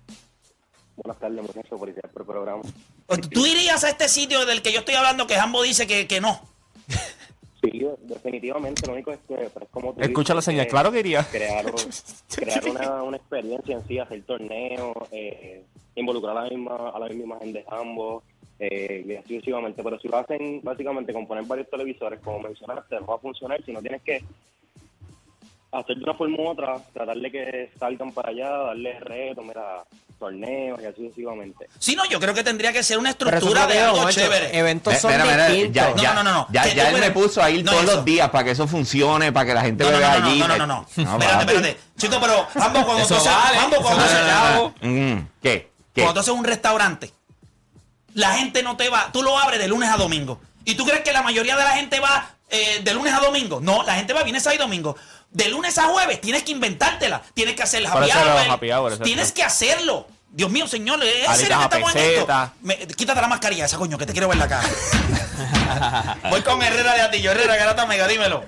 Buenas 0.95 1.19
tardes, 1.19 1.41
muchachos, 1.41 1.77
policía 1.77 2.01
por 2.13 2.21
el 2.21 2.27
programa. 2.27 2.61
¿Tú 3.31 3.45
irías 3.45 3.83
a 3.83 3.89
este 3.89 4.07
sitio 4.07 4.45
del 4.45 4.61
que 4.61 4.71
yo 4.71 4.79
estoy 4.79 4.95
hablando 4.95 5.27
que 5.27 5.35
Jambo 5.35 5.61
dice 5.63 5.85
que, 5.85 6.07
que 6.07 6.21
no? 6.21 6.47
Sí, 7.63 7.87
definitivamente, 8.01 8.85
lo 8.85 8.93
único 8.93 9.11
es 9.11 9.19
que, 9.19 9.35
pero 9.35 9.65
es 9.65 9.71
como 9.71 9.93
tú 9.93 10.01
Escucha 10.01 10.33
la 10.33 10.41
señal, 10.41 10.65
que 10.65 10.71
claro 10.71 10.91
que 10.91 10.99
iría. 10.99 11.23
Crear, 11.23 11.65
crear 12.35 12.69
una, 12.69 13.03
una 13.03 13.17
experiencia 13.17 13.75
en 13.75 13.87
sí, 13.87 13.99
hacer 13.99 14.21
torneos, 14.23 14.93
eh, 15.11 15.63
involucrar 15.95 16.37
a 16.37 16.43
la 16.43 16.49
misma, 16.49 16.89
a 16.89 16.99
la 16.99 17.07
misma 17.07 17.23
imagen 17.23 17.53
de 17.53 17.65
ambos, 17.69 18.23
eh, 18.59 19.05
y 19.07 19.15
así 19.15 19.35
sucesivamente. 19.35 19.81
Pero 19.81 19.97
si 19.99 20.09
lo 20.09 20.17
hacen 20.17 20.59
básicamente 20.61 21.13
con 21.13 21.25
poner 21.25 21.45
varios 21.45 21.69
televisores, 21.69 22.19
como 22.19 22.39
mencionaste, 22.39 22.99
no 22.99 23.05
va 23.05 23.15
a 23.15 23.19
funcionar 23.19 23.63
si 23.63 23.71
no 23.71 23.81
tienes 23.81 24.01
que 24.01 24.21
hacer 25.73 25.97
de 25.97 26.03
una 26.03 26.13
forma 26.13 26.37
u 26.37 26.47
otra, 26.49 26.75
tratar 26.93 27.17
de 27.17 27.31
que 27.31 27.71
salgan 27.79 28.11
para 28.11 28.29
allá, 28.29 28.49
darle 28.49 28.99
retos, 28.99 29.43
mira, 29.45 29.83
torneos 30.19 30.79
y 30.81 30.85
así 30.85 31.01
sucesivamente. 31.01 31.67
Sí, 31.79 31.95
no, 31.95 32.05
yo 32.05 32.19
creo 32.19 32.33
que 32.33 32.43
tendría 32.43 32.71
que 32.71 32.83
ser 32.83 32.97
una 32.97 33.09
estructura 33.09 33.67
de 33.67 33.79
algo 33.79 34.09
chévere. 34.09 34.57
Eventos 34.57 34.97
son 34.99 35.11
mira, 35.11 35.25
mira, 35.25 35.47
distintos. 35.47 35.75
ya, 35.75 35.89
No, 35.89 36.01
ya, 36.01 36.13
no, 36.13 36.23
no, 36.23 36.31
no. 36.33 36.47
Ya, 36.51 36.67
ya 36.73 36.89
él 36.89 36.99
me 36.99 37.11
puso 37.11 37.41
ahí 37.43 37.63
no 37.63 37.71
todos 37.71 37.83
eso. 37.85 37.95
los 37.95 38.05
días 38.05 38.29
para 38.29 38.43
que 38.45 38.51
eso 38.51 38.67
funcione, 38.67 39.31
para 39.31 39.45
que 39.47 39.53
la 39.53 39.61
gente 39.61 39.83
No, 39.83 39.91
no, 39.91 39.97
vea 39.97 40.13
no, 40.13 40.19
no, 40.19 40.27
allí. 40.27 40.39
no, 40.39 40.47
no, 40.47 40.57
no, 40.57 40.67
no. 40.67 40.85
espérate, 40.87 41.43
espérate. 41.53 41.77
Chito, 41.97 42.19
pero 42.21 42.47
Jambo, 42.53 42.85
cuando 42.85 43.03
Eso 43.03 43.15
tú. 43.17 43.23
Jambo, 43.25 43.77
cuando. 43.77 44.73
Mm, 44.81 45.17
¿Qué? 45.41 45.69
¿Qué? 45.93 46.01
cuando 46.01 46.13
tú 46.13 46.19
haces 46.21 46.33
un 46.33 46.43
restaurante, 46.43 47.11
la 48.13 48.33
gente 48.35 48.63
no 48.63 48.77
te 48.77 48.89
va, 48.89 49.09
tú 49.11 49.23
lo 49.23 49.37
abres 49.37 49.59
de 49.59 49.67
lunes 49.67 49.89
a 49.89 49.97
domingo. 49.97 50.39
¿Y 50.65 50.75
tú 50.75 50.85
crees 50.85 51.01
que 51.01 51.11
la 51.11 51.21
mayoría 51.21 51.57
de 51.57 51.63
la 51.63 51.71
gente 51.71 51.99
va 51.99 52.29
eh, 52.49 52.79
de 52.83 52.93
lunes 52.93 53.13
a 53.13 53.19
domingo? 53.19 53.59
No, 53.61 53.83
la 53.83 53.95
gente 53.95 54.13
va 54.13 54.23
viernes, 54.23 54.43
sábado 54.43 54.61
y 54.63 54.65
domingo. 54.65 54.95
De 55.33 55.49
lunes 55.49 55.77
a 55.77 55.83
jueves 55.87 56.21
tienes 56.21 56.43
que 56.43 56.51
inventártela. 56.51 57.21
Tienes 57.33 57.55
que 57.55 57.63
hacer 57.63 57.81
el 57.81 57.87
happy 57.87 58.71
hour. 58.71 58.91
hour. 58.93 58.99
Tienes 58.99 59.31
que 59.31 59.43
hacerlo. 59.43 60.07
Dios 60.29 60.49
mío, 60.49 60.67
señor, 60.67 60.99
¿es 61.03 61.37
serio 61.37 61.57
que 61.57 61.63
estamos 61.63 61.95
en 61.95 62.01
esto? 62.01 62.13
peseta. 62.25 62.53
Me- 62.61 62.77
quítate 62.87 63.21
la 63.21 63.27
mascarilla 63.27 63.65
esa, 63.65 63.77
coño, 63.77 63.97
que 63.97 64.05
te 64.05 64.13
quiero 64.13 64.27
ver 64.29 64.37
la 64.37 64.47
cara. 64.47 64.67
Voy 66.29 66.41
con 66.41 66.61
Herrera 66.61 66.93
de 66.95 67.01
Atillo. 67.01 67.31
Herrera, 67.31 67.55
Garata 67.55 67.85
Mega, 67.85 68.07
dímelo. 68.07 68.43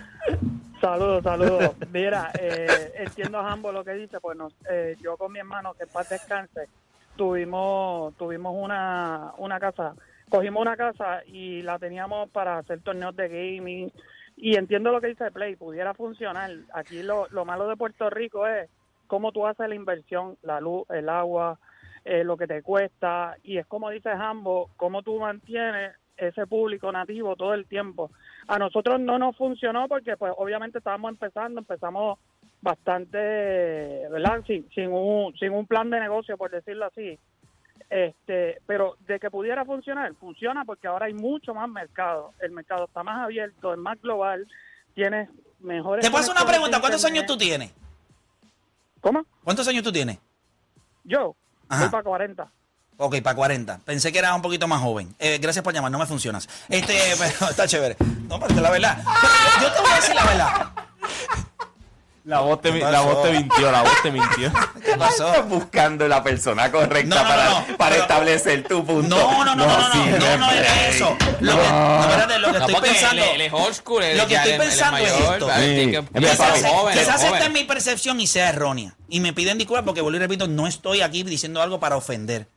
Saludos, 0.81 1.23
saludos. 1.23 1.71
Mira, 1.91 2.31
eh, 2.39 2.93
entiendo 2.97 3.39
a 3.39 3.51
ambos 3.51 3.73
lo 3.73 3.83
que 3.83 3.93
dice, 3.93 4.19
pues 4.19 4.37
nos, 4.37 4.53
eh, 4.69 4.95
yo 5.01 5.17
con 5.17 5.31
mi 5.31 5.39
hermano, 5.39 5.73
que 5.73 5.83
en 5.83 5.89
paz 5.89 6.09
descanse, 6.09 6.67
tuvimos, 7.15 8.15
tuvimos 8.17 8.53
una, 8.55 9.31
una 9.37 9.59
casa, 9.59 9.93
cogimos 10.29 10.61
una 10.61 10.75
casa 10.77 11.21
y 11.25 11.61
la 11.61 11.79
teníamos 11.79 12.29
para 12.29 12.59
hacer 12.59 12.81
torneos 12.81 13.15
de 13.15 13.27
gaming 13.29 13.91
y 14.45 14.57
entiendo 14.57 14.91
lo 14.91 15.01
que 15.01 15.07
dice 15.07 15.31
Play, 15.31 15.55
pudiera 15.55 15.95
funcionar. 15.95 16.51
Aquí 16.71 17.01
lo, 17.01 17.25
lo 17.31 17.45
malo 17.45 17.67
de 17.67 17.75
Puerto 17.77 18.11
Rico 18.11 18.45
es 18.45 18.69
cómo 19.07 19.31
tú 19.31 19.47
haces 19.47 19.67
la 19.67 19.73
inversión, 19.73 20.37
la 20.43 20.61
luz, 20.61 20.87
el 20.91 21.09
agua, 21.09 21.57
eh, 22.03 22.23
lo 22.23 22.37
que 22.37 22.45
te 22.45 22.61
cuesta 22.61 23.37
y 23.41 23.57
es 23.57 23.65
como 23.65 23.89
dice 23.89 24.11
Jambo, 24.11 24.69
cómo 24.77 25.01
tú 25.01 25.19
mantienes 25.19 25.95
ese 26.15 26.45
público 26.45 26.91
nativo 26.91 27.35
todo 27.35 27.55
el 27.55 27.65
tiempo. 27.65 28.11
A 28.47 28.59
nosotros 28.59 28.99
no 28.99 29.17
nos 29.17 29.35
funcionó 29.35 29.87
porque 29.87 30.15
pues 30.15 30.31
obviamente 30.37 30.77
estábamos 30.77 31.09
empezando, 31.09 31.61
empezamos 31.61 32.19
bastante, 32.61 33.17
¿verdad? 33.17 34.43
Sin, 34.45 34.69
sin, 34.75 34.91
un, 34.91 35.35
sin 35.39 35.53
un 35.53 35.65
plan 35.65 35.89
de 35.89 35.99
negocio, 35.99 36.37
por 36.37 36.51
decirlo 36.51 36.85
así. 36.85 37.17
Este, 37.89 38.61
pero 38.65 38.97
de 39.07 39.19
que 39.19 39.29
pudiera 39.29 39.63
funcionar, 39.63 40.13
funciona 40.15 40.65
porque 40.65 40.87
ahora 40.87 41.05
hay 41.05 41.13
mucho 41.13 41.53
más 41.53 41.69
mercado. 41.69 42.33
El 42.39 42.51
mercado 42.51 42.85
está 42.85 43.03
más 43.03 43.23
abierto, 43.23 43.73
es 43.73 43.79
más 43.79 44.01
global, 44.01 44.47
tienes 44.93 45.29
mejores. 45.59 46.03
Te 46.03 46.11
paso 46.11 46.31
una 46.31 46.45
pregunta. 46.45 46.79
¿Cuántos 46.79 47.05
años 47.05 47.25
tú 47.25 47.37
tienes? 47.37 47.71
¿Cómo? 49.01 49.23
¿Cuántos 49.43 49.67
años 49.67 49.83
tú 49.83 49.91
tienes? 49.91 50.17
Yo, 51.03 51.35
voy 51.69 51.89
para 51.89 52.03
40. 52.03 52.51
Ok, 52.97 53.21
para 53.21 53.35
40. 53.35 53.79
Pensé 53.85 54.11
que 54.11 54.19
eras 54.19 54.35
un 54.35 54.41
poquito 54.41 54.67
más 54.67 54.81
joven. 54.81 55.13
Eh, 55.19 55.37
gracias 55.39 55.63
por 55.63 55.73
llamar, 55.73 55.91
no 55.91 55.99
me 55.99 56.05
funcionas. 56.05 56.47
Este, 56.69 56.97
pero 57.19 57.51
está 57.51 57.67
chévere. 57.67 57.97
No, 58.27 58.39
pero 58.39 58.61
la 58.61 58.71
verdad. 58.71 58.97
Pero 59.03 59.67
yo 59.67 59.73
te 59.73 59.81
voy 59.81 59.91
a 59.91 59.95
decir 59.95 60.15
la 60.15 60.25
verdad. 60.25 60.71
La 62.25 62.39
voz 62.39 62.59
te, 62.59 62.71
¿Qué 62.73 62.79
la 62.79 63.01
voz 63.01 63.21
te 63.21 63.31
mintió, 63.31 63.71
la 63.71 63.83
voz 63.83 64.01
te 64.01 64.11
mintió. 64.11 64.51
¿Qué 64.83 64.97
pasó? 64.97 65.27
Estás 65.27 65.47
buscando 65.47 66.07
la 66.07 66.23
persona 66.23 66.71
correcta 66.71 67.15
No, 67.15 67.15
no, 67.17 67.23
no, 67.23 67.29
para, 67.29 67.49
no, 67.69 67.77
para 67.77 67.89
pero- 67.91 68.01
establecer 68.01 68.67
tu 68.67 68.83
punto. 68.83 69.15
No, 69.15 69.45
no, 69.45 69.55
no, 69.55 69.67
no, 69.67 69.77
no, 69.77 69.93
sí, 69.93 69.99
no, 70.09 70.17
no, 70.17 70.37
no 70.37 70.51
es 70.51 70.57
Play. 70.59 70.89
eso. 70.89 71.17
Lo 71.39 71.51
que, 71.55 71.67
no, 71.69 71.99
espérate, 72.01 72.39
lo 72.39 72.47
que 72.51 72.59
No, 72.59 72.65
estoy 72.67 72.89
pensando. 72.89 73.23
Él 73.23 73.41
es 73.41 73.53
old 73.53 73.73
school. 73.75 74.03
él 74.03 74.17
Lo 74.17 74.25
que 74.27 74.35
estoy 74.35 74.57
pensando 74.57 74.97
es 74.97 75.13
mayor, 75.13 75.33
esto. 75.33 75.45
¿vale? 75.47 75.85
Sí. 75.85 75.91
Quizás 75.91 76.31
Quizás, 76.53 76.71
joven, 76.71 76.97
quizás 76.97 77.15
joven. 77.21 77.33
esta 77.35 77.45
es 77.45 77.51
mi 77.51 77.63
percepción 77.65 78.19
y 78.19 78.25
sea 78.25 78.49
errónea. 78.49 78.95
Y 79.07 79.19
me 79.19 79.31
piden 79.33 79.59
disculpas 79.59 79.85
porque, 79.85 80.01
vuelvo 80.01 80.17
y 80.17 80.21
repito, 80.21 80.47
no 80.47 80.65
estoy 80.65 81.01
aquí 81.01 81.21
diciendo 81.21 81.61
algo 81.61 81.79
para 81.79 81.95
ofender. 81.95 82.47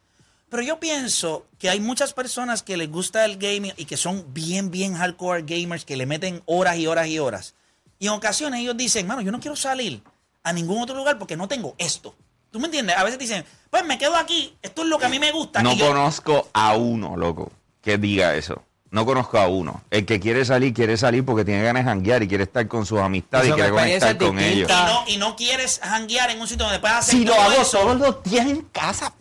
Pero 0.48 0.62
yo 0.62 0.81
pienso 0.81 1.44
que 1.59 1.68
hay 1.68 1.78
muchas 1.81 2.14
personas 2.14 2.62
que 2.62 2.78
les 2.78 2.90
gusta 2.90 3.26
el 3.26 3.37
gaming 3.37 3.74
y 3.76 3.85
que 3.85 3.98
son 3.98 4.24
bien, 4.33 4.70
bien 4.70 4.94
hardcore 4.94 5.42
gamers, 5.42 5.85
que 5.85 5.98
le 5.98 6.07
meten 6.07 6.42
horas 6.46 6.76
y 6.78 6.87
horas 6.87 7.07
y 7.09 7.18
horas. 7.18 7.54
Y 7.98 8.06
en 8.06 8.12
ocasiones 8.12 8.61
ellos 8.61 8.76
dicen, 8.76 9.06
mano, 9.06 9.20
yo 9.22 9.32
no 9.32 9.40
quiero 9.40 9.56
salir 9.56 10.02
a 10.44 10.52
ningún 10.52 10.80
otro 10.82 10.94
lugar 10.96 11.18
porque 11.18 11.37
no 11.37 11.48
tengo 11.48 11.74
esto. 11.78 12.14
¿Tú 12.50 12.58
me 12.61 12.66
entiendes? 12.66 12.96
A 12.96 13.04
veces 13.04 13.18
dicen, 13.18 13.44
pues 13.70 13.84
me 13.84 13.98
quedo 13.98 14.16
aquí, 14.16 14.56
esto 14.62 14.82
es 14.82 14.88
lo 14.88 14.98
que 14.98 15.06
a 15.06 15.08
mí 15.08 15.18
me 15.18 15.32
gusta. 15.32 15.62
No 15.62 15.72
y 15.72 15.76
yo- 15.76 15.88
conozco 15.88 16.48
a 16.52 16.74
uno, 16.76 17.16
loco, 17.16 17.52
que 17.82 17.98
diga 17.98 18.34
eso. 18.34 18.62
No 18.90 19.04
conozco 19.04 19.37
a 19.38 19.48
uno. 19.48 19.82
El 19.90 20.06
que 20.06 20.18
quiere 20.18 20.46
salir, 20.46 20.72
quiere 20.72 20.96
salir 20.96 21.22
porque 21.22 21.44
tiene 21.44 21.62
ganas 21.62 21.84
de 21.84 21.90
janguear 21.90 22.22
y 22.22 22.28
quiere 22.28 22.44
estar 22.44 22.66
con 22.68 22.87
sus 22.87 22.98
amistades 23.00 23.50
y 23.50 23.52
quiere 23.52 23.68
conectar 23.70 24.16
con 24.16 24.38
ellos. 24.38 24.70
y, 24.70 24.72
no, 24.72 25.04
y 25.08 25.16
no 25.18 25.37
quieres 25.37 25.78
janguear 25.82 26.30
en 26.30 26.40
un 26.40 26.48
sitio 26.48 26.64
donde 26.64 26.80
puedas 26.80 27.00
hacer 27.00 27.16
Si 27.18 27.24
lo 27.26 27.34
hago 27.34 27.61
eso. 27.61 27.78
todos 27.80 27.98
los 27.98 28.22
días 28.22 28.46
en 28.46 28.62
casa, 28.72 29.12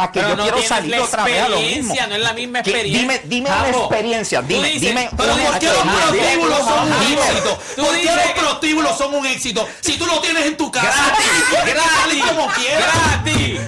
para 0.00 0.12
que 0.12 0.20
Pero 0.20 0.30
yo 0.30 0.36
no 0.36 0.42
quiero 0.44 0.62
salir 0.62 0.90
la 0.90 1.02
otra 1.02 1.24
vez 1.24 1.42
a 1.42 1.48
lo 1.48 1.60
mismo. 1.60 1.94
no 2.08 2.14
es 2.14 2.20
la 2.22 2.32
misma 2.32 2.58
experiencia. 2.60 3.00
Dime, 3.00 3.20
dime 3.24 3.50
una 3.50 3.68
experiencia, 3.68 4.42
dime, 4.42 4.68
dices- 4.68 4.80
dime 4.80 5.10
Pero 5.16 5.36
¿por 5.36 5.58
qué 5.58 5.66
los 5.66 5.76
prostíbulos 5.82 6.58
son 6.58 6.92
un 6.92 7.02
éxito? 7.02 7.58
¿Por 7.76 7.96
qué 7.96 8.04
los 8.04 8.32
prostíbulos 8.44 8.98
son 8.98 9.14
un 9.14 9.26
éxito? 9.26 9.68
Si 9.80 9.98
tú 9.98 10.06
lo 10.06 10.20
tienes 10.20 10.46
en 10.46 10.56
tu 10.56 10.70
casa, 10.72 10.86
Gratis, 10.86 11.74
gratis, 11.74 12.24
como 12.24 12.46
quieras. 12.52 12.88
gratis. 13.24 13.60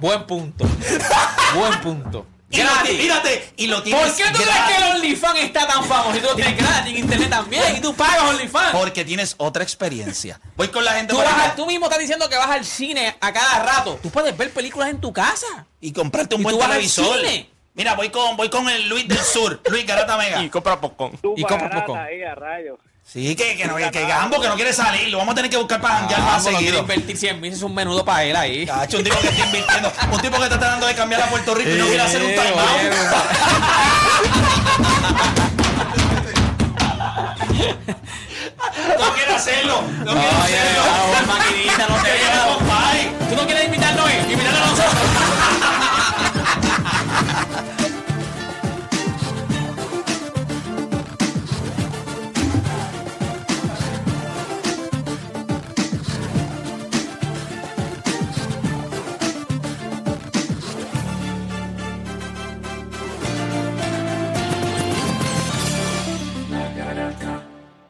Buen 0.00 0.26
punto. 0.26 0.64
Buen 1.54 1.80
punto. 1.80 2.26
Y 2.54 2.62
lo- 2.62 2.70
Gratis. 2.72 2.98
Mírate, 2.98 3.52
y 3.56 3.66
lo 3.66 3.82
tienes 3.82 4.02
¿Por 4.02 4.16
qué 4.16 4.24
tú 4.32 4.42
crees 4.42 4.58
que 4.68 4.76
el 4.76 4.82
OnlyFans 4.96 5.38
está 5.40 5.66
tan 5.66 5.84
famoso? 5.84 6.16
Y 6.16 6.20
tú 6.20 6.26
lo 6.28 6.34
tienes 6.36 6.56
gratis 6.56 6.92
en 6.92 6.98
internet 6.98 7.30
también. 7.30 7.76
Y 7.76 7.80
tú 7.80 7.94
pagas 7.94 8.22
OnlyFans. 8.22 8.72
Porque 8.76 9.04
tienes 9.04 9.34
otra 9.38 9.62
experiencia. 9.62 10.40
Voy 10.56 10.68
con 10.68 10.84
la 10.84 10.92
gente 10.94 11.12
Tú, 11.12 11.18
vas 11.18 11.56
tú 11.56 11.66
mismo 11.66 11.86
estás 11.86 11.98
diciendo 12.00 12.28
que 12.28 12.36
vas 12.36 12.50
al 12.50 12.64
cine 12.64 13.16
a 13.20 13.32
cada 13.32 13.62
rato. 13.62 13.98
Tú 14.02 14.10
puedes 14.10 14.36
ver 14.36 14.50
películas 14.52 14.90
en 14.90 15.00
tu 15.00 15.12
casa. 15.12 15.66
y 15.80 15.92
comprarte 15.92 16.34
un 16.34 16.40
¿Y 16.40 16.44
buen 16.44 16.54
tú 16.54 16.58
vas 16.60 16.68
al 16.68 16.74
televisor. 16.76 17.18
cine? 17.20 17.50
Mira, 17.74 17.94
voy 17.94 18.08
con, 18.10 18.36
voy 18.36 18.48
con 18.50 18.68
el 18.68 18.88
Luis 18.88 19.08
del 19.08 19.18
Sur, 19.18 19.60
Luis 19.68 19.84
Garata 19.84 20.16
Mega. 20.16 20.42
Y 20.44 20.48
compra 20.48 20.80
popcorn. 20.80 21.18
Y 21.36 21.42
compra 21.42 21.70
poco. 21.84 21.96
ahí 21.96 22.22
a 22.22 22.34
rayos. 22.34 22.78
Sí, 23.06 23.36
que, 23.36 23.56
que, 23.56 23.66
no, 23.66 23.76
que, 23.76 23.90
Gambo 23.90 24.40
que 24.40 24.48
no 24.48 24.56
quiere 24.56 24.72
salir, 24.72 25.08
lo 25.08 25.18
vamos 25.18 25.32
a 25.32 25.34
tener 25.36 25.50
que 25.50 25.56
buscar 25.56 25.80
para 25.80 25.98
janguear 25.98 26.20
más 26.22 26.42
seguido. 26.42 26.80
Invertir 26.80 27.16
100 27.16 27.40
mil, 27.40 27.52
es 27.52 27.62
un 27.62 27.72
menudo 27.74 28.04
para 28.04 28.24
él 28.24 28.34
ahí. 28.34 28.66
Cacho, 28.66 28.98
un 28.98 29.04
tipo 29.04 29.16
que 29.20 29.28
está 29.28 29.44
invirtiendo, 29.44 29.92
un 30.10 30.20
tipo 30.20 30.36
que 30.36 30.42
está 30.44 30.58
tratando 30.58 30.86
de 30.86 30.94
cambiar 30.94 31.22
a 31.22 31.26
Puerto 31.26 31.54
Rico 31.54 31.70
y 31.70 31.78
no 31.78 31.86
quiere 31.86 32.02
hacer 32.02 32.22
un 32.22 32.30
timeout. 32.30 32.54
no 38.98 39.14
quiere 39.14 39.34
hacerlo, 39.34 39.82
no, 40.04 40.12
quiere 40.12 40.28
hacerlo. 40.28 40.82
maquinita, 41.26 41.86
no 41.88 41.96
te 42.02 42.10
Tú 43.30 43.36
no 43.36 43.46
quieres 43.46 43.64
invitarnos, 43.66 44.10
invitarnos 44.28 44.60
a 44.60 44.66
nosotros. 44.66 45.43